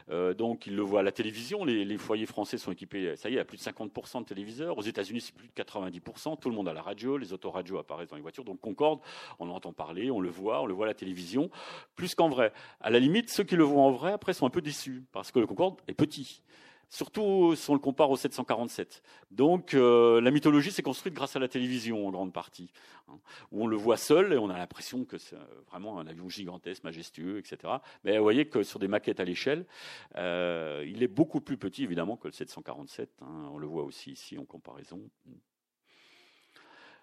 Euh, 0.09 0.33
donc 0.33 0.67
ils 0.67 0.75
le 0.75 0.81
voient 0.81 1.01
à 1.01 1.03
la 1.03 1.11
télévision. 1.11 1.65
Les, 1.65 1.97
foyers 1.97 2.25
français 2.25 2.57
sont 2.57 2.71
équipés, 2.71 3.15
ça 3.15 3.29
y 3.29 3.35
est, 3.35 3.39
à 3.39 3.45
plus 3.45 3.57
de 3.57 3.63
50% 3.63 4.21
de 4.21 4.25
téléviseurs. 4.25 4.77
Aux 4.77 4.81
États-Unis, 4.81 5.21
c'est 5.21 5.35
plus 5.35 5.47
de 5.47 5.53
90%. 5.53 6.39
Tout 6.39 6.49
le 6.49 6.55
monde 6.55 6.67
a 6.67 6.73
la 6.73 6.81
radio, 6.81 7.17
les 7.17 7.33
autoradios 7.33 7.77
apparaissent 7.77 8.09
dans 8.09 8.15
les 8.15 8.21
voitures. 8.21 8.43
Donc 8.43 8.59
Concorde, 8.59 8.99
on 9.39 9.49
entend 9.49 9.73
parler, 9.73 10.09
on 10.09 10.19
le 10.19 10.29
voit, 10.29 10.61
on 10.61 10.65
le 10.65 10.73
voit 10.73 10.85
à 10.85 10.89
la 10.89 10.93
télévision, 10.93 11.49
plus 11.95 12.15
qu'en 12.15 12.29
vrai. 12.29 12.53
À 12.79 12.89
la 12.89 12.99
limite, 12.99 13.29
ceux 13.29 13.43
qui 13.43 13.55
le 13.55 13.63
voient 13.63 13.83
en 13.83 13.91
vrai, 13.91 14.13
après, 14.13 14.33
sont 14.33 14.45
un 14.45 14.49
peu 14.49 14.61
déçus, 14.61 15.03
parce 15.11 15.31
que 15.31 15.39
le 15.39 15.47
Concorde 15.47 15.75
est 15.87 15.93
petit 15.93 16.41
surtout 16.91 17.55
si 17.55 17.67
on 17.71 17.73
le 17.73 17.79
compare 17.79 18.11
au 18.11 18.17
747. 18.17 19.01
Donc 19.31 19.73
la 19.73 20.31
mythologie 20.31 20.71
s'est 20.71 20.83
construite 20.83 21.15
grâce 21.15 21.35
à 21.35 21.39
la 21.39 21.47
télévision 21.47 22.07
en 22.07 22.11
grande 22.11 22.33
partie, 22.33 22.71
hein, 23.07 23.17
où 23.51 23.63
on 23.63 23.67
le 23.67 23.75
voit 23.75 23.97
seul 23.97 24.33
et 24.33 24.37
on 24.37 24.49
a 24.49 24.57
l'impression 24.57 25.05
que 25.05 25.17
c'est 25.17 25.37
vraiment 25.69 25.99
un 25.99 26.05
avion 26.05 26.29
gigantesque, 26.29 26.83
majestueux, 26.83 27.39
etc. 27.39 27.73
Mais 28.03 28.17
vous 28.17 28.23
voyez 28.23 28.45
que 28.45 28.61
sur 28.61 28.77
des 28.77 28.87
maquettes 28.87 29.19
à 29.19 29.25
l'échelle, 29.25 29.65
il 30.15 31.01
est 31.01 31.11
beaucoup 31.11 31.41
plus 31.41 31.57
petit 31.57 31.83
évidemment 31.83 32.17
que 32.17 32.27
le 32.27 32.33
747. 32.33 33.09
Hein. 33.21 33.49
on 33.51 33.57
le 33.57 33.65
voit 33.65 33.83
aussi 33.83 34.11
ici 34.11 34.37
en 34.37 34.45
comparaison. 34.45 35.01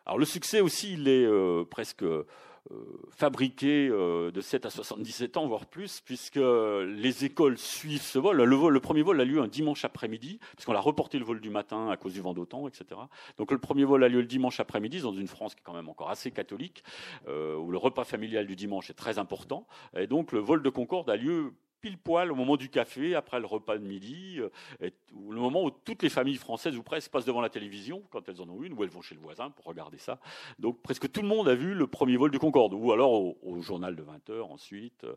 Alors 0.09 0.19
le 0.19 0.25
succès 0.25 0.63
aussi, 0.63 0.95
il 0.95 1.07
est 1.07 1.29
presque 1.67 2.03
euh, 2.03 2.27
euh, 2.71 4.31
de 4.31 4.41
7 4.41 4.67
à 4.67 4.71
77 4.71 5.37
ans, 5.37 5.47
voire 5.47 5.67
plus, 5.67 6.01
puisque 6.01 6.37
les 6.37 7.25
écoles 7.25 7.59
suivent 7.59 8.03
ce 8.03 8.19
vol. 8.19 8.43
Le, 8.43 8.81
premier 8.81 9.03
vol 9.03 9.21
a 9.21 9.25
lieu 9.25 9.41
un 9.41 9.49
dimanche 9.49 9.85
après-midi, 9.85 10.39
puisqu'on 10.55 10.75
a 10.75 10.81
reporté 10.81 11.19
le 11.19 11.25
vol 11.25 11.41
du 11.41 11.51
matin 11.51 11.91
à 11.91 11.97
cause 11.97 12.13
du 12.13 12.21
vent 12.21 12.35
d'autant, 12.35 12.69
etc. 12.69 13.01
Donc 13.37 13.51
le 13.53 13.59
premier 13.59 13.85
vol 13.85 14.05
a 14.05 14.09
lieu 14.09 14.21
le 14.21 14.27
dimanche 14.27 14.61
après-midi, 14.61 15.01
dans 15.01 15.13
une 15.13 15.29
France 15.29 15.55
qui 15.55 15.61
est 15.61 15.65
quand 15.65 15.75
même 15.75 15.89
encore 15.89 16.11
assez 16.11 16.31
catholique, 16.31 16.83
euh, 17.27 17.57
où 17.57 17.71
le 17.71 17.79
repas 17.79 18.05
familial 18.05 18.47
du 18.47 18.57
dimanche 18.57 18.91
est 18.91 18.95
très 18.95 19.19
important. 19.19 19.67
Et 19.97 20.07
donc 20.07 20.33
le 20.33 20.41
vol 20.41 20.63
de 20.63 20.71
Concorde 20.71 21.11
a 21.11 21.17
lieu 21.17 21.55
pile 21.81 21.99
poil 21.99 22.33
au 22.33 22.35
moment 22.35 22.57
du 22.57 22.69
café, 22.69 23.15
après 23.15 23.41
le 23.41 23.47
repas 23.47 23.79
de 23.79 23.85
midi, 23.85 24.39
euh, 24.41 24.49
le 24.81 25.41
moment 25.41 25.65
où 25.65 25.71
toutes 25.71 26.03
les 26.03 26.09
familles 26.09 26.37
françaises 26.37 26.77
ou 26.77 26.83
presque 26.83 27.11
passent 27.11 27.25
devant 27.25 27.41
la 27.41 27.49
télévision, 27.49 28.03
quand 28.11 28.29
elles 28.29 28.41
en 28.41 28.49
ont 28.49 28.63
une, 28.63 28.73
ou 28.73 28.83
elles 28.83 28.91
vont 28.91 29.03
chez 29.03 29.15
le 29.15 29.21
voisin 29.21 29.51
pour 29.51 29.67
regarder 29.67 29.99
ça. 29.99 30.21
Donc 30.59 30.83
presque 30.83 31.11
tout 31.11 31.23
le 31.23 31.29
monde 31.29 31.49
a 31.49 31.55
vu 31.55 31.75
le 31.75 31.87
premier 31.87 32.17
vol 32.17 32.31
du 32.31 32.39
Concorde, 32.39 32.75
ou 32.75 32.93
alors 32.93 33.13
au, 33.13 33.61
journal 33.61 33.97
de 33.97 34.03
20 34.03 34.31
heures 34.31 34.51
ensuite, 34.51 35.05
euh, 35.05 35.15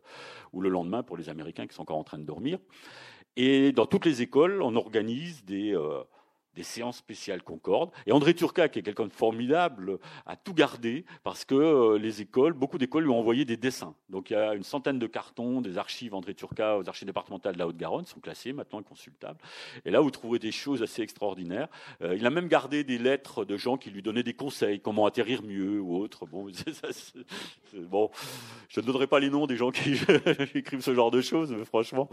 ou 0.53 0.61
le 0.61 0.69
lendemain 0.69 1.03
pour 1.03 1.17
les 1.17 1.29
Américains 1.29 1.67
qui 1.67 1.75
sont 1.75 1.83
encore 1.83 1.97
en 1.97 2.03
train 2.03 2.17
de 2.17 2.25
dormir. 2.25 2.59
Et 3.35 3.71
dans 3.71 3.85
toutes 3.85 4.05
les 4.05 4.21
écoles, 4.21 4.61
on 4.61 4.75
organise 4.75 5.45
des... 5.45 5.75
Euh, 5.75 6.03
des 6.55 6.63
séances 6.63 6.97
spéciales 6.97 7.41
Concorde. 7.43 7.91
Et 8.05 8.11
André 8.11 8.33
Turca, 8.33 8.69
qui 8.69 8.79
est 8.79 8.81
quelqu'un 8.81 9.07
de 9.07 9.11
formidable, 9.11 9.99
a 10.25 10.35
tout 10.35 10.53
gardé 10.53 11.05
parce 11.23 11.45
que 11.45 11.55
euh, 11.55 11.97
les 11.97 12.21
écoles, 12.21 12.53
beaucoup 12.53 12.77
d'écoles 12.77 13.03
lui 13.03 13.09
ont 13.09 13.19
envoyé 13.19 13.45
des 13.45 13.57
dessins. 13.57 13.95
Donc 14.09 14.29
il 14.29 14.33
y 14.33 14.35
a 14.35 14.53
une 14.53 14.63
centaine 14.63 14.99
de 14.99 15.07
cartons 15.07 15.61
des 15.61 15.77
archives 15.77 16.13
André 16.13 16.33
Turca 16.33 16.77
aux 16.77 16.87
archives 16.87 17.07
départementales 17.07 17.53
de 17.53 17.59
la 17.59 17.67
Haute-Garonne, 17.67 18.05
sont 18.05 18.19
classés 18.19 18.53
maintenant 18.53 18.81
consultables. 18.83 19.39
Et 19.85 19.91
là, 19.91 20.01
vous 20.01 20.11
trouverez 20.11 20.39
des 20.39 20.51
choses 20.51 20.83
assez 20.83 21.01
extraordinaires. 21.01 21.67
Euh, 22.01 22.15
il 22.15 22.25
a 22.25 22.29
même 22.29 22.47
gardé 22.47 22.83
des 22.83 22.97
lettres 22.97 23.45
de 23.45 23.57
gens 23.57 23.77
qui 23.77 23.89
lui 23.89 24.01
donnaient 24.01 24.23
des 24.23 24.33
conseils, 24.33 24.79
comment 24.79 25.05
atterrir 25.05 25.43
mieux 25.43 25.79
ou 25.79 25.95
autre. 25.95 26.25
Bon, 26.25 26.47
bon 27.73 28.11
je 28.69 28.79
ne 28.79 28.85
donnerai 28.85 29.07
pas 29.07 29.19
les 29.19 29.29
noms 29.29 29.47
des 29.47 29.55
gens 29.55 29.71
qui 29.71 29.93
écrivent 30.55 30.81
ce 30.81 30.93
genre 30.93 31.11
de 31.11 31.21
choses, 31.21 31.51
mais 31.51 31.65
franchement, 31.65 32.09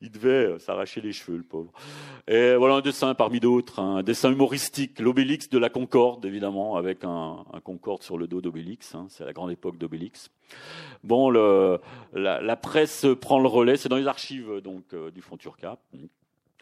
il 0.00 0.10
devait 0.10 0.58
s'arracher 0.58 1.00
les 1.00 1.12
cheveux, 1.12 1.38
le 1.38 1.44
pauvre. 1.44 1.72
Et 2.28 2.54
voilà 2.56 2.76
un 2.76 2.80
dessin 2.80 3.14
parmi 3.14 3.40
d'autres 3.40 3.53
un 3.76 4.02
dessin 4.02 4.32
humoristique, 4.32 4.98
l'Obélix 4.98 5.48
de 5.48 5.58
la 5.58 5.68
Concorde, 5.68 6.24
évidemment, 6.24 6.76
avec 6.76 7.04
un, 7.04 7.44
Concorde 7.62 8.02
sur 8.02 8.18
le 8.18 8.26
dos 8.26 8.40
d'Obélix. 8.40 8.94
Hein, 8.94 9.06
c'est 9.08 9.24
la 9.24 9.32
grande 9.32 9.50
époque 9.50 9.78
d'Obélix. 9.78 10.30
Bon, 11.02 11.30
la, 11.30 12.56
presse 12.56 13.06
prend 13.20 13.38
le 13.40 13.48
relais. 13.48 13.76
C'est 13.76 13.88
dans 13.88 13.96
les 13.96 14.06
archives 14.06 14.60
donc 14.62 14.94
euh, 14.94 15.10
du 15.10 15.20
Fonds 15.20 15.36
Turca. 15.36 15.78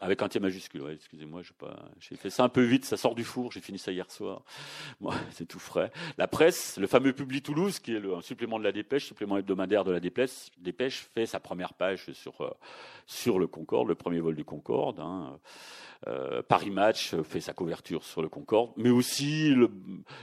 Avec 0.03 0.21
un 0.21 0.29
T 0.29 0.41
majuscule, 0.41 0.83
excusez-moi, 0.93 1.43
j'ai 2.01 2.17
fait 2.17 2.29
ça 2.29 2.43
un 2.43 2.49
peu 2.49 2.63
vite, 2.63 2.85
ça 2.85 2.97
sort 2.97 3.15
du 3.15 3.23
four, 3.23 3.53
j'ai 3.53 3.61
fini 3.61 3.79
ça 3.79 3.93
hier 3.93 4.11
soir. 4.11 4.43
c'est 5.31 5.47
tout 5.47 5.61
frais. 5.61 5.93
La 6.19 6.27
presse, 6.27 6.77
le 6.77 6.89
fameux 6.89 7.13
Publi 7.13 7.41
Toulouse, 7.41 7.79
qui 7.79 7.95
est 7.95 8.03
un 8.05 8.21
supplément 8.21 8.59
de 8.59 8.65
la 8.65 8.73
dépêche, 8.73 9.07
supplément 9.07 9.39
hebdomadaire 9.39 9.85
de 9.85 9.93
la 9.93 10.01
dépêche, 10.01 10.51
dépêche 10.59 11.09
fait 11.15 11.25
sa 11.25 11.39
première 11.39 11.73
page 11.75 12.11
sur, 12.15 12.41
euh, 12.41 12.51
sur 13.07 13.39
le 13.39 13.47
Concorde, 13.47 13.87
le 13.87 13.95
premier 13.95 14.19
vol 14.19 14.35
du 14.35 14.45
Concorde. 14.45 14.99
Hein. 14.99 15.39
Euh, 16.09 16.43
Paris 16.43 16.71
Match 16.71 17.15
fait 17.23 17.41
sa 17.41 17.53
couverture 17.53 18.03
sur 18.03 18.23
le 18.23 18.29
Concorde, 18.29 18.73
mais 18.77 18.91
aussi 18.91 19.51
le, 19.51 19.71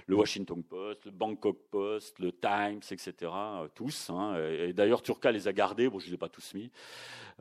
Washington 0.10 0.62
Post, 0.62 1.06
le 1.06 1.12
Bangkok 1.12 1.58
Post, 1.72 2.20
le 2.20 2.32
Times, 2.32 2.82
etc. 2.92 3.14
Euh, 3.24 3.68
tous. 3.74 4.10
Hein. 4.10 4.36
Et, 4.60 4.74
d'ailleurs, 4.74 5.02
Turca 5.02 5.32
les 5.32 5.48
a 5.48 5.54
gardés. 5.54 5.90
Bon, 5.90 6.00
je 6.00 6.06
ne 6.06 6.10
les 6.10 6.16
ai 6.16 6.18
pas 6.18 6.30
tous 6.30 6.54
mis. 6.54 6.70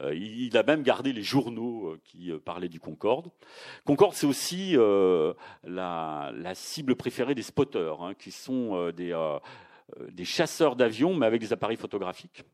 Euh, 0.00 0.14
il, 0.14 0.56
a 0.56 0.62
même 0.62 0.82
gardé 0.82 1.12
les 1.12 1.24
journaux 1.24 1.96
qui 2.04 2.30
parlaient 2.44 2.68
du 2.68 2.78
Concorde. 2.78 3.30
Concorde, 3.84 4.14
c'est 4.14 4.26
aussi 4.26 4.76
la, 5.64 6.32
cible 6.54 6.94
préférée 6.94 7.34
des 7.34 7.42
spotters, 7.42 8.00
hein, 8.00 8.14
qui 8.14 8.30
sont 8.30 8.90
des 8.92 9.12
euh, 9.12 9.38
des 10.10 10.24
chasseurs 10.24 10.76
d'avions, 10.76 11.14
mais 11.14 11.26
avec 11.26 11.40
des 11.40 11.52
appareils 11.52 11.76
photographiques. 11.76 12.44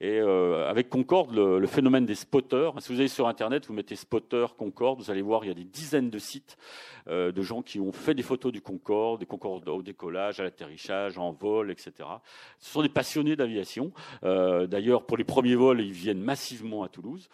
Et 0.00 0.18
euh, 0.20 0.68
avec 0.68 0.88
Concorde, 0.88 1.34
le, 1.34 1.66
phénomène 1.66 2.06
des 2.06 2.14
spotters, 2.14 2.72
si 2.80 2.92
vous 2.92 3.00
allez 3.00 3.08
sur 3.08 3.26
Internet, 3.26 3.66
vous 3.66 3.72
mettez 3.72 3.96
spotter 3.96 4.46
Concorde, 4.56 5.00
vous 5.00 5.10
allez 5.10 5.22
voir, 5.22 5.44
il 5.44 5.48
y 5.48 5.50
a 5.50 5.54
des 5.54 5.64
dizaines 5.64 6.10
de 6.10 6.18
sites 6.18 6.56
euh, 7.08 7.32
de 7.32 7.42
gens 7.42 7.62
qui 7.62 7.80
ont 7.80 7.92
fait 7.92 8.14
des 8.14 8.22
photos 8.22 8.52
du 8.52 8.60
Concorde, 8.60 9.20
des 9.20 9.26
Concorde 9.26 9.68
au 9.68 9.82
décollage, 9.82 10.40
à 10.40 10.44
l'atterrissage, 10.44 11.18
en 11.18 11.32
vol, 11.32 11.70
etc. 11.70 11.92
Ce 12.58 12.70
sont 12.70 12.82
des 12.82 12.88
passionnés 12.88 13.36
d'aviation. 13.36 13.92
D'ailleurs, 14.22 15.04
pour 15.04 15.16
les 15.16 15.24
premiers 15.24 15.54
vols, 15.54 15.80
ils 15.80 15.92
viennent 15.92 16.20
massivement 16.20 16.82
à 16.82 16.88
Toulouse. 16.88 17.28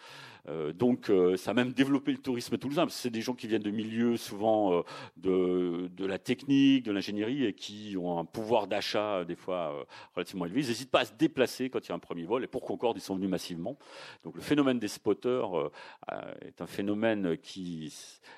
Euh, 0.47 0.73
donc 0.73 1.09
euh, 1.09 1.37
ça 1.37 1.51
a 1.51 1.53
même 1.53 1.71
développé 1.71 2.11
le 2.11 2.17
tourisme 2.17 2.57
toulousain, 2.57 2.85
c'est 2.89 3.09
des 3.09 3.21
gens 3.21 3.33
qui 3.33 3.47
viennent 3.47 3.63
de 3.63 3.71
milieux 3.71 4.17
souvent 4.17 4.73
euh, 4.73 4.81
de, 5.17 5.89
de, 5.95 6.05
la 6.05 6.19
technique, 6.19 6.83
de 6.85 6.91
l'ingénierie, 6.91 7.45
et 7.45 7.53
qui 7.53 7.95
ont 7.97 8.19
un 8.19 8.25
pouvoir 8.25 8.67
d'achat 8.67 9.25
des 9.25 9.35
fois 9.35 9.85
relativement 10.15 10.45
élevé. 10.45 10.61
Ils 10.61 10.67
n'hésitent 10.67 10.91
pas 10.91 11.01
à 11.01 11.05
se 11.05 11.13
déplacer 11.13 11.69
quand 11.69 11.79
il 11.85 11.89
y 11.89 11.91
a 11.91 11.95
un 11.95 11.99
premier 11.99 12.25
vol, 12.25 12.43
et 12.43 12.47
pour 12.47 12.61
Concorde, 12.61 12.97
ils 12.97 13.01
sont 13.01 13.15
venus 13.15 13.29
massivement. 13.29 13.77
Donc 14.23 14.35
le 14.35 14.41
phénomène 14.41 14.79
des 14.79 14.87
spotters 14.87 15.71
est 16.41 16.61
un 16.61 16.67
phénomène 16.67 17.37
qui 17.37 17.93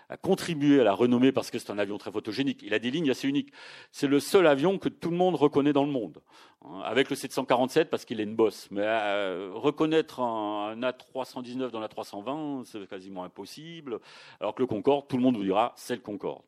a 0.10 0.18
contribué 0.18 0.80
à 0.82 0.84
la 0.84 0.94
renommée 0.94 1.32
parce 1.32 1.52
que 1.52 1.60
c'est 1.60 1.72
un 1.72 1.80
avion 1.80 1.98
très 1.98 2.12
photogénique. 2.12 2.62
Il 2.64 2.74
a 2.74 2.80
des 2.80 2.92
lignes 2.92 3.10
assez 3.10 3.28
uniques. 3.28 3.52
C'est 3.92 4.08
le 4.08 4.20
seul 4.20 4.48
avion 4.48 4.78
que 4.78 4.90
tout 4.90 5.10
le 5.10 5.18
monde 5.18 5.36
reconnaît 5.36 5.74
dans 5.74 5.86
le 5.86 5.92
monde. 5.92 6.22
Hein, 6.66 6.82
avec 6.84 7.10
le 7.10 7.16
747 7.16 7.90
parce 7.90 8.06
qu'il 8.06 8.20
est 8.20 8.24
une 8.24 8.36
bosse. 8.36 8.68
Mais 8.72 8.82
euh, 8.84 9.52
reconnaître 9.54 10.20
un, 10.20 10.80
A319 10.80 11.70
dans 11.70 11.80
la 11.80 11.88
320, 11.88 12.64
c'est 12.66 12.88
quasiment 12.88 13.24
impossible. 13.24 14.00
Alors 14.40 14.56
que 14.56 14.62
le 14.62 14.68
Concorde, 14.68 15.08
tout 15.08 15.18
le 15.18 15.24
monde 15.24 15.38
vous 15.38 15.44
dira, 15.44 15.74
c'est 15.76 15.96
le 15.96 16.02
Concorde. 16.02 16.44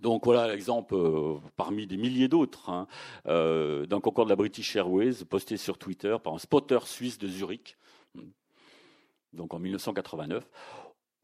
Donc 0.00 0.24
voilà 0.24 0.46
l'exemple 0.46 0.94
euh, 0.94 1.38
parmi 1.56 1.86
des 1.86 1.96
milliers 1.96 2.28
d'autres 2.28 2.70
hein, 2.70 2.86
euh, 3.26 3.84
d'un 3.84 4.00
Concorde 4.00 4.28
de 4.28 4.32
la 4.32 4.36
British 4.36 4.76
Airways 4.76 5.24
posté 5.28 5.56
sur 5.56 5.76
Twitter 5.76 6.16
par 6.22 6.34
un 6.34 6.38
spotter 6.38 6.78
suisse 6.84 7.18
de 7.18 7.26
Zurich, 7.26 7.76
donc 9.32 9.54
en 9.54 9.58
1989. 9.58 10.48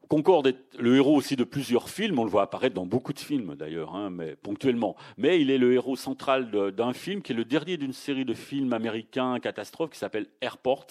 Concorde 0.07 0.47
est 0.47 0.57
le 0.77 0.95
héros 0.95 1.15
aussi 1.15 1.35
de 1.35 1.43
plusieurs 1.43 1.89
films, 1.89 2.19
on 2.19 2.23
le 2.23 2.29
voit 2.29 2.43
apparaître 2.43 2.75
dans 2.75 2.85
beaucoup 2.85 3.13
de 3.13 3.19
films 3.19 3.55
d'ailleurs, 3.55 3.95
hein, 3.95 4.09
mais 4.09 4.35
ponctuellement. 4.35 4.95
Mais 5.17 5.41
il 5.41 5.49
est 5.49 5.57
le 5.57 5.73
héros 5.73 5.95
central 5.95 6.51
d'un 6.51 6.93
film 6.93 7.21
qui 7.21 7.31
est 7.31 7.35
le 7.35 7.45
dernier 7.45 7.77
d'une 7.77 7.93
série 7.93 8.25
de 8.25 8.33
films 8.33 8.73
américains 8.73 9.39
catastrophes 9.39 9.91
qui 9.91 9.99
s'appelle 9.99 10.27
Airport. 10.41 10.87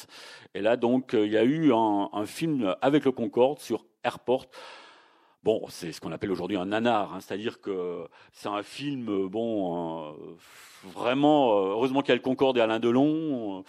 Et 0.54 0.60
là 0.60 0.76
donc 0.76 1.14
euh, 1.14 1.26
il 1.26 1.32
y 1.32 1.36
a 1.36 1.44
eu 1.44 1.72
un, 1.72 2.08
un 2.12 2.26
film 2.26 2.74
avec 2.80 3.04
le 3.04 3.12
Concorde 3.12 3.60
sur 3.60 3.84
Airport. 4.02 4.46
Bon, 5.44 5.66
c'est 5.68 5.92
ce 5.92 6.00
qu'on 6.00 6.10
appelle 6.10 6.32
aujourd'hui 6.32 6.56
un 6.56 6.64
nanar, 6.64 7.12
hein, 7.12 7.20
c'est-à-dire 7.20 7.60
que 7.60 8.08
c'est 8.32 8.48
un 8.48 8.62
film 8.62 9.28
bon. 9.28 10.14
Euh, 10.14 10.36
vraiment, 10.92 11.58
euh, 11.58 11.70
heureusement 11.70 12.00
qu'il 12.00 12.10
y 12.10 12.12
a 12.12 12.16
le 12.16 12.20
Concorde 12.20 12.58
et 12.58 12.60
Alain 12.60 12.78
Delon, 12.78 13.64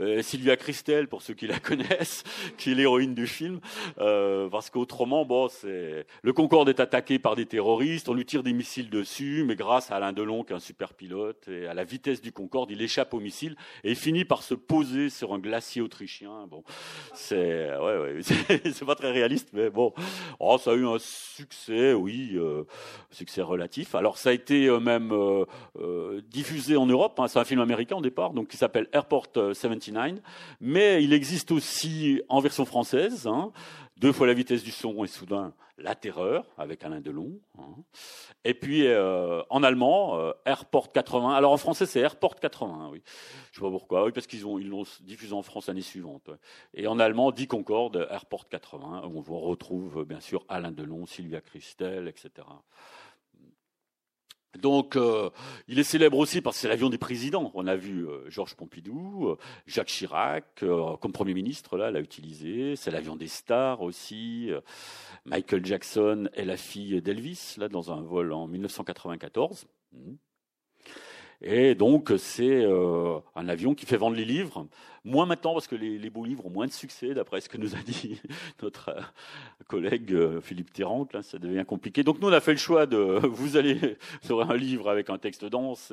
euh, 0.00 0.22
Sylvia 0.22 0.56
Christel 0.56 1.08
pour 1.08 1.22
ceux 1.22 1.34
qui 1.34 1.46
la 1.46 1.58
connaissent, 1.60 2.24
qui 2.56 2.72
est 2.72 2.74
l'héroïne 2.74 3.14
du 3.14 3.26
film, 3.26 3.60
euh, 3.98 4.48
parce 4.48 4.70
qu'autrement, 4.70 5.24
bon, 5.24 5.48
c'est 5.48 6.06
le 6.22 6.32
Concorde 6.32 6.68
est 6.68 6.80
attaqué 6.80 7.18
par 7.18 7.36
des 7.36 7.46
terroristes, 7.46 8.08
on 8.08 8.14
lui 8.14 8.24
tire 8.24 8.42
des 8.42 8.52
missiles 8.52 8.90
dessus, 8.90 9.44
mais 9.46 9.56
grâce 9.56 9.90
à 9.90 9.96
Alain 9.96 10.12
Delon 10.12 10.44
qui 10.44 10.52
est 10.52 10.56
un 10.56 10.60
super 10.60 10.94
pilote 10.94 11.48
et 11.48 11.66
à 11.66 11.74
la 11.74 11.84
vitesse 11.84 12.20
du 12.20 12.32
Concorde, 12.32 12.70
il 12.70 12.82
échappe 12.82 13.12
aux 13.14 13.20
missiles 13.20 13.56
et 13.84 13.90
il 13.90 13.96
finit 13.96 14.24
par 14.24 14.42
se 14.42 14.54
poser 14.54 15.10
sur 15.10 15.32
un 15.32 15.38
glacier 15.38 15.82
autrichien. 15.82 16.46
Bon, 16.48 16.62
c'est 17.14 17.76
ouais, 17.76 17.98
ouais, 17.98 18.18
c'est 18.22 18.84
pas 18.84 18.94
très 18.94 19.10
réaliste, 19.10 19.50
mais 19.52 19.70
bon, 19.70 19.92
oh, 20.38 20.58
ça 20.58 20.72
a 20.72 20.74
eu 20.74 20.86
un 20.86 20.98
succès, 21.36 21.92
oui, 21.92 22.38
succès 23.10 23.42
relatif. 23.42 23.94
Alors 23.94 24.18
ça 24.18 24.30
a 24.30 24.32
été 24.32 24.68
même 24.80 25.12
diffusé 26.30 26.76
en 26.76 26.86
Europe. 26.86 27.18
Hein, 27.18 27.28
c'est 27.28 27.38
un 27.38 27.44
film 27.44 27.60
américain 27.60 27.96
au 27.96 28.02
départ, 28.02 28.32
donc 28.32 28.48
qui 28.48 28.56
s'appelle 28.56 28.88
Airport 28.92 29.28
79. 29.34 29.96
Euh, 29.96 30.20
Mais 30.60 31.02
il 31.02 31.12
existe 31.12 31.50
aussi 31.50 32.22
en 32.28 32.40
version 32.40 32.64
française, 32.64 33.26
hein, 33.26 33.52
deux 34.00 34.12
fois 34.12 34.26
la 34.26 34.34
vitesse 34.34 34.62
du 34.62 34.70
son 34.70 35.04
et 35.04 35.06
soudain 35.06 35.52
la 35.76 35.94
terreur 35.94 36.46
avec 36.56 36.82
Alain 36.84 37.00
Delon. 37.00 37.38
Hein. 37.58 37.74
Et 38.44 38.54
puis 38.54 38.86
euh, 38.86 39.42
en 39.50 39.62
allemand, 39.62 40.18
euh, 40.18 40.32
Airport 40.46 40.90
80. 40.92 41.34
Alors 41.34 41.52
en 41.52 41.58
français, 41.58 41.84
c'est 41.84 42.00
Airport 42.00 42.36
80, 42.36 42.88
oui. 42.92 43.02
Je 43.52 43.58
sais 43.58 43.64
pas 43.64 43.70
pourquoi. 43.70 44.04
Oui, 44.04 44.12
parce 44.12 44.26
qu'ils 44.26 44.46
ont 44.46 44.58
ils 44.58 44.68
l'ont 44.68 44.84
diffusé 45.02 45.34
en 45.34 45.42
France 45.42 45.68
l'année 45.68 45.82
suivante. 45.82 46.30
Et 46.72 46.86
en 46.86 46.98
allemand, 46.98 47.30
dit 47.30 47.46
Concorde, 47.46 48.08
Airport 48.10 48.48
80, 48.48 49.04
où 49.06 49.22
on 49.28 49.40
retrouve 49.40 50.04
bien 50.04 50.20
sûr 50.20 50.44
Alain 50.48 50.72
Delon, 50.72 51.04
Sylvia 51.04 51.42
Christel, 51.42 52.08
etc. 52.08 52.46
Donc, 54.58 54.96
euh, 54.96 55.30
il 55.68 55.78
est 55.78 55.84
célèbre 55.84 56.18
aussi 56.18 56.40
parce 56.40 56.56
que 56.56 56.62
c'est 56.62 56.68
l'avion 56.68 56.90
des 56.90 56.98
présidents. 56.98 57.52
On 57.54 57.66
a 57.66 57.76
vu 57.76 58.08
euh, 58.08 58.28
Georges 58.28 58.56
Pompidou, 58.56 59.28
euh, 59.28 59.38
Jacques 59.66 59.88
Chirac, 59.88 60.64
comme 61.00 61.12
Premier 61.12 61.34
ministre, 61.34 61.76
là, 61.76 61.90
l'a 61.90 62.00
utilisé. 62.00 62.74
C'est 62.76 62.90
l'avion 62.90 63.16
des 63.16 63.28
stars 63.28 63.80
aussi. 63.80 64.50
Michael 65.24 65.64
Jackson 65.64 66.28
et 66.34 66.44
la 66.44 66.56
fille 66.56 67.00
d'Elvis, 67.00 67.54
là, 67.58 67.68
dans 67.68 67.92
un 67.92 68.00
vol 68.00 68.32
en 68.32 68.48
1994. 68.48 69.66
Et 71.42 71.74
donc, 71.74 72.12
c'est 72.18 72.64
euh, 72.64 73.18
un 73.34 73.48
avion 73.48 73.74
qui 73.74 73.86
fait 73.86 73.96
vendre 73.96 74.16
les 74.16 74.26
livres. 74.26 74.66
Moins 75.04 75.24
maintenant, 75.24 75.54
parce 75.54 75.66
que 75.66 75.74
les, 75.74 76.10
beaux 76.10 76.26
livres 76.26 76.44
ont 76.44 76.50
moins 76.50 76.66
de 76.66 76.72
succès, 76.72 77.14
d'après 77.14 77.40
ce 77.40 77.48
que 77.48 77.56
nous 77.56 77.74
a 77.74 77.78
dit 77.78 78.20
notre 78.62 78.90
euh, 78.90 79.00
collègue 79.66 80.12
euh, 80.12 80.42
Philippe 80.42 80.70
Terrant. 80.74 81.08
Là, 81.14 81.22
ça 81.22 81.38
devient 81.38 81.64
compliqué. 81.66 82.02
Donc, 82.02 82.20
nous, 82.20 82.28
on 82.28 82.32
a 82.32 82.40
fait 82.40 82.52
le 82.52 82.58
choix 82.58 82.84
de. 82.84 82.96
Vous 83.26 83.56
allez. 83.56 83.96
Vous 84.24 84.40
un 84.40 84.56
livre 84.56 84.90
avec 84.90 85.08
un 85.08 85.16
texte 85.16 85.46
dense, 85.46 85.92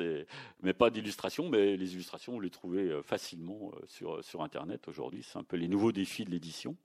mais 0.61 0.73
pas 0.73 0.89
d'illustration. 0.89 1.47
Mais 1.49 1.77
les 1.77 1.93
illustrations, 1.93 2.33
vous 2.33 2.39
les 2.39 2.49
trouvez 2.49 3.01
facilement 3.03 3.71
sur, 3.87 4.23
sur 4.23 4.41
Internet 4.41 4.87
aujourd'hui. 4.87 5.21
C'est 5.23 5.37
un 5.37 5.43
peu 5.43 5.57
les 5.57 5.67
nouveaux 5.67 5.91
défis 5.91 6.23
de 6.23 6.31
l'édition. 6.31 6.75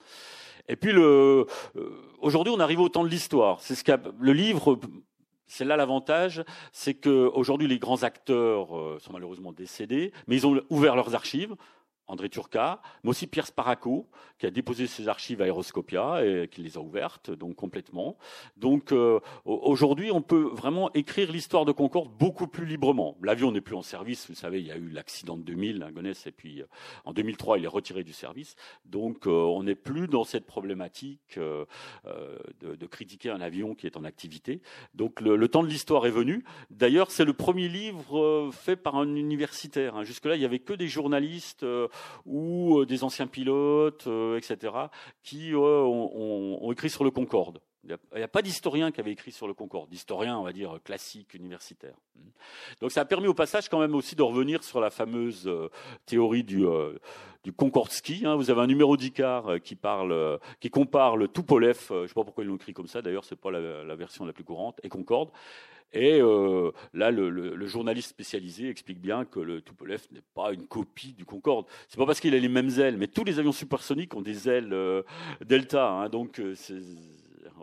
Et 0.68 0.76
puis, 0.76 0.92
le, 0.92 1.46
aujourd'hui, 2.20 2.52
on 2.56 2.60
arrive 2.60 2.80
au 2.80 2.88
temps 2.88 3.04
de 3.04 3.08
l'histoire. 3.08 3.60
C'est 3.60 3.74
ce 3.74 3.84
qu'a, 3.84 4.00
le 4.20 4.32
livre 4.32 4.78
c'est 5.52 5.66
là 5.66 5.76
l'avantage, 5.76 6.42
c'est 6.72 6.94
qu'aujourd'hui 6.94 7.68
les 7.68 7.78
grands 7.78 8.04
acteurs 8.04 8.74
euh, 8.74 8.98
sont 9.00 9.12
malheureusement 9.12 9.52
décédés, 9.52 10.12
mais 10.26 10.36
ils 10.36 10.46
ont 10.46 10.62
ouvert 10.70 10.96
leurs 10.96 11.14
archives. 11.14 11.54
André 12.08 12.28
Turca, 12.28 12.80
mais 13.02 13.10
aussi 13.10 13.26
Pierre 13.26 13.46
Sparaco, 13.46 14.08
qui 14.38 14.46
a 14.46 14.50
déposé 14.50 14.86
ses 14.86 15.08
archives 15.08 15.40
à 15.40 15.46
Aeroscopia 15.46 16.24
et 16.24 16.48
qui 16.48 16.62
les 16.62 16.76
a 16.76 16.80
ouvertes, 16.80 17.30
donc 17.30 17.54
complètement. 17.54 18.16
Donc 18.56 18.92
euh, 18.92 19.20
aujourd'hui, 19.44 20.10
on 20.10 20.20
peut 20.20 20.50
vraiment 20.52 20.92
écrire 20.94 21.30
l'histoire 21.30 21.64
de 21.64 21.72
Concorde 21.72 22.10
beaucoup 22.18 22.48
plus 22.48 22.66
librement. 22.66 23.16
L'avion 23.22 23.52
n'est 23.52 23.60
plus 23.60 23.76
en 23.76 23.82
service, 23.82 24.28
vous 24.28 24.34
savez, 24.34 24.60
il 24.60 24.66
y 24.66 24.72
a 24.72 24.76
eu 24.76 24.88
l'accident 24.88 25.36
de 25.36 25.42
2000, 25.42 25.82
hein, 25.82 25.92
Gonesse, 25.92 26.26
et 26.26 26.32
puis 26.32 26.60
euh, 26.60 26.66
en 27.04 27.12
2003, 27.12 27.58
il 27.58 27.64
est 27.64 27.68
retiré 27.68 28.02
du 28.04 28.12
service. 28.12 28.56
Donc 28.84 29.26
euh, 29.26 29.30
on 29.30 29.62
n'est 29.62 29.74
plus 29.74 30.08
dans 30.08 30.24
cette 30.24 30.46
problématique 30.46 31.38
de, 31.38 31.66
de, 32.60 32.86
critiquer 32.86 33.30
un 33.30 33.40
avion 33.40 33.74
qui 33.74 33.86
est 33.86 33.96
en 33.96 34.04
activité. 34.04 34.60
Donc 34.94 35.20
le, 35.20 35.36
le 35.36 35.48
temps 35.48 35.62
de 35.62 35.68
l'histoire 35.68 36.04
est 36.06 36.10
venu. 36.10 36.44
D'ailleurs, 36.70 37.10
c'est 37.10 37.24
le 37.24 37.32
premier 37.32 37.68
livre 37.68 38.50
fait 38.52 38.76
par 38.76 38.96
un 38.96 39.14
universitaire. 39.14 39.96
Hein. 39.96 40.04
Jusque-là, 40.04 40.36
il 40.36 40.40
n'y 40.40 40.44
avait 40.44 40.58
que 40.58 40.72
des 40.72 40.88
journalistes 40.88 41.64
ou 42.26 42.78
euh, 42.78 42.86
des 42.86 43.04
anciens 43.04 43.26
pilotes, 43.26 44.06
euh, 44.06 44.36
etc., 44.38 44.74
qui 45.22 45.52
ont, 45.54 46.70
écrit 46.72 46.90
sur 46.90 47.04
le 47.04 47.10
Concorde. 47.10 47.60
Il 47.84 47.96
n'y 48.16 48.22
a, 48.22 48.28
pas 48.28 48.42
d'historien 48.42 48.92
qui 48.92 49.00
avait 49.00 49.10
écrit 49.10 49.32
sur 49.32 49.48
le 49.48 49.54
Concorde, 49.54 49.90
d'historien, 49.90 50.38
on 50.38 50.44
va 50.44 50.52
dire, 50.52 50.78
classique, 50.84 51.34
universitaire. 51.34 51.94
Donc 52.80 52.92
ça 52.92 53.00
a 53.00 53.04
permis 53.04 53.26
au 53.26 53.34
passage 53.34 53.68
quand 53.68 53.80
même 53.80 53.94
aussi 53.94 54.14
de 54.14 54.22
revenir 54.22 54.62
sur 54.62 54.80
la 54.80 54.90
fameuse 54.90 55.48
euh, 55.48 55.68
théorie 56.06 56.44
du, 56.44 56.64
du 57.42 57.52
Concorde 57.52 57.90
Ski. 57.90 58.22
Hein. 58.24 58.36
Vous 58.36 58.50
avez 58.50 58.60
un 58.60 58.66
numéro 58.66 58.96
d'Icar 58.96 59.60
qui, 59.64 59.74
parle, 59.74 60.38
qui 60.60 60.70
compare 60.70 61.16
le 61.16 61.26
Tupolev, 61.26 61.78
je 61.88 61.94
ne 61.94 62.06
sais 62.06 62.14
pas 62.14 62.24
pourquoi 62.24 62.44
ils 62.44 62.46
l'ont 62.46 62.56
écrit 62.56 62.72
comme 62.72 62.86
ça, 62.86 63.02
d'ailleurs, 63.02 63.24
ce 63.24 63.34
n'est 63.34 63.40
pas 63.40 63.50
la, 63.50 63.96
version 63.96 64.24
la 64.24 64.32
plus 64.32 64.44
courante, 64.44 64.78
et 64.84 64.88
Concorde. 64.88 65.30
Et 65.92 66.20
euh, 66.20 66.70
là, 66.94 67.10
le, 67.10 67.66
journaliste 67.66 68.10
spécialisé 68.10 68.68
explique 68.68 69.00
bien 69.00 69.24
que 69.24 69.40
le 69.40 69.60
Tupolev 69.60 70.00
n'est 70.12 70.22
pas 70.34 70.52
une 70.52 70.66
copie 70.66 71.12
du 71.12 71.24
Concorde. 71.24 71.66
C'est 71.88 71.98
pas 71.98 72.06
parce 72.06 72.20
qu'il 72.20 72.34
a 72.34 72.38
les 72.38 72.48
mêmes 72.48 72.70
ailes, 72.78 72.96
mais 72.96 73.08
tous 73.08 73.24
les 73.24 73.38
avions 73.38 73.52
supersoniques 73.52 74.14
ont 74.14 74.22
des 74.22 74.48
ailes 74.48 74.72
euh, 74.72 75.02
delta. 75.44 75.90
Hein, 75.90 76.08
donc 76.08 76.40
euh, 76.40 76.54
c'est 76.54 76.80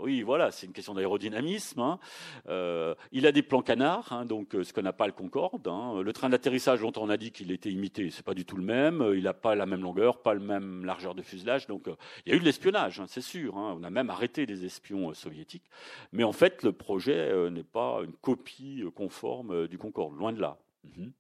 oui, 0.01 0.21
voilà, 0.21 0.51
c'est 0.51 0.67
une 0.67 0.73
question 0.73 0.93
d'aérodynamisme. 0.93 1.79
Hein. 1.79 1.99
Euh, 2.47 2.95
il 3.11 3.25
a 3.27 3.31
des 3.31 3.41
plans 3.41 3.61
canards, 3.61 4.11
hein, 4.11 4.25
donc 4.25 4.55
euh, 4.55 4.63
ce 4.63 4.73
qu'on 4.73 4.81
n'a 4.81 4.93
pas 4.93 5.07
le 5.07 5.13
Concorde. 5.13 5.67
Hein. 5.67 6.01
Le 6.01 6.13
train 6.13 6.29
d'atterrissage 6.29 6.81
dont 6.81 6.93
on 6.97 7.09
a 7.09 7.17
dit 7.17 7.31
qu'il 7.31 7.51
était 7.51 7.71
imité, 7.71 8.09
c'est 8.11 8.25
pas 8.25 8.33
du 8.33 8.45
tout 8.45 8.57
le 8.57 8.63
même. 8.63 9.13
Il 9.15 9.23
n'a 9.23 9.33
pas 9.33 9.55
la 9.55 9.65
même 9.65 9.81
longueur, 9.81 10.21
pas 10.21 10.33
la 10.33 10.39
même 10.39 10.85
largeur 10.85 11.15
de 11.15 11.21
fuselage. 11.21 11.67
Donc 11.67 11.87
euh, 11.87 11.95
il 12.25 12.31
y 12.31 12.33
a 12.33 12.35
eu 12.35 12.39
de 12.39 12.45
l'espionnage, 12.45 13.01
c'est 13.07 13.21
sûr. 13.21 13.55
On 13.55 13.83
a 13.83 13.89
même 13.89 14.09
arrêté 14.09 14.45
des 14.45 14.65
espions 14.65 15.13
soviétiques. 15.13 15.69
Mais 16.11 16.23
en 16.23 16.33
fait, 16.33 16.63
le 16.63 16.71
projet 16.71 17.49
n'est 17.49 17.63
pas 17.63 18.01
une 18.03 18.13
copie 18.13 18.83
conforme 18.95 19.67
du 19.67 19.77
Concorde, 19.77 20.17
loin 20.17 20.33
de 20.33 20.41
là. 20.41 20.57
Mhm. 20.83 21.11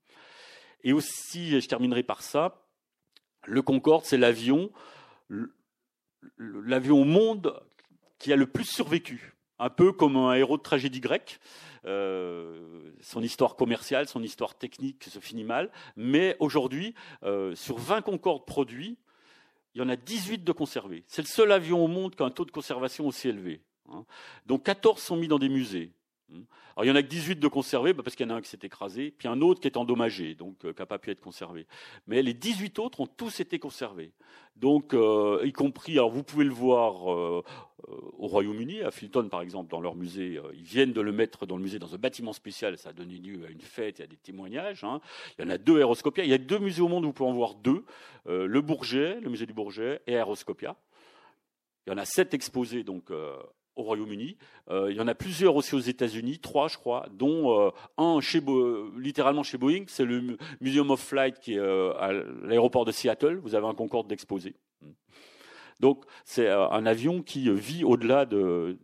Et 0.83 0.93
aussi, 0.93 1.59
je 1.59 1.67
terminerai 1.67 2.03
par 2.03 2.21
ça, 2.21 2.63
le 3.45 3.61
Concorde, 3.61 4.05
c'est 4.05 4.17
l'avion 4.17 4.69
l'avion 6.37 7.01
au 7.01 7.05
monde 7.05 7.53
qui 8.19 8.31
a 8.31 8.35
le 8.35 8.45
plus 8.45 8.65
survécu, 8.65 9.33
un 9.57 9.69
peu 9.69 9.91
comme 9.91 10.15
un 10.17 10.33
héros 10.35 10.57
de 10.57 10.61
tragédie 10.61 10.99
grecque. 10.99 11.39
Euh, 11.85 12.91
son 13.01 13.21
histoire 13.23 13.55
commerciale, 13.55 14.07
son 14.07 14.21
histoire 14.21 14.55
technique 14.55 15.05
se 15.05 15.19
finit 15.19 15.45
mal, 15.45 15.71
mais 15.95 16.35
aujourd'hui, 16.39 16.93
euh, 17.23 17.55
sur 17.55 17.77
20 17.77 18.01
Concorde 18.01 18.45
produits, 18.45 18.97
il 19.73 19.81
y 19.81 19.83
en 19.83 19.89
a 19.89 19.95
18 19.95 20.43
de 20.43 20.51
conservés. 20.51 21.03
C'est 21.07 21.21
le 21.21 21.27
seul 21.27 21.51
avion 21.51 21.83
au 21.83 21.87
monde 21.87 22.15
qui 22.15 22.23
a 22.23 22.25
un 22.25 22.31
taux 22.31 22.45
de 22.45 22.51
conservation 22.51 23.07
aussi 23.07 23.29
élevé. 23.29 23.61
Hein. 23.91 24.05
Donc 24.45 24.63
14 24.63 25.01
sont 25.01 25.15
mis 25.15 25.27
dans 25.27 25.39
des 25.39 25.47
musées. 25.47 25.93
Hmm. 26.27 26.41
Alors, 26.75 26.85
il 26.85 26.87
y 26.89 26.91
en 26.91 26.95
a 26.95 27.01
que 27.01 27.07
18 27.07 27.39
de 27.39 27.47
conservés, 27.47 27.93
bah, 27.93 28.03
parce 28.03 28.15
qu'il 28.15 28.25
y 28.27 28.29
en 28.29 28.33
a 28.33 28.37
un 28.37 28.41
qui 28.41 28.49
s'est 28.49 28.59
écrasé, 28.61 29.11
puis 29.11 29.27
un 29.27 29.41
autre 29.41 29.59
qui 29.61 29.67
est 29.67 29.77
endommagé, 29.77 30.35
donc 30.35 30.63
euh, 30.65 30.73
qui 30.73 30.81
n'a 30.81 30.85
pas 30.85 30.99
pu 30.99 31.11
être 31.11 31.21
conservé. 31.21 31.65
Mais 32.07 32.21
les 32.21 32.33
18 32.33 32.77
autres 32.79 32.99
ont 32.99 33.07
tous 33.07 33.39
été 33.39 33.57
conservés. 33.57 34.11
Donc, 34.55 34.93
y 34.93 35.51
compris, 35.53 35.93
alors 35.93 36.11
vous 36.11 36.23
pouvez 36.23 36.43
le 36.43 36.51
voir 36.51 37.43
au 37.87 38.27
Royaume-Uni, 38.27 38.81
à 38.81 38.91
Filton 38.91 39.29
par 39.29 39.41
exemple, 39.41 39.71
dans 39.71 39.81
leur 39.81 39.95
musée, 39.95 40.39
ils 40.53 40.63
viennent 40.63 40.93
de 40.93 41.01
le 41.01 41.11
mettre 41.11 41.45
dans 41.45 41.57
le 41.57 41.63
musée 41.63 41.79
dans 41.79 41.93
un 41.95 41.97
bâtiment 41.97 42.33
spécial, 42.33 42.77
ça 42.77 42.89
a 42.89 42.93
donné 42.93 43.15
lieu 43.17 43.45
à 43.45 43.49
une 43.49 43.61
fête 43.61 43.99
et 43.99 44.03
à 44.03 44.07
des 44.07 44.17
témoignages. 44.17 44.83
Hein. 44.83 45.01
Il 45.37 45.45
y 45.45 45.47
en 45.47 45.49
a 45.49 45.57
deux 45.57 45.77
Aéroscopia, 45.77 46.23
il 46.23 46.29
y 46.29 46.33
a 46.33 46.37
deux 46.37 46.59
musées 46.59 46.81
au 46.81 46.87
monde 46.87 47.05
où 47.05 47.07
vous 47.07 47.13
pouvez 47.13 47.29
en 47.29 47.33
voir 47.33 47.55
deux, 47.55 47.83
le 48.25 48.61
Bourget, 48.61 49.19
le 49.21 49.29
musée 49.29 49.45
du 49.45 49.53
Bourget, 49.53 50.01
et 50.07 50.15
Aéroscopia. 50.15 50.75
Il 51.87 51.91
y 51.91 51.93
en 51.93 51.97
a 51.97 52.05
sept 52.05 52.33
exposés 52.33 52.83
donc 52.83 53.11
au 53.79 53.83
Royaume-Uni. 53.83 54.37
Euh, 54.69 54.91
il 54.91 54.97
y 54.97 55.01
en 55.01 55.07
a 55.07 55.15
plusieurs 55.15 55.55
aussi 55.55 55.73
aux 55.73 55.79
États-Unis, 55.79 56.39
trois 56.39 56.67
je 56.67 56.77
crois, 56.77 57.07
dont 57.11 57.59
euh, 57.59 57.71
un 57.97 58.19
littéralement 58.97 59.43
chez 59.43 59.57
Boeing, 59.57 59.85
c'est 59.87 60.05
le 60.05 60.37
Museum 60.59 60.91
of 60.91 60.99
Flight 60.99 61.39
qui 61.39 61.53
est 61.53 61.59
euh, 61.59 61.93
à 61.93 62.11
l'aéroport 62.11 62.85
de 62.85 62.91
Seattle. 62.91 63.39
Vous 63.41 63.55
avez 63.55 63.65
un 63.65 63.73
Concorde 63.73 64.07
d'exposé. 64.07 64.55
Donc 65.79 66.05
c'est 66.25 66.49
un 66.49 66.85
avion 66.85 67.21
qui 67.21 67.49
vit 67.51 67.83
au-delà 67.83 68.25
de 68.25 68.77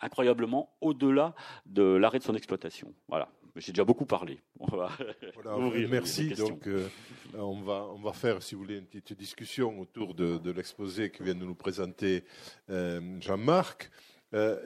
incroyablement 0.00 0.76
au-delà 0.80 1.34
de 1.66 1.82
l'arrêt 1.82 2.18
de 2.18 2.24
son 2.24 2.34
exploitation. 2.34 2.92
Voilà. 3.08 3.28
J'ai 3.56 3.70
déjà 3.70 3.84
beaucoup 3.84 4.04
parlé. 4.04 4.40
On 4.58 4.66
va 4.76 4.90
merci. 5.88 6.30
Donc, 6.30 6.68
on, 7.38 7.60
va, 7.62 7.86
on 7.94 8.00
va 8.00 8.12
faire, 8.12 8.42
si 8.42 8.56
vous 8.56 8.62
voulez, 8.62 8.78
une 8.78 8.86
petite 8.86 9.16
discussion 9.16 9.78
autour 9.80 10.14
de, 10.14 10.50
l'exposé 10.50 11.10
que 11.10 11.22
vient 11.22 11.36
de 11.36 11.44
nous 11.44 11.54
présenter 11.54 12.24
Jean-Marc. 12.68 13.90
Euh, 14.34 14.58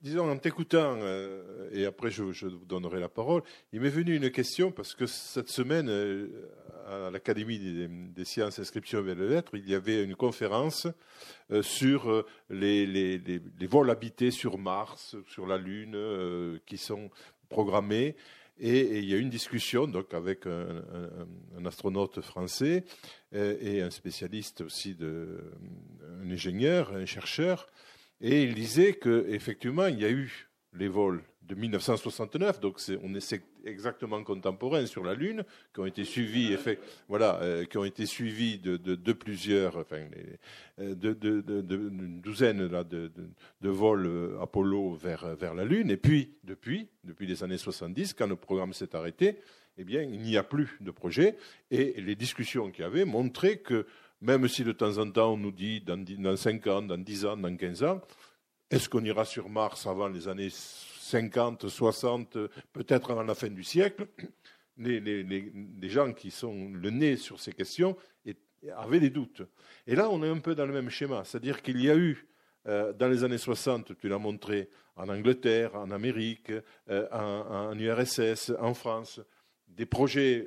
disons, 0.00 0.30
en 0.30 0.38
t'écoutant, 0.38 0.96
euh, 1.00 1.68
et 1.72 1.86
après 1.86 2.10
je, 2.10 2.22
vous 2.22 2.64
donnerai 2.64 3.00
la 3.00 3.08
parole, 3.08 3.42
il 3.72 3.80
m'est 3.80 3.88
venu 3.88 4.14
une 4.14 4.30
question 4.30 4.70
parce 4.70 4.94
que 4.94 5.06
cette 5.06 5.48
semaine, 5.48 5.88
euh, 5.88 6.28
à 6.86 7.10
l'Académie 7.10 7.58
des, 7.58 8.24
sciences 8.24 8.60
inscription 8.60 9.02
vers 9.02 9.16
les 9.16 9.28
lettres, 9.28 9.52
il 9.54 9.68
y 9.68 9.74
avait 9.74 10.04
une 10.04 10.14
conférence 10.14 10.86
sur 11.60 12.24
les, 12.48 13.20
vols 13.68 13.90
habités 13.90 14.30
sur 14.30 14.56
Mars, 14.56 15.16
sur 15.26 15.46
la 15.46 15.58
Lune, 15.58 16.58
qui 16.64 16.78
sont 16.78 17.10
programmés. 17.50 18.16
Et, 18.58 19.00
il 19.00 19.04
y 19.04 19.12
a 19.12 19.18
eu 19.18 19.20
une 19.20 19.28
discussion 19.28 19.86
donc 19.86 20.14
avec 20.14 20.46
un, 20.46 20.82
un, 21.58 21.66
astronaute 21.66 22.22
français 22.22 22.84
et, 23.32 23.82
un 23.82 23.90
spécialiste 23.90 24.62
aussi, 24.62 24.94
de, 24.94 25.40
un 26.22 26.30
ingénieur, 26.30 26.94
un 26.94 27.04
chercheur, 27.04 27.66
et 28.20 28.42
il 28.42 28.54
disait 28.54 28.94
qu'effectivement, 28.94 29.86
il 29.86 30.00
y 30.00 30.04
a 30.04 30.10
eu 30.10 30.48
les 30.72 30.88
vols 30.88 31.22
de 31.42 31.54
1969, 31.54 32.60
donc 32.60 32.78
on 33.02 33.14
est 33.14 33.40
exactement 33.64 34.22
contemporains 34.22 34.86
sur 34.86 35.02
la 35.02 35.14
Lune, 35.14 35.44
qui 35.72 35.80
ont 35.80 35.86
été 35.86 36.04
suivis, 36.04 36.56
voilà, 37.08 37.40
euh, 37.40 37.64
qui 37.64 37.78
ont 37.78 37.84
été 37.84 38.06
suivis 38.06 38.58
de, 38.58 39.12
plusieurs, 39.12 39.76
enfin, 39.76 40.04
euh, 40.78 40.94
de, 40.94 41.12
d'une 41.14 42.20
douzaine 42.20 42.66
là, 42.66 42.84
de, 42.84 43.10
vols 43.62 44.06
euh, 44.06 44.40
Apollo 44.42 44.94
vers, 44.94 45.36
vers 45.36 45.54
la 45.54 45.64
Lune. 45.64 45.90
Et 45.90 45.96
puis, 45.96 46.34
depuis, 46.44 46.88
depuis 47.04 47.26
les 47.26 47.42
années 47.42 47.58
70, 47.58 48.12
quand 48.12 48.26
le 48.26 48.36
programme 48.36 48.74
s'est 48.74 48.94
arrêté, 48.94 49.38
eh 49.78 49.84
bien, 49.84 50.02
il 50.02 50.20
n'y 50.20 50.36
a 50.36 50.42
plus 50.42 50.76
de 50.80 50.90
projet. 50.90 51.36
Et 51.70 52.00
les 52.00 52.16
discussions 52.16 52.70
qu'il 52.70 52.82
y 52.82 52.86
avait 52.86 53.04
montraient 53.04 53.58
que 53.58 53.86
même 54.20 54.48
si 54.48 54.64
de 54.64 54.72
temps 54.72 54.98
en 54.98 55.10
temps 55.10 55.32
on 55.32 55.36
nous 55.36 55.52
dit 55.52 55.80
dans, 55.80 55.96
dans 55.96 56.36
5 56.36 56.66
ans, 56.66 56.82
dans 56.82 56.98
10 56.98 57.26
ans, 57.26 57.36
dans 57.36 57.54
15 57.56 57.82
ans, 57.84 58.00
est-ce 58.70 58.88
qu'on 58.88 59.04
ira 59.04 59.24
sur 59.24 59.48
Mars 59.48 59.86
avant 59.86 60.08
les 60.08 60.28
années 60.28 60.50
50, 60.50 61.68
60, 61.68 62.36
peut-être 62.72 63.10
avant 63.10 63.22
la 63.22 63.34
fin 63.34 63.48
du 63.48 63.64
siècle? 63.64 64.06
Les, 64.76 65.88
gens 65.88 66.12
qui 66.12 66.30
sont 66.30 66.70
le 66.72 66.90
nez 66.90 67.16
sur 67.16 67.40
ces 67.40 67.52
questions 67.52 67.96
avaient 68.76 69.00
des 69.00 69.10
doutes. 69.10 69.42
Et 69.86 69.94
là, 69.94 70.10
on 70.10 70.22
est 70.22 70.28
un 70.28 70.38
peu 70.38 70.54
dans 70.54 70.66
le 70.66 70.72
même 70.72 70.90
schéma, 70.90 71.24
c'est-à-dire 71.24 71.62
qu'il 71.62 71.80
y 71.80 71.90
a 71.90 71.96
eu 71.96 72.26
dans 72.66 73.08
les 73.08 73.24
années 73.24 73.38
60, 73.38 73.96
tu 73.96 74.08
l'as 74.08 74.18
montré 74.18 74.68
en 74.96 75.08
Angleterre, 75.08 75.74
en 75.74 75.90
Amérique, 75.90 76.52
en, 76.90 77.70
en, 77.70 77.78
URSS, 77.78 78.52
en 78.60 78.74
France, 78.74 79.20
des 79.68 79.86
projets 79.86 80.46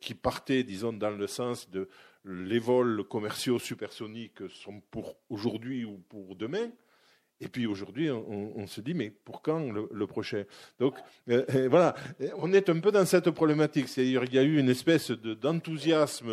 qui 0.00 0.14
partaient, 0.14 0.64
disons, 0.64 0.92
dans 0.92 1.10
le 1.10 1.26
sens 1.26 1.70
de 1.70 1.88
les 2.24 2.58
vols 2.58 3.04
commerciaux 3.04 3.58
supersoniques 3.58 4.48
sont 4.48 4.80
pour 4.90 5.16
aujourd'hui 5.28 5.84
ou 5.84 5.98
pour 6.08 6.36
demain. 6.36 6.70
Et 7.40 7.48
puis 7.48 7.66
aujourd'hui, 7.66 8.10
on, 8.10 8.66
se 8.66 8.80
dit, 8.80 8.94
mais 8.94 9.10
pour 9.10 9.42
quand 9.42 9.70
le, 9.70 10.06
prochain? 10.06 10.44
Donc 10.78 10.94
euh, 11.28 11.44
euh, 11.54 11.68
voilà, 11.68 11.94
on 12.38 12.52
est 12.52 12.68
un 12.70 12.78
peu 12.78 12.92
dans 12.92 13.04
cette 13.04 13.30
problématique. 13.30 13.88
C'est-à-dire 13.88 14.24
qu'il 14.24 14.34
y 14.34 14.38
a 14.38 14.44
eu 14.44 14.58
une 14.58 14.68
espèce 14.68 15.10
d'enthousiasme 15.10 16.30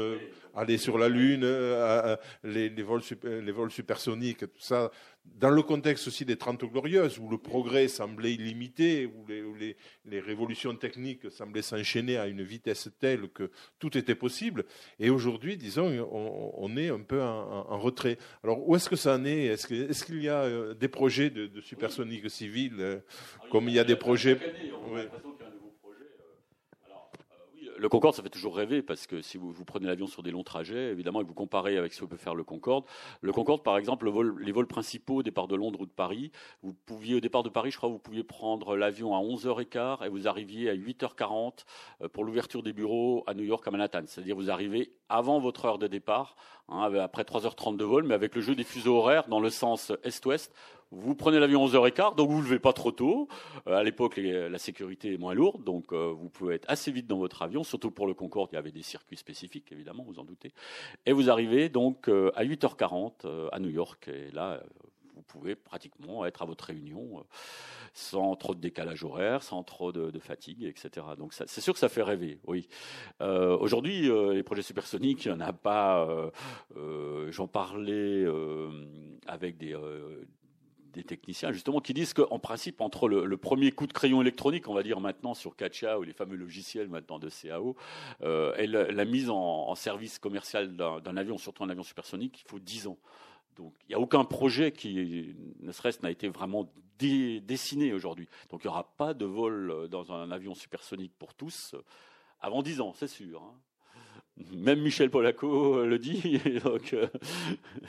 aller 0.56 0.78
sur 0.78 0.98
la 0.98 1.10
Lune, 1.10 1.42
euh, 1.44 2.16
les, 2.44 2.70
vols, 2.84 3.02
les 3.24 3.52
vols 3.52 3.72
supersoniques, 3.72 4.40
tout 4.40 4.62
ça, 4.62 4.92
dans 5.26 5.50
le 5.50 5.64
contexte 5.64 6.08
aussi 6.08 6.24
des 6.24 6.36
Trente 6.36 6.64
Glorieuses, 6.64 7.18
où 7.18 7.28
le 7.28 7.38
progrès 7.38 7.88
semblait 7.88 8.34
illimité, 8.34 9.08
où 9.08 9.26
les, 9.28 9.76
les, 10.06 10.20
révolutions 10.20 10.76
techniques 10.76 11.32
semblaient 11.32 11.64
s'enchaîner 11.64 12.18
à 12.18 12.28
une 12.28 12.44
vitesse 12.44 12.90
telle 13.00 13.28
que 13.30 13.50
tout 13.80 13.98
était 13.98 14.14
possible. 14.14 14.66
Et 15.00 15.10
aujourd'hui, 15.10 15.58
disons, 15.58 16.08
on, 16.12 16.78
est 16.78 16.90
un 16.90 17.00
peu 17.00 17.22
en, 17.22 17.80
retrait. 17.80 18.20
Alors, 18.44 18.68
où 18.70 18.76
est-ce 18.76 18.88
que 18.88 18.96
ça 18.96 19.16
en 19.16 19.26
est? 19.26 19.46
Est-ce 19.46 20.06
qu'il 20.06 20.22
y 20.22 20.30
a 20.30 20.44
euh, 20.44 20.76
des 20.76 20.88
projets 20.88 21.32
de, 21.32 21.48
de 21.48 21.62
supersoniques 21.62 22.30
civiles, 22.30 22.76
euh, 22.80 23.00
comme 23.50 23.68
il 23.68 23.74
y 23.74 23.80
a 23.80 23.84
des 23.84 23.96
projets 23.96 24.38
le 27.82 27.90
Concorde, 27.90 28.14
ça 28.14 28.22
fait 28.22 28.30
toujours 28.30 28.56
rêver 28.56 28.84
parce 28.84 29.08
que 29.08 29.24
si 29.24 29.40
vous, 29.40 29.54
prenez 29.66 29.88
l'avion 29.88 30.06
sur 30.06 30.22
des 30.22 30.30
longs 30.30 30.44
trajets, 30.44 30.92
évidemment, 30.92 31.22
et 31.22 31.24
vous 31.24 31.34
comparez 31.34 31.78
avec 31.78 31.94
ce 31.94 32.02
que 32.02 32.06
peut 32.06 32.16
faire 32.16 32.36
le 32.36 32.44
Concorde, 32.44 32.86
le 33.22 33.32
Concorde, 33.32 33.64
par 33.64 33.76
exemple, 33.76 34.08
les 34.40 34.52
vols 34.52 34.68
principaux 34.68 35.16
au 35.16 35.24
départ 35.24 35.48
de 35.48 35.56
Londres 35.56 35.82
ou 35.82 35.88
de 35.88 35.92
Paris, 35.92 36.32
vous 36.62 36.76
pouviez, 36.86 37.16
au 37.16 37.20
départ 37.20 37.42
de 37.42 37.50
Paris, 37.50 37.72
je 37.72 37.78
crois, 37.78 37.90
vous 37.90 37.98
pouviez 37.98 38.24
prendre 38.24 38.76
l'avion 38.76 39.16
à 39.16 39.20
11h15 39.20 40.06
et 40.06 40.10
vous 40.10 40.28
arriviez 40.28 40.70
à 40.70 40.76
8h40 40.76 41.66
euh, 42.04 42.08
pour 42.08 42.24
l'ouverture 42.24 42.62
des 42.62 42.72
bureaux 42.72 43.24
à 43.26 43.34
New 43.34 43.46
York, 43.46 43.68
à 43.68 43.72
Manhattan. 43.72 44.04
C'est-à-dire, 44.06 44.36
vous 44.36 44.52
arrivez 44.52 44.94
avant 45.10 45.40
votre 45.40 45.66
heure 45.66 45.80
de 45.80 45.88
départ, 45.88 46.36
hein, 46.70 46.94
après 47.00 47.24
3h30 47.24 47.78
de 47.78 47.84
vol, 47.84 48.04
mais 48.04 48.14
avec 48.14 48.36
le 48.36 48.42
jeu 48.42 48.54
des 48.54 48.64
fuseaux 48.64 48.98
horaires 48.98 49.28
dans 49.28 49.40
le 49.40 49.50
sens 49.50 49.92
est-ouest, 50.04 50.54
vous 50.92 51.16
prenez 51.16 51.40
l'avion 51.40 51.66
11h15, 51.66 52.16
donc 52.16 52.30
vous 52.30 52.40
ne 52.40 52.44
levez 52.44 52.60
pas 52.60 52.74
trop 52.74 52.92
tôt. 52.92 53.30
Euh, 53.68 53.78
à 53.78 53.84
l'époque, 53.84 54.18
la 54.18 54.58
sécurité 54.58 55.14
est 55.14 55.18
moins 55.18 55.34
lourde, 55.34 55.64
donc 55.64 55.94
euh, 55.94 56.14
vous 56.14 56.30
pouvez 56.30 56.56
être 56.56 56.66
assez 56.70 56.92
vite 56.92 57.08
dans 57.08 57.18
votre 57.18 57.42
avion, 57.42 57.64
surtout 57.64 57.92
pour 57.92 58.08
le 58.08 58.14
Concorde, 58.14 58.50
il 58.52 58.56
y 58.56 58.60
avait 58.60 58.72
des 58.72 58.84
circuits 58.84 59.18
spécifiques, 59.18 59.72
évidemment, 59.72 60.04
vous 60.04 60.20
en 60.20 60.26
doutez. 60.26 60.54
Et 61.06 61.14
vous 61.14 61.30
arrivez 61.30 61.70
donc 61.70 62.10
euh, 62.10 62.32
à 62.36 62.44
8h40 62.44 63.50
à 63.52 63.60
New 63.60 63.70
York, 63.70 64.10
et 64.10 64.32
là, 64.32 64.62
vous 65.16 65.22
pouvez 65.22 65.56
pratiquement 65.56 66.26
être 66.26 66.42
à 66.42 66.46
votre 66.46 66.66
réunion 66.66 67.24
sans 67.94 68.36
trop 68.36 68.54
de 68.54 68.60
décalage 68.60 69.04
horaire, 69.04 69.44
sans 69.44 69.64
trop 69.64 69.92
de, 69.92 70.20
fatigue, 70.20 70.64
etc. 70.64 71.06
Donc 71.18 71.34
c'est 71.34 71.62
sûr 71.62 71.74
que 71.74 71.80
ça 71.80 71.90
fait 71.90 72.04
rêver, 72.04 72.40
oui. 72.48 72.68
Aujourd'hui, 73.20 74.10
les 74.34 74.44
projets 74.44 74.62
supersoniques, 74.62 75.26
il 75.26 75.32
n'y 75.32 75.38
en 75.38 75.42
a 75.42 75.54
pas. 75.54 76.32
J'en 77.30 77.48
parlais 77.48 78.26
avec 79.28 79.58
des 79.58 79.76
des 80.94 81.04
techniciens 81.04 81.52
justement 81.52 81.80
qui 81.80 81.94
disent 81.94 82.14
qu'en 82.14 82.40
principe 82.40 82.82
entre 82.82 83.08
le, 83.08 83.38
premier 83.38 83.72
coup 83.72 83.88
de 83.88 83.94
crayon 83.94 84.22
électronique, 84.22 84.68
on 84.68 84.74
va 84.74 84.84
dire 84.84 85.00
maintenant 85.00 85.34
sur 85.34 85.56
Katia 85.56 86.00
ou 86.00 86.04
les 86.04 86.14
fameux 86.14 86.36
logiciels 86.36 86.90
maintenant 86.90 87.20
de 87.20 87.30
CAO, 87.30 87.76
euh, 88.22 88.56
et 88.58 88.68
la, 88.68 89.06
mise 89.06 89.30
en, 89.30 89.74
service 89.76 90.20
commercial 90.20 90.76
d'un 90.76 91.18
avion, 91.18 91.38
surtout 91.38 91.64
un 91.64 91.70
avion 91.70 91.84
supersonique, 91.84 92.44
il 92.46 92.50
faut 92.50 92.60
10 92.60 92.88
ans. 92.88 92.98
Donc 93.56 93.74
il 93.84 93.90
n'y 93.90 93.96
a 93.96 94.00
aucun 94.00 94.24
projet 94.24 94.72
qui, 94.72 95.36
ne 95.60 95.72
serait-ce, 95.72 96.02
n'a 96.04 96.12
été 96.12 96.28
vraiment 96.30 96.72
dessiné 97.00 97.94
aujourd'hui. 97.94 98.28
Donc 98.50 98.64
il 98.64 98.68
n'y 98.68 98.72
aura 98.72 98.96
pas 98.96 99.14
de 99.14 99.26
vol 99.26 99.88
dans 99.90 100.12
un 100.12 100.32
avion 100.32 100.54
supersonique 100.54 101.14
pour 101.18 101.34
tous 101.34 101.74
euh, 101.74 101.82
avant 102.42 102.62
10 102.62 102.82
ans, 102.82 102.94
c'est 102.96 103.08
sûr. 103.08 103.42
Hein. 103.42 103.54
Même 104.54 104.82
Michel 104.82 105.10
Polaco 105.10 105.86
le 105.86 106.00
dit. 106.00 106.40
donc, 106.64 106.94
euh, 106.94 107.08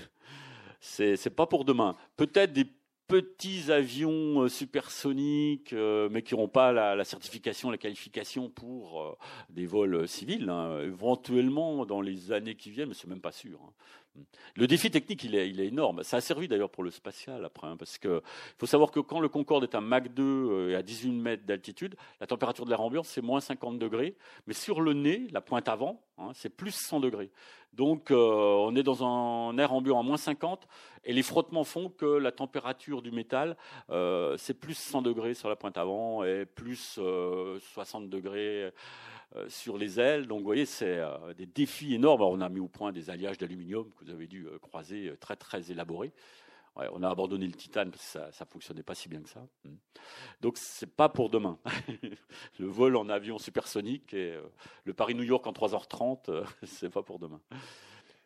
c'est 0.81 1.35
pas 1.35 1.47
pour 1.47 1.65
demain. 1.65 1.97
Peut-être 2.17 2.53
des 2.53 2.67
petits 3.09 3.71
avions 3.71 4.43
euh, 4.43 4.49
supersoniques, 4.49 5.73
euh, 5.73 6.09
mais 6.11 6.23
qui 6.23 6.35
n'auront 6.35 6.49
pas 6.49 6.73
la, 6.73 7.05
certification, 7.05 7.71
la 7.71 7.79
qualification 7.79 8.49
pour 8.49 9.03
euh, 9.03 9.17
des 9.51 9.67
vols 9.67 10.09
civils, 10.09 10.49
hein. 10.49 10.81
éventuellement 10.83 11.85
dans 11.85 12.01
les 12.01 12.33
années 12.33 12.55
qui 12.55 12.71
viennent, 12.71 12.89
mais 12.89 12.95
c'est 12.95 13.09
même 13.09 13.21
pas 13.21 13.33
sûr. 13.33 13.59
Hein. 13.63 13.73
Le 14.57 14.67
défi 14.67 14.91
technique, 14.91 15.25
il 15.25 15.35
est, 15.35 15.67
énorme. 15.67 16.03
Ça 16.03 16.19
a 16.19 16.21
servi 16.21 16.49
d'ailleurs 16.49 16.71
pour 16.71 16.85
le 16.85 16.91
spatial 16.91 17.45
après, 17.45 17.67
hein, 17.67 17.77
parce 17.79 17.99
qu'il 17.99 18.21
faut 18.59 18.67
savoir 18.67 18.91
que 18.91 19.01
quand 19.01 19.21
le 19.21 19.29
Concorde 19.29 19.65
est 19.65 19.75
un 19.75 19.81
Mach 19.81 20.09
2 20.09 20.71
et 20.71 20.75
à 20.75 20.83
18 20.83 21.13
mètres 21.13 21.47
d'altitude, 21.47 21.97
la 22.21 22.27
température 22.27 22.65
de 22.65 22.71
l'air 22.71 22.81
ambiant, 22.81 23.03
c'est 23.03 23.23
moins 23.23 23.41
50 23.41 23.79
degrés, 23.79 24.15
mais 24.47 24.55
sur 24.55 24.81
le 24.81 24.93
nez, 24.93 25.27
la 25.33 25.41
pointe 25.41 25.69
avant, 25.69 26.03
c'est 26.35 26.55
plus 26.55 26.73
100 26.73 27.01
degrés. 27.01 27.31
Donc 27.73 28.11
on 28.11 28.77
est 28.77 28.83
dans 28.83 29.03
un 29.03 29.57
air 29.57 29.73
ambiant 29.73 29.99
à 29.99 30.03
moins 30.03 30.19
50, 30.19 30.69
et 31.05 31.13
les 31.13 31.23
frottements 31.23 31.65
font 31.65 31.89
que 31.89 32.07
la 32.07 32.31
température 32.31 33.03
du 33.03 33.11
métal, 33.11 33.57
euh, 33.91 34.37
c'est 34.39 34.55
plus 34.55 34.75
100 34.75 35.03
degrés 35.03 35.35
sur 35.35 35.49
la 35.49 35.57
pointe 35.57 35.77
avant 35.77 36.23
et 36.23 36.47
plus 36.47 36.99
60 37.01 37.01
euh, 37.01 38.07
degrés 38.09 38.65
euh, 38.65 38.71
sur 39.49 39.79
les 39.79 40.01
ailes. 40.01 40.27
Donc 40.27 40.41
vous 40.41 40.45
voyez, 40.45 40.67
c'est 40.67 41.01
des 41.37 41.47
défis 41.47 41.95
énormes. 41.95 42.23
on 42.23 42.41
a 42.41 42.49
mis 42.49 42.61
au 42.61 42.69
point 42.69 42.93
des 42.93 43.11
alliages 43.11 43.39
d'aluminium 43.39 43.91
que 43.93 44.05
vous 44.05 44.11
avez 44.11 44.27
dû 44.27 44.47
croiser, 44.61 45.13
très 45.21 45.37
très 45.37 45.71
élaborés. 45.71 46.13
on 46.77 47.03
a 47.03 47.11
abandonné 47.11 47.47
le 47.47 47.53
titane 47.53 47.91
parce 47.91 48.03
que 48.03 48.33
ça 48.33 48.45
ne 48.45 48.51
fonctionnait 48.51 48.83
pas 48.83 48.95
si 48.95 49.09
bien 49.09 49.23
que 49.23 49.29
ça. 49.29 49.47
Hmm. 49.65 49.77
Donc 50.41 50.59
c'est 50.59 50.91
pas 50.95 51.09
pour 51.09 51.31
demain. 51.31 51.59
le 52.59 52.67
vol 52.67 52.97
en 52.97 53.09
avion 53.09 53.39
supersonique 53.39 54.15
et 54.15 54.39
le 54.85 54.95
Paris-New 54.95 55.25
York 55.25 55.47
en 55.47 55.53
3h30, 55.53 56.45
c'est 56.65 56.91
pas 56.91 57.03
pour 57.03 57.19
demain. 57.19 57.41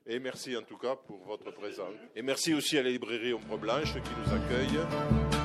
Et 0.08 0.20
merci 0.20 0.56
en 0.56 0.62
tout 0.62 0.78
cas 0.78 0.94
pour 0.94 1.24
votre 1.24 1.50
présence. 1.50 1.94
Et 2.14 2.22
merci 2.22 2.54
aussi 2.54 2.78
à 2.78 2.82
la 2.82 2.90
librairie 2.90 3.34
Ombre 3.34 3.58
Blanche 3.58 3.92
qui 3.94 4.10
nous 4.20 4.32
accueille. 4.32 5.35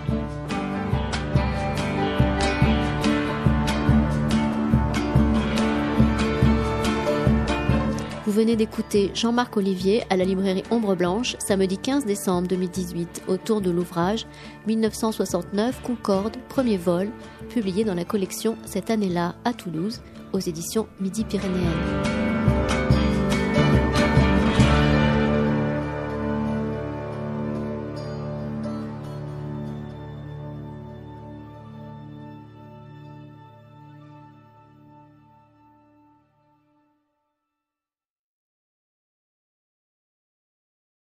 Vous 8.32 8.38
venez 8.38 8.56
d'écouter 8.56 9.12
Jean-Marc 9.14 9.58
Olivier 9.58 10.06
à 10.10 10.16
la 10.16 10.24
librairie 10.24 10.64
Ombre 10.72 10.96
Blanche, 10.96 11.36
samedi 11.40 11.78
15 11.78 12.06
décembre 12.06 12.48
2018, 12.48 13.24
autour 13.28 13.60
de 13.60 13.70
l'ouvrage 13.70 14.26
1969 14.68 15.82
Concorde, 15.82 16.38
premier 16.48 16.78
vol, 16.78 17.10
publié 17.50 17.84
dans 17.84 17.94
la 17.94 18.06
collection 18.06 18.56
cette 18.64 18.90
année-là 18.90 19.36
à 19.44 19.52
Toulouse, 19.52 20.02
aux 20.32 20.40
éditions 20.40 20.88
Midi 21.02 21.26
Pyrénéennes. 21.26 22.31